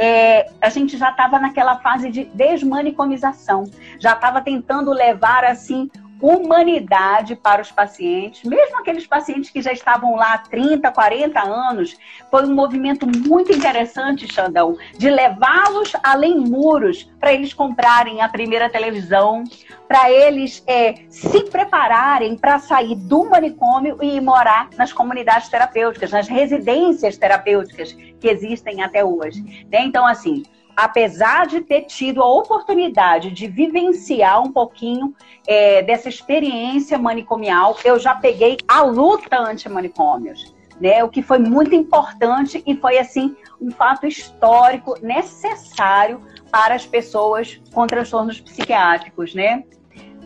é, 0.02 0.50
a 0.60 0.70
gente 0.70 0.98
já 0.98 1.12
estava 1.12 1.38
naquela 1.38 1.78
fase 1.78 2.10
de 2.10 2.24
desmanicomização, 2.26 3.70
já 4.00 4.14
estava 4.14 4.42
tentando 4.42 4.92
levar 4.92 5.46
assim 5.46 5.92
humanidade 6.20 7.36
para 7.36 7.62
os 7.62 7.72
pacientes, 7.72 8.44
mesmo 8.44 8.80
aqueles 8.80 9.08
pacientes 9.08 9.50
que 9.50 9.62
já 9.62 9.72
estavam 9.72 10.16
lá 10.16 10.34
há 10.34 10.38
30, 10.38 10.92
40 10.92 11.40
anos, 11.40 11.98
foi 12.30 12.46
um 12.46 12.54
movimento 12.54 13.08
muito 13.08 13.52
interessante, 13.52 14.32
Xandão, 14.32 14.78
de 14.98 15.10
levá-los 15.10 15.94
além 16.04 16.40
muros 16.40 17.10
para 17.20 17.34
eles 17.34 17.54
comprarem 17.54 18.22
a 18.22 18.30
primeira 18.30 18.70
televisão, 18.70 19.44
para 19.88 20.12
eles 20.12 20.64
é, 20.68 20.94
se 21.10 21.44
prepararem 21.46 22.38
para 22.38 22.60
sair 22.60 22.96
do 22.96 23.26
manicômio 23.26 23.98
e 24.02 24.22
morar 24.22 24.70
nas 24.78 24.94
comunidades 24.94 25.50
terapêuticas, 25.50 26.12
nas 26.12 26.28
residências 26.28 27.18
terapêuticas 27.18 27.96
que 28.22 28.30
existem 28.30 28.82
até 28.82 29.04
hoje. 29.04 29.66
Né? 29.70 29.82
Então, 29.82 30.06
assim, 30.06 30.44
apesar 30.76 31.48
de 31.48 31.62
ter 31.62 31.82
tido 31.82 32.22
a 32.22 32.34
oportunidade 32.34 33.32
de 33.32 33.48
vivenciar 33.48 34.42
um 34.42 34.52
pouquinho 34.52 35.14
é, 35.48 35.82
dessa 35.82 36.08
experiência 36.08 36.98
manicomial, 36.98 37.76
eu 37.84 38.00
já 38.00 38.16
peguei 38.16 38.58
a 38.68 38.84
luta 38.84 39.38
anti-manicômios, 39.40 40.56
né? 40.80 41.04
O 41.04 41.10
que 41.10 41.22
foi 41.22 41.40
muito 41.40 41.76
importante 41.76 42.64
e 42.66 42.76
foi 42.76 42.98
assim 42.98 43.36
um 43.60 43.72
fato 43.72 44.08
histórico 44.08 44.96
necessário 45.02 46.22
para 46.52 46.76
as 46.76 46.86
pessoas 46.86 47.62
com 47.74 47.86
transtornos 47.88 48.40
psiquiátricos, 48.40 49.34
né? 49.34 49.64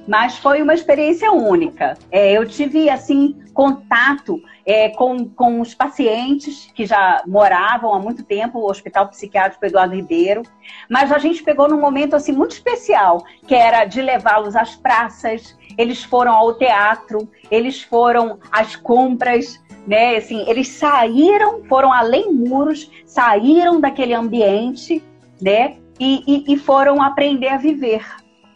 Mas 0.07 0.37
foi 0.37 0.61
uma 0.61 0.73
experiência 0.73 1.31
única. 1.31 1.97
É, 2.11 2.31
eu 2.33 2.47
tive 2.47 2.89
assim 2.89 3.35
contato 3.53 4.41
é, 4.65 4.89
com, 4.89 5.29
com 5.29 5.61
os 5.61 5.75
pacientes 5.75 6.71
que 6.73 6.85
já 6.85 7.21
moravam 7.27 7.93
há 7.93 7.99
muito 7.99 8.23
tempo 8.23 8.59
no 8.59 8.69
Hospital 8.69 9.07
Psiquiátrico 9.09 9.65
Eduardo 9.65 9.95
Ribeiro, 9.95 10.41
mas 10.89 11.11
a 11.11 11.19
gente 11.19 11.43
pegou 11.43 11.67
num 11.67 11.79
momento 11.79 12.15
assim 12.15 12.31
muito 12.31 12.53
especial, 12.53 13.23
que 13.47 13.53
era 13.53 13.85
de 13.85 14.01
levá-los 14.01 14.55
às 14.55 14.75
praças, 14.75 15.55
eles 15.77 16.03
foram 16.03 16.33
ao 16.33 16.55
teatro, 16.55 17.29
eles 17.51 17.83
foram 17.83 18.39
às 18.51 18.75
compras, 18.75 19.63
né? 19.85 20.15
Assim, 20.15 20.43
eles 20.47 20.69
saíram, 20.69 21.63
foram 21.65 21.93
além 21.93 22.33
muros, 22.33 22.89
saíram 23.05 23.79
daquele 23.79 24.13
ambiente, 24.13 25.03
né? 25.39 25.77
E, 25.99 26.23
e, 26.27 26.53
e 26.53 26.57
foram 26.57 27.01
aprender 27.01 27.49
a 27.49 27.57
viver, 27.57 28.05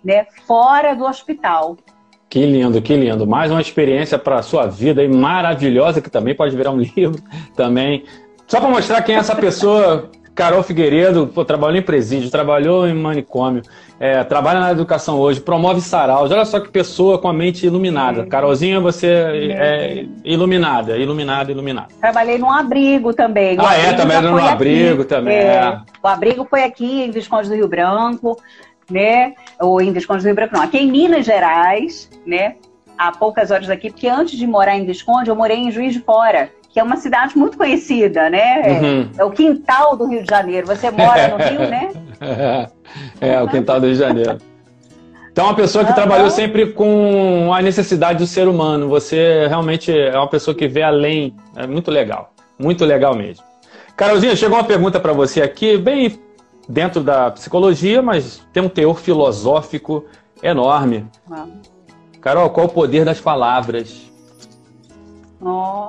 né? 0.04 0.26
Fora 0.48 0.96
do 0.96 1.06
hospital. 1.06 1.78
Que 2.30 2.46
lindo, 2.46 2.80
que 2.80 2.96
lindo. 2.96 3.26
Mais 3.26 3.50
uma 3.50 3.60
experiência 3.60 4.20
para 4.20 4.38
a 4.38 4.44
sua 4.44 4.68
vida 4.68 5.02
aí, 5.02 5.08
maravilhosa, 5.08 6.00
que 6.00 6.12
também 6.12 6.36
pode 6.36 6.56
virar 6.56 6.70
um 6.70 6.78
livro 6.96 7.20
também. 7.56 8.04
Só 8.48 8.60
para 8.60 8.70
mostrar 8.70 9.02
quem 9.02 9.16
é 9.16 9.18
essa 9.18 9.36
pessoa, 9.36 10.12
Carol 10.36 10.62
Figueiredo, 10.62 11.28
pô, 11.28 11.44
trabalhou 11.44 11.78
em 11.78 11.82
presídio, 11.82 12.30
trabalhou 12.30 12.88
em 12.88 12.94
manicômio, 12.94 13.64
é, 14.00 14.24
trabalha 14.24 14.60
na 14.60 14.72
educação 14.72 15.20
hoje, 15.20 15.42
promove 15.42 15.82
saraus. 15.82 16.32
Olha 16.32 16.46
só 16.46 16.60
que 16.60 16.70
pessoa 16.70 17.18
com 17.18 17.28
a 17.28 17.34
mente 17.34 17.66
iluminada. 17.66 18.22
É. 18.22 18.26
Carolzinha, 18.26 18.80
você 18.80 19.08
é, 19.08 19.52
é 19.52 20.06
iluminada, 20.24 20.98
iluminada, 20.98 21.52
iluminada. 21.52 21.88
Trabalhei 22.00 22.38
num 22.38 22.52
abrigo 22.52 23.12
também. 23.12 23.58
O 23.58 23.66
ah, 23.66 23.76
é, 23.76 23.94
também 23.94 24.22
no 24.22 24.38
abrigo 24.38 25.04
também. 25.04 25.36
É. 25.36 25.56
é. 25.56 25.80
O 26.02 26.08
abrigo 26.08 26.46
foi 26.48 26.64
aqui 26.64 27.04
em 27.04 27.12
Visconde 27.12 27.50
do 27.50 27.56
Rio 27.56 27.68
Branco 27.68 28.38
né? 28.90 29.34
Ou 29.60 29.82
em 29.82 29.92
Visconde 29.92 30.24
do 30.24 30.26
Rio 30.26 30.36
Branco, 30.36 30.56
não. 30.56 30.64
Aqui 30.64 30.78
em 30.78 30.92
Minas 30.92 31.26
Gerais, 31.26 32.10
né? 32.26 32.56
Há 32.98 33.12
poucas 33.12 33.52
horas 33.52 33.68
daqui, 33.68 33.90
porque 33.90 34.08
antes 34.08 34.38
de 34.38 34.46
morar 34.46 34.78
em 34.78 34.86
Visconde, 34.86 35.30
eu 35.30 35.36
morei 35.36 35.58
em 35.58 35.72
Juiz 35.72 35.94
de 35.94 36.02
Fora, 36.02 36.50
que 36.70 36.80
é 36.80 36.84
uma 36.84 36.98
cidade 36.98 37.38
muito 37.38 37.58
conhecida, 37.58 38.30
né? 38.30 38.82
Uhum. 38.82 39.10
É 39.18 39.24
o 39.24 39.32
quintal 39.32 39.96
do 39.96 40.06
Rio 40.06 40.22
de 40.24 40.30
Janeiro. 40.30 40.68
Você 40.68 40.92
mora 40.92 41.28
no 41.30 41.38
Rio, 41.38 41.70
né? 41.70 41.90
É, 43.22 43.40
o 43.40 43.48
quintal 43.48 43.80
do 43.80 43.86
Rio 43.86 43.94
de 43.94 44.00
Janeiro. 44.00 44.40
Então, 45.32 45.46
uma 45.46 45.56
pessoa 45.56 45.86
que 45.86 45.94
trabalhou 45.94 46.30
sempre 46.30 46.74
com 46.74 47.54
a 47.54 47.62
necessidade 47.62 48.18
do 48.18 48.26
ser 48.26 48.48
humano. 48.48 48.90
Você 48.90 49.48
realmente 49.48 49.92
é 49.96 50.18
uma 50.18 50.28
pessoa 50.28 50.56
que 50.56 50.68
vê 50.68 50.82
além. 50.82 51.36
É 51.56 51.68
muito 51.68 51.92
legal. 51.92 52.34
Muito 52.58 52.84
legal 52.84 53.16
mesmo. 53.16 53.46
Carolzinha, 53.96 54.36
chegou 54.36 54.58
uma 54.58 54.64
pergunta 54.64 55.00
para 55.00 55.14
você 55.14 55.42
aqui, 55.42 55.78
bem 55.78 56.20
dentro 56.70 57.04
da 57.04 57.32
psicologia, 57.32 58.00
mas 58.00 58.46
tem 58.54 58.62
um 58.62 58.70
teor 58.70 59.00
filosófico 59.00 60.06
enorme. 60.44 61.10
Ah. 61.30 61.48
Carol, 62.22 62.52
qual 62.52 62.68
o 62.68 62.70
poder 62.70 63.04
das 63.04 63.20
palavras? 63.20 64.08
Oh. 65.42 65.88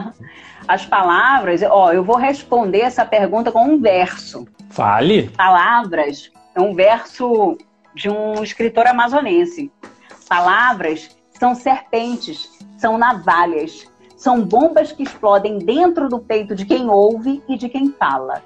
As 0.66 0.86
palavras, 0.86 1.60
ó, 1.62 1.92
eu 1.92 2.02
vou 2.02 2.16
responder 2.16 2.80
essa 2.80 3.04
pergunta 3.04 3.52
com 3.52 3.62
um 3.62 3.80
verso. 3.80 4.48
Fale. 4.70 5.28
Palavras 5.30 6.32
é 6.54 6.60
um 6.60 6.74
verso 6.74 7.56
de 7.94 8.08
um 8.08 8.42
escritor 8.42 8.86
amazonense. 8.86 9.70
Palavras 10.28 11.16
são 11.38 11.54
serpentes, 11.54 12.50
são 12.78 12.98
navalhas, 12.98 13.86
são 14.16 14.42
bombas 14.42 14.90
que 14.90 15.04
explodem 15.04 15.58
dentro 15.58 16.08
do 16.08 16.18
peito 16.18 16.54
de 16.54 16.64
quem 16.64 16.88
ouve 16.90 17.42
e 17.48 17.56
de 17.56 17.68
quem 17.68 17.92
fala. 17.92 18.42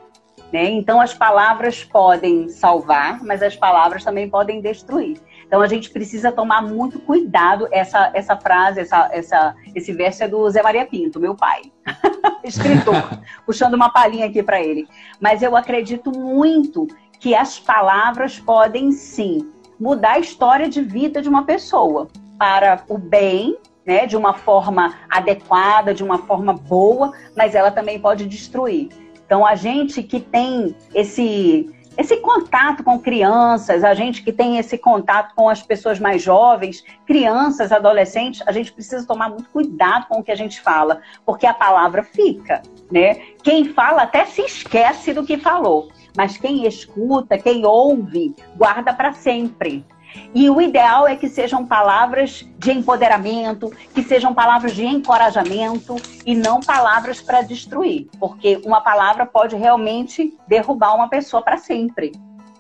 Né? 0.52 0.70
Então, 0.70 1.00
as 1.00 1.14
palavras 1.14 1.84
podem 1.84 2.48
salvar, 2.48 3.22
mas 3.22 3.42
as 3.42 3.54
palavras 3.56 4.02
também 4.02 4.28
podem 4.28 4.60
destruir. 4.60 5.20
Então, 5.46 5.60
a 5.60 5.66
gente 5.68 5.90
precisa 5.90 6.32
tomar 6.32 6.62
muito 6.62 6.98
cuidado. 7.00 7.68
Essa, 7.70 8.10
essa 8.14 8.36
frase, 8.36 8.80
essa, 8.80 9.08
essa, 9.12 9.54
esse 9.74 9.92
verso 9.92 10.24
é 10.24 10.28
do 10.28 10.48
Zé 10.50 10.62
Maria 10.62 10.86
Pinto, 10.86 11.20
meu 11.20 11.34
pai, 11.34 11.62
escritor, 12.42 13.20
puxando 13.46 13.74
uma 13.74 13.90
palhinha 13.90 14.26
aqui 14.26 14.42
para 14.42 14.60
ele. 14.60 14.88
Mas 15.20 15.42
eu 15.42 15.56
acredito 15.56 16.10
muito 16.10 16.86
que 17.18 17.34
as 17.34 17.58
palavras 17.58 18.38
podem 18.40 18.90
sim 18.90 19.52
mudar 19.78 20.12
a 20.12 20.18
história 20.18 20.68
de 20.68 20.82
vida 20.82 21.22
de 21.22 21.28
uma 21.28 21.44
pessoa 21.44 22.08
para 22.38 22.82
o 22.88 22.98
bem 22.98 23.56
né, 23.84 24.06
de 24.06 24.16
uma 24.16 24.34
forma 24.34 24.94
adequada, 25.08 25.92
de 25.94 26.04
uma 26.04 26.18
forma 26.18 26.52
boa, 26.52 27.12
mas 27.36 27.54
ela 27.54 27.70
também 27.70 27.98
pode 27.98 28.26
destruir. 28.26 28.88
Então, 29.30 29.46
a 29.46 29.54
gente 29.54 30.02
que 30.02 30.18
tem 30.18 30.74
esse, 30.92 31.72
esse 31.96 32.16
contato 32.16 32.82
com 32.82 32.98
crianças, 32.98 33.84
a 33.84 33.94
gente 33.94 34.24
que 34.24 34.32
tem 34.32 34.58
esse 34.58 34.76
contato 34.76 35.36
com 35.36 35.48
as 35.48 35.62
pessoas 35.62 36.00
mais 36.00 36.20
jovens, 36.20 36.84
crianças, 37.06 37.70
adolescentes, 37.70 38.42
a 38.44 38.50
gente 38.50 38.72
precisa 38.72 39.06
tomar 39.06 39.28
muito 39.28 39.48
cuidado 39.50 40.08
com 40.08 40.18
o 40.18 40.24
que 40.24 40.32
a 40.32 40.36
gente 40.36 40.60
fala, 40.60 41.00
porque 41.24 41.46
a 41.46 41.54
palavra 41.54 42.02
fica, 42.02 42.60
né? 42.90 43.20
Quem 43.40 43.66
fala 43.66 44.02
até 44.02 44.26
se 44.26 44.42
esquece 44.42 45.12
do 45.12 45.24
que 45.24 45.38
falou, 45.38 45.90
mas 46.16 46.36
quem 46.36 46.66
escuta, 46.66 47.38
quem 47.38 47.64
ouve, 47.64 48.34
guarda 48.56 48.92
para 48.92 49.12
sempre. 49.12 49.86
E 50.34 50.48
o 50.48 50.60
ideal 50.60 51.08
é 51.08 51.16
que 51.16 51.28
sejam 51.28 51.66
palavras 51.66 52.46
de 52.58 52.72
empoderamento, 52.72 53.72
que 53.94 54.02
sejam 54.02 54.32
palavras 54.32 54.74
de 54.74 54.84
encorajamento 54.84 55.96
e 56.24 56.34
não 56.34 56.60
palavras 56.60 57.20
para 57.20 57.42
destruir, 57.42 58.08
porque 58.18 58.60
uma 58.64 58.80
palavra 58.80 59.26
pode 59.26 59.56
realmente 59.56 60.32
derrubar 60.46 60.94
uma 60.94 61.08
pessoa 61.08 61.42
para 61.42 61.58
sempre, 61.58 62.12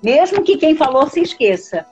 mesmo 0.02 0.42
que 0.42 0.56
quem 0.56 0.74
falou 0.74 1.08
se 1.08 1.20
esqueça. 1.20 1.86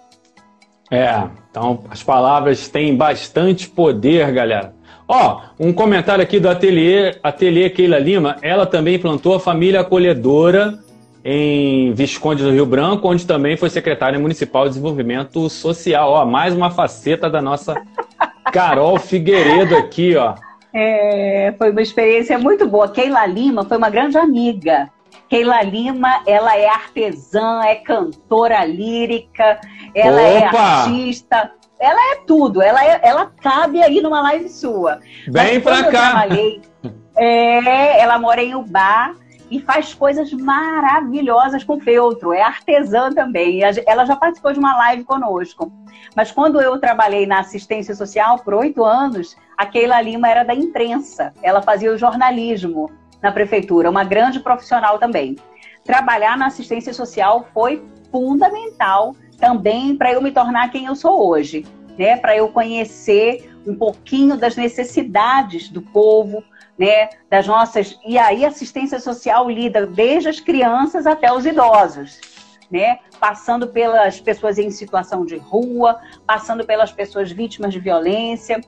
É, 0.91 1.23
então 1.51 1.85
as 1.91 2.03
palavras 2.03 2.69
têm 2.69 2.97
bastante 2.97 3.69
poder, 3.69 4.33
galera. 4.33 4.75
Ó, 5.07 5.41
um 5.59 5.73
comentário 5.73 6.23
aqui 6.23 6.39
do 6.39 6.51
ateliê, 6.51 7.19
ateliê 7.23 7.71
Keila 7.71 7.99
Lima, 7.99 8.37
ela 8.43 8.67
também 8.67 8.99
plantou 8.99 9.35
a 9.35 9.41
família 9.41 9.81
acolhedora 9.81 10.79
em 11.31 11.93
Visconde 11.93 12.43
do 12.43 12.51
Rio 12.51 12.65
Branco, 12.65 13.07
onde 13.07 13.27
também 13.27 13.55
foi 13.55 13.69
secretária 13.69 14.19
municipal 14.19 14.63
de 14.63 14.71
desenvolvimento 14.71 15.51
social. 15.51 16.13
Ó, 16.13 16.25
mais 16.25 16.55
uma 16.55 16.71
faceta 16.71 17.29
da 17.29 17.43
nossa 17.43 17.75
Carol 18.51 18.99
Figueiredo 18.99 19.77
aqui, 19.77 20.17
ó. 20.17 20.35
É, 20.73 21.55
foi 21.59 21.71
uma 21.71 21.83
experiência 21.83 22.39
muito 22.39 22.67
boa. 22.67 22.89
Keila 22.89 23.27
Lima 23.27 23.63
foi 23.63 23.77
uma 23.77 23.91
grande 23.91 24.17
amiga. 24.17 24.89
Keila 25.29 25.61
Lima, 25.61 26.23
ela 26.27 26.57
é 26.57 26.67
artesã, 26.67 27.61
é 27.63 27.75
cantora 27.75 28.65
lírica, 28.65 29.61
ela 29.95 30.23
é 30.23 30.39
Opa! 30.49 30.57
é 30.57 30.61
artista, 30.61 31.53
ela 31.79 32.13
é 32.13 32.21
tudo. 32.27 32.63
Ela, 32.63 32.83
é, 32.83 33.01
ela 33.03 33.31
cabe 33.43 33.83
aí 33.83 34.01
numa 34.01 34.23
live 34.23 34.49
sua. 34.49 35.01
Vem 35.29 35.61
pra 35.61 35.91
cá. 35.91 36.27
É, 37.15 38.01
ela 38.01 38.19
mora 38.19 38.43
em 38.43 38.55
Ubá 38.55 39.15
e 39.51 39.61
faz 39.61 39.95
coisas 39.95 40.33
maravilhosas 40.33 41.65
com 41.65 41.81
feltro. 41.81 42.33
É 42.33 42.43
artesã 42.43 43.11
também. 43.11 43.61
Ela 43.87 44.05
já 44.05 44.17
participou 44.17 44.53
de 44.53 44.59
uma 44.59 44.77
live 44.77 45.05
conosco. 45.05 45.73
Mas 46.15 46.31
quando 46.31 46.61
eu 46.61 46.79
trabalhei 46.79 47.27
na 47.27 47.41
assistência 47.41 47.95
social 47.95 48.39
por 48.41 48.55
oito 48.55 48.85
anos, 48.85 49.37
a 49.57 49.67
Keila 49.67 50.01
Lima 50.01 50.29
era 50.29 50.45
da 50.45 50.55
imprensa. 50.55 51.33
Ela 51.43 51.63
fazia 51.63 51.93
o 51.93 51.99
jornalismo 51.99 52.91
na 53.23 53.33
prefeitura, 53.33 53.91
uma 53.91 54.05
grande 54.05 54.41
profissional 54.41 54.99
também. 54.99 55.37
Trabalhar 55.85 56.37
na 56.37 56.47
assistência 56.47 56.93
social 56.93 57.49
foi 57.53 57.83
fundamental 58.11 59.15
também 59.39 59.97
para 59.97 60.13
eu 60.13 60.21
me 60.21 60.31
tornar 60.31 60.71
quem 60.71 60.87
eu 60.87 60.95
sou 60.95 61.29
hoje, 61.29 61.65
né? 61.99 62.17
Para 62.17 62.37
eu 62.37 62.49
conhecer 62.49 63.53
um 63.67 63.75
pouquinho 63.75 64.37
das 64.37 64.57
necessidades 64.57 65.69
do 65.69 65.83
povo, 65.83 66.43
né, 66.79 67.09
das 67.29 67.47
nossas. 67.47 67.99
E 68.07 68.17
aí 68.17 68.45
assistência 68.45 69.01
social 69.01 69.51
lida 69.51 69.87
desde 69.87 70.29
as 70.29 70.41
crianças 70.41 71.07
até 71.07 71.33
os 71.33 71.45
idosos. 71.45 72.21
Né, 72.71 72.99
passando 73.19 73.69
pelas 73.69 74.21
pessoas 74.21 74.59
em 74.59 74.71
situação 74.71 75.25
de 75.25 75.39
rua, 75.39 75.99
passando 76.27 76.67
pelas 76.67 76.93
pessoas 76.93 77.33
vítimas 77.33 77.73
de 77.73 77.81
violência. 77.81 78.61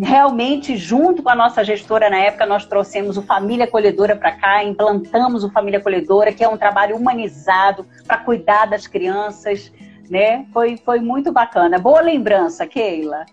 Realmente, 0.00 0.76
junto 0.76 1.20
com 1.20 1.30
a 1.30 1.34
nossa 1.34 1.64
gestora 1.64 2.08
na 2.08 2.18
época, 2.18 2.46
nós 2.46 2.64
trouxemos 2.64 3.16
o 3.16 3.22
Família 3.22 3.64
Acolhedora 3.64 4.14
para 4.14 4.30
cá, 4.30 4.62
implantamos 4.62 5.42
o 5.42 5.50
Família 5.50 5.80
Acolhedora, 5.80 6.32
que 6.32 6.44
é 6.44 6.48
um 6.48 6.56
trabalho 6.56 6.96
humanizado 6.96 7.84
para 8.06 8.18
cuidar 8.18 8.66
das 8.66 8.86
crianças, 8.86 9.72
né? 10.08 10.46
Foi, 10.52 10.76
foi 10.76 11.00
muito 11.00 11.32
bacana. 11.32 11.76
Boa 11.76 12.00
lembrança, 12.00 12.68
Keila. 12.68 13.26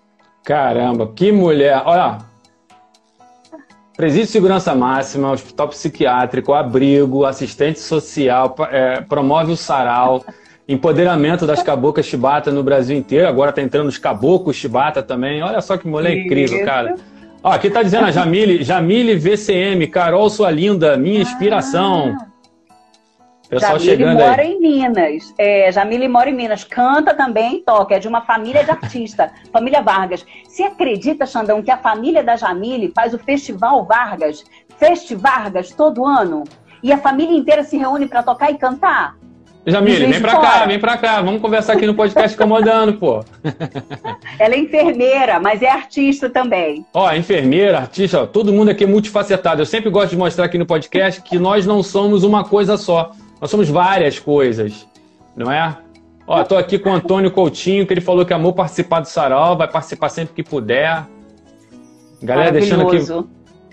Caramba, 0.43 1.13
que 1.13 1.31
mulher! 1.31 1.79
Olha, 1.85 2.17
Presídio 3.95 4.25
de 4.25 4.31
segurança 4.31 4.73
máxima, 4.73 5.31
hospital 5.31 5.67
psiquiátrico, 5.67 6.53
abrigo, 6.53 7.25
assistente 7.25 7.79
social, 7.79 8.55
é, 8.71 9.01
promove 9.01 9.51
o 9.51 9.57
sarau, 9.57 10.23
empoderamento 10.67 11.45
das 11.45 11.61
cabocas 11.61 12.05
chibata 12.05 12.51
no 12.51 12.63
Brasil 12.63 12.97
inteiro. 12.97 13.27
Agora 13.27 13.51
tá 13.51 13.61
entrando 13.61 13.87
os 13.87 13.97
caboclos 13.97 14.55
chibata 14.55 15.03
também. 15.03 15.43
Olha 15.43 15.61
só 15.61 15.77
que 15.77 15.87
mulher 15.87 16.17
incrível, 16.17 16.65
cara. 16.65 16.95
Ó, 17.43 17.51
aqui 17.51 17.69
tá 17.69 17.83
dizendo 17.83 18.05
a 18.05 18.11
Jamile, 18.11 18.63
Jamile 18.63 19.15
VCM, 19.15 19.85
Carol, 19.87 20.29
sua 20.29 20.49
linda, 20.51 20.95
minha 20.95 21.21
inspiração. 21.21 22.15
Ah. 22.19 22.30
Pessoal 23.51 23.77
Jamile 23.77 23.97
chegando 23.97 24.17
mora 24.17 24.41
aí. 24.41 24.53
em 24.53 24.59
Minas. 24.61 25.33
É, 25.37 25.69
Jamile 25.73 26.07
mora 26.07 26.29
em 26.29 26.33
Minas. 26.33 26.63
Canta 26.63 27.13
também 27.13 27.61
toca. 27.61 27.95
É 27.95 27.99
de 27.99 28.07
uma 28.07 28.21
família 28.21 28.63
de 28.63 28.71
artista, 28.71 29.29
família 29.51 29.81
Vargas. 29.81 30.25
Você 30.47 30.63
acredita, 30.63 31.25
Xandão, 31.25 31.61
que 31.61 31.69
a 31.69 31.77
família 31.77 32.23
da 32.23 32.37
Jamile 32.37 32.93
faz 32.95 33.13
o 33.13 33.19
Festival 33.19 33.83
Vargas, 33.83 34.45
Festi 34.77 35.15
Vargas, 35.15 35.71
todo 35.71 36.05
ano? 36.05 36.45
E 36.81 36.93
a 36.93 36.97
família 36.97 37.37
inteira 37.37 37.61
se 37.61 37.77
reúne 37.77 38.07
para 38.07 38.23
tocar 38.23 38.51
e 38.51 38.57
cantar? 38.57 39.17
Jamile, 39.67 40.07
vem 40.07 40.21
pra 40.21 40.37
cá, 40.37 40.65
vem 40.65 40.79
pra 40.79 40.97
cá. 40.97 41.21
Vamos 41.21 41.41
conversar 41.41 41.73
aqui 41.73 41.85
no 41.85 41.93
podcast 41.93 42.35
Incomodando, 42.35 42.93
pô. 42.93 43.23
Ela 44.39 44.55
é 44.55 44.59
enfermeira, 44.59 45.39
mas 45.39 45.61
é 45.61 45.69
artista 45.69 46.29
também. 46.29 46.83
Ó, 46.93 47.13
enfermeira, 47.13 47.77
artista, 47.77 48.23
ó, 48.23 48.25
todo 48.25 48.51
mundo 48.51 48.71
aqui 48.71 48.85
é 48.85 48.87
multifacetado. 48.87 49.61
Eu 49.61 49.65
sempre 49.65 49.89
gosto 49.91 50.11
de 50.11 50.17
mostrar 50.17 50.45
aqui 50.45 50.57
no 50.57 50.65
podcast 50.65 51.21
que 51.21 51.37
nós 51.37 51.67
não 51.67 51.83
somos 51.83 52.23
uma 52.23 52.43
coisa 52.43 52.75
só. 52.75 53.11
Nós 53.41 53.49
somos 53.49 53.67
várias 53.67 54.19
coisas, 54.19 54.87
não 55.35 55.51
é? 55.51 55.75
Ó, 56.27 56.43
tô 56.43 56.55
aqui 56.55 56.77
com 56.77 56.91
o 56.91 56.93
Antônio 56.93 57.31
Coutinho, 57.31 57.87
que 57.87 57.93
ele 57.93 57.99
falou 57.99 58.23
que 58.23 58.33
amou 58.33 58.53
participar 58.53 58.99
do 58.99 59.07
Sarau, 59.07 59.57
vai 59.57 59.67
participar 59.67 60.09
sempre 60.09 60.35
que 60.35 60.43
puder. 60.43 61.07
Galera, 62.21 62.51
deixando 62.51 62.87
aqui. 62.87 62.99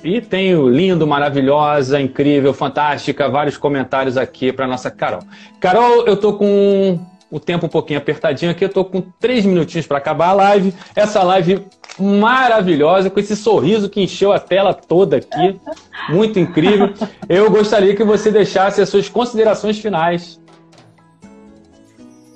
E 0.03 0.21
tem 0.21 0.55
o 0.55 0.69
lindo, 0.69 1.07
maravilhosa, 1.07 2.01
incrível, 2.01 2.55
fantástica, 2.55 3.29
vários 3.29 3.59
comentários 3.59 4.17
aqui 4.17 4.53
para 4.53 4.67
nossa 4.67 4.91
Carol. 4.91 5.21
Carol, 5.61 6.07
eu 6.07 6.17
tô 6.17 6.33
com 6.35 6.99
o 7.31 7.39
tempo 7.39 7.67
um 7.67 7.69
pouquinho 7.69 7.99
apertadinho 7.99 8.51
aqui, 8.51 8.65
eu 8.65 8.69
tô 8.69 8.85
com 8.85 9.03
três 9.21 9.45
minutinhos 9.45 9.87
para 9.87 9.99
acabar 9.99 10.29
a 10.29 10.33
live. 10.33 10.75
Essa 10.95 11.23
live 11.23 11.67
maravilhosa, 11.99 13.11
com 13.11 13.21
esse 13.21 13.37
sorriso 13.37 13.89
que 13.89 14.01
encheu 14.01 14.33
a 14.33 14.39
tela 14.39 14.73
toda 14.73 15.17
aqui. 15.17 15.61
Muito 16.09 16.39
incrível. 16.39 16.93
Eu 17.29 17.51
gostaria 17.51 17.95
que 17.95 18.05
você 18.05 18.31
deixasse 18.31 18.81
as 18.81 18.89
suas 18.89 19.09
considerações 19.09 19.79
finais. 19.79 20.41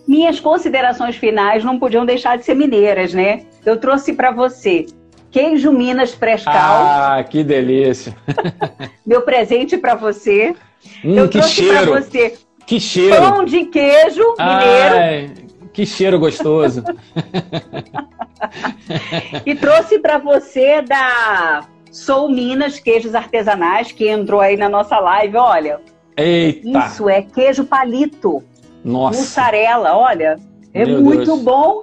Minhas 0.06 0.40
considerações 0.40 1.16
finais 1.16 1.64
não 1.64 1.78
podiam 1.78 2.04
deixar 2.04 2.36
de 2.36 2.44
ser 2.44 2.54
mineiras, 2.54 3.14
né? 3.14 3.44
Eu 3.64 3.78
trouxe 3.78 4.12
para 4.12 4.30
você 4.30 4.86
queijo 5.32 5.72
Minas 5.72 6.12
Frescal. 6.12 6.54
Ah, 6.54 7.24
que 7.24 7.42
delícia! 7.42 8.14
Meu 9.04 9.22
presente 9.22 9.78
para 9.78 9.94
você. 9.94 10.54
Hum, 11.02 11.16
Eu 11.16 11.28
trouxe 11.28 11.66
para 11.66 11.86
você 11.86 12.34
que 12.66 12.80
cheiro! 12.80 13.16
Pão 13.16 13.44
de 13.44 13.64
queijo 13.66 14.22
mineiro. 14.38 14.96
Ai, 14.96 15.30
que 15.72 15.86
cheiro 15.86 16.18
gostoso! 16.18 16.82
e 19.46 19.54
trouxe 19.54 19.98
para 19.98 20.18
você 20.18 20.82
da 20.82 21.64
Sou 21.90 22.28
Minas 22.28 22.78
Queijos 22.78 23.14
Artesanais, 23.14 23.92
que 23.92 24.08
entrou 24.08 24.40
aí 24.40 24.56
na 24.56 24.68
nossa 24.68 24.98
live. 24.98 25.36
Olha, 25.36 25.80
Eita. 26.16 26.86
isso 26.86 27.08
é 27.08 27.22
queijo 27.22 27.64
palito. 27.64 28.42
Nossa. 28.84 29.20
Mussarela, 29.20 29.96
olha, 29.96 30.38
é 30.74 30.84
Meu 30.84 31.00
muito 31.00 31.26
Deus. 31.26 31.42
bom. 31.42 31.82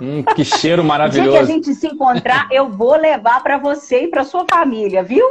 Hum, 0.00 0.22
que 0.22 0.44
cheiro 0.44 0.82
maravilhoso. 0.84 1.30
Dia 1.30 1.38
que 1.38 1.44
a 1.44 1.54
gente 1.54 1.74
se 1.74 1.86
encontrar, 1.86 2.48
eu 2.50 2.68
vou 2.68 2.96
levar 2.96 3.42
para 3.42 3.58
você 3.58 4.04
e 4.04 4.08
para 4.08 4.24
sua 4.24 4.44
família, 4.50 5.02
viu? 5.02 5.24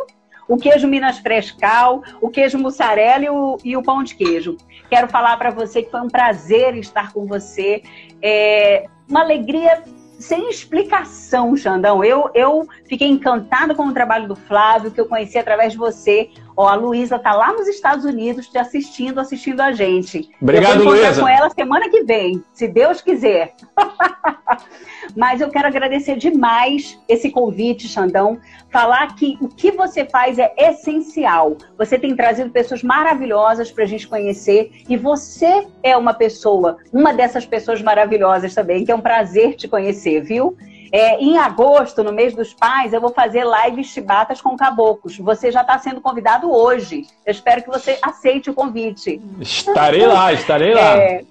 O 0.48 0.58
queijo 0.58 0.88
Minas 0.88 1.20
Frescal, 1.20 2.04
o 2.22 2.30
queijo 2.30 2.58
mussarela 2.58 3.24
e 3.24 3.30
o, 3.30 3.58
e 3.64 3.78
o 3.78 3.84
pão 3.84 4.04
de 4.04 4.16
queijo. 4.16 4.58
Quero 4.89 5.08
falar 5.08 5.38
para 5.38 5.50
você 5.50 5.82
que 5.82 5.91
foi 5.91 6.02
um 6.02 6.10
prazer 6.10 6.76
estar 6.76 7.12
com 7.12 7.26
você. 7.26 7.82
É 8.22 8.86
uma 9.10 9.22
alegria 9.22 9.84
sem 10.20 10.50
explicação, 10.50 11.56
Xandão. 11.56 12.04
Eu, 12.04 12.30
eu 12.34 12.68
fiquei 12.88 13.08
encantada 13.08 13.76
com 13.76 13.88
o 13.88 13.93
trabalho 13.93 14.28
do 14.28 14.36
Flávio, 14.36 14.91
que 14.91 15.00
eu 15.00 15.06
conheci 15.06 15.38
através 15.38 15.74
de 15.74 15.78
você. 15.78 16.30
Ó, 16.56 16.68
a 16.68 16.76
Luísa 16.76 17.20
tá 17.20 17.34
lá 17.34 17.52
nos 17.52 17.68
Estados 17.68 18.06
Unidos 18.06 18.48
te 18.48 18.58
assistindo, 18.58 19.20
assistindo 19.20 19.62
a 19.62 19.72
gente. 19.72 20.30
Obrigado, 20.41 20.80
eu 20.80 20.84
vou 20.86 20.93
Luísa. 20.93 21.22
com 21.22 21.28
ela 21.28 21.50
semana 21.50 21.89
que 21.89 22.04
vem, 22.04 22.43
se 22.54 22.68
Deus 22.68 23.02
quiser. 23.02 23.56
Mas 25.16 25.39
eu 25.41 25.49
quero 25.49 25.68
agradecer 25.68 26.18
demais 26.18 26.99
esse 27.07 27.30
convite, 27.30 27.88
Xandão. 27.88 28.38
Falar 28.70 29.16
que 29.16 29.38
o 29.39 29.47
que 29.47 29.72
você 29.72 30.05
faz 30.05 30.38
é 30.38 30.53
essencial. 30.57 31.55
Você 31.78 31.97
tem 31.97 32.16
trazido 32.16 32.49
pessoas 32.49 32.84
maravilhosas 32.84 33.72
para 33.72 33.84
a 33.84 33.88
gente 33.88 34.07
conhecer 34.07 34.72
e 34.89 34.97
você 34.97 35.66
é 35.82 35.95
uma 35.95 36.13
pessoa, 36.13 36.78
uma 36.91 37.13
dessas 37.13 37.45
pessoas 37.45 37.82
maravilhosas 37.82 38.53
também, 38.53 38.84
que 38.84 38.91
é 38.91 38.95
um 38.95 39.01
prazer 39.01 39.55
te 39.55 39.68
conhecer, 39.68 40.22
viu? 40.22 40.57
É, 40.91 41.18
em 41.20 41.38
agosto, 41.38 42.03
no 42.03 42.13
mês 42.13 42.34
dos 42.34 42.53
pais, 42.53 42.93
eu 42.93 43.01
vou 43.01 43.11
fazer 43.11 43.43
lives 43.45 43.88
chibatas 43.88 44.39
com 44.39 44.55
caboclos. 44.55 45.18
Você 45.18 45.51
já 45.51 45.61
está 45.61 45.78
sendo 45.78 45.99
convidado 45.99 46.49
hoje. 46.51 47.03
Eu 47.26 47.32
espero 47.32 47.63
que 47.63 47.70
você 47.70 47.97
aceite 48.01 48.49
o 48.49 48.53
convite. 48.53 49.22
Estarei 49.39 50.05
lá, 50.05 50.32
estarei 50.32 50.74
lá. 50.74 50.97
É, 50.97 51.26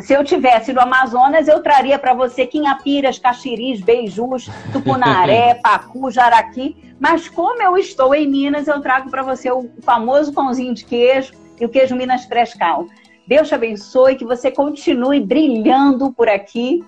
se 0.00 0.14
eu 0.14 0.24
tivesse 0.24 0.72
no 0.72 0.80
Amazonas, 0.80 1.48
eu 1.48 1.62
traria 1.62 1.98
para 1.98 2.14
você 2.14 2.46
quinhapiras, 2.46 3.18
caxiris, 3.18 3.80
beijus, 3.80 4.48
tupunaré, 4.72 5.54
pacu, 5.62 6.10
jaraqui. 6.10 6.94
Mas 6.98 7.28
como 7.28 7.62
eu 7.62 7.76
estou 7.76 8.14
em 8.14 8.26
Minas, 8.26 8.68
eu 8.68 8.80
trago 8.80 9.10
para 9.10 9.22
você 9.22 9.50
o 9.50 9.68
famoso 9.82 10.32
pãozinho 10.32 10.72
de 10.72 10.84
queijo 10.84 11.32
e 11.60 11.66
o 11.66 11.68
queijo 11.68 11.94
Minas 11.94 12.24
Frescal. 12.24 12.86
Deus 13.26 13.48
te 13.48 13.54
abençoe, 13.54 14.16
que 14.16 14.24
você 14.24 14.50
continue 14.50 15.20
brilhando 15.20 16.12
por 16.12 16.28
aqui. 16.28 16.82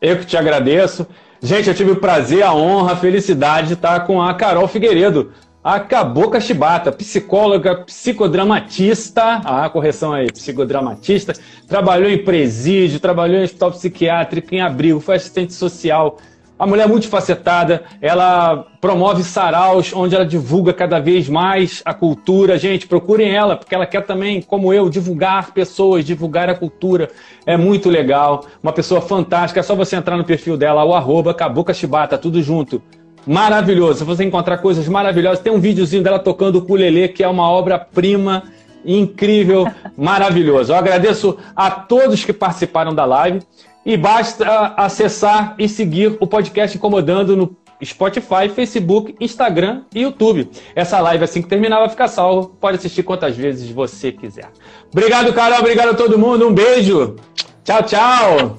Eu 0.00 0.18
que 0.18 0.26
te 0.26 0.36
agradeço. 0.36 1.06
Gente, 1.40 1.68
eu 1.68 1.74
tive 1.74 1.92
o 1.92 2.00
prazer, 2.00 2.42
a 2.42 2.54
honra, 2.54 2.92
a 2.92 2.96
felicidade 2.96 3.68
de 3.68 3.74
estar 3.74 4.00
com 4.06 4.20
a 4.20 4.34
Carol 4.34 4.66
Figueiredo, 4.66 5.32
a 5.62 5.80
Cabocla 5.80 6.40
Chibata, 6.40 6.92
psicóloga, 6.92 7.76
psicodramatista, 7.78 9.40
ah, 9.44 9.68
correção 9.68 10.12
aí, 10.12 10.30
psicodramatista, 10.30 11.34
trabalhou 11.66 12.08
em 12.08 12.24
presídio, 12.24 13.00
trabalhou 13.00 13.38
em 13.38 13.44
hospital 13.44 13.72
psiquiátrico, 13.72 14.54
em 14.54 14.60
abrigo, 14.60 15.00
foi 15.00 15.16
assistente 15.16 15.52
social. 15.52 16.18
A 16.56 16.66
mulher 16.66 16.84
é 16.84 16.86
multifacetada, 16.86 17.84
ela 18.00 18.66
promove 18.80 19.22
saraus, 19.22 19.92
onde 19.92 20.14
ela 20.14 20.26
divulga 20.26 20.72
cada 20.72 20.98
vez 20.98 21.28
mais 21.28 21.82
a 21.84 21.94
cultura. 21.94 22.58
Gente, 22.58 22.88
procurem 22.88 23.30
ela, 23.30 23.56
porque 23.56 23.74
ela 23.74 23.86
quer 23.86 24.04
também, 24.04 24.42
como 24.42 24.72
eu, 24.72 24.88
divulgar 24.88 25.52
pessoas, 25.52 26.04
divulgar 26.04 26.48
a 26.48 26.54
cultura. 26.54 27.10
É 27.46 27.56
muito 27.56 27.88
legal, 27.88 28.44
uma 28.60 28.72
pessoa 28.72 29.00
fantástica. 29.00 29.60
É 29.60 29.62
só 29.62 29.76
você 29.76 29.94
entrar 29.94 30.16
no 30.16 30.24
perfil 30.24 30.56
dela, 30.56 30.84
o 30.84 30.94
arroba 30.94 31.32
Cabocla 31.32 31.72
Chibata, 31.74 32.18
tudo 32.18 32.42
junto 32.42 32.82
maravilhoso. 33.28 34.04
Você 34.06 34.24
encontrar 34.24 34.58
coisas 34.58 34.88
maravilhosas. 34.88 35.40
Tem 35.40 35.52
um 35.52 35.60
videozinho 35.60 36.02
dela 36.02 36.18
tocando 36.18 36.56
o 36.56 36.58
ukulele, 36.60 37.08
que 37.08 37.22
é 37.22 37.28
uma 37.28 37.48
obra-prima 37.48 38.44
incrível, 38.84 39.70
maravilhoso. 39.96 40.72
Eu 40.72 40.76
agradeço 40.76 41.36
a 41.54 41.70
todos 41.70 42.24
que 42.24 42.32
participaram 42.32 42.94
da 42.94 43.04
live 43.04 43.40
e 43.84 43.96
basta 43.96 44.74
acessar 44.76 45.54
e 45.58 45.68
seguir 45.68 46.16
o 46.18 46.26
podcast 46.26 46.76
Incomodando 46.76 47.36
no 47.36 47.56
Spotify, 47.84 48.48
Facebook, 48.52 49.14
Instagram 49.20 49.82
e 49.94 50.00
YouTube. 50.00 50.48
Essa 50.74 50.98
live, 51.00 51.22
assim 51.22 51.42
que 51.42 51.48
terminar, 51.48 51.78
vai 51.80 51.88
ficar 51.88 52.08
salvo. 52.08 52.56
Pode 52.60 52.78
assistir 52.78 53.02
quantas 53.02 53.36
vezes 53.36 53.70
você 53.70 54.10
quiser. 54.10 54.48
Obrigado, 54.90 55.32
Carol. 55.32 55.60
Obrigado 55.60 55.90
a 55.90 55.94
todo 55.94 56.18
mundo. 56.18 56.48
Um 56.48 56.52
beijo. 56.52 57.16
Tchau, 57.62 57.82
tchau. 57.82 58.58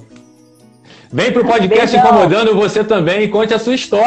Vem 1.12 1.32
pro 1.32 1.44
podcast 1.44 1.90
Beijão. 1.90 1.98
Incomodando 1.98 2.54
você 2.54 2.84
também 2.84 3.24
e 3.24 3.28
conte 3.28 3.52
a 3.52 3.58
sua 3.58 3.74
história. 3.74 3.98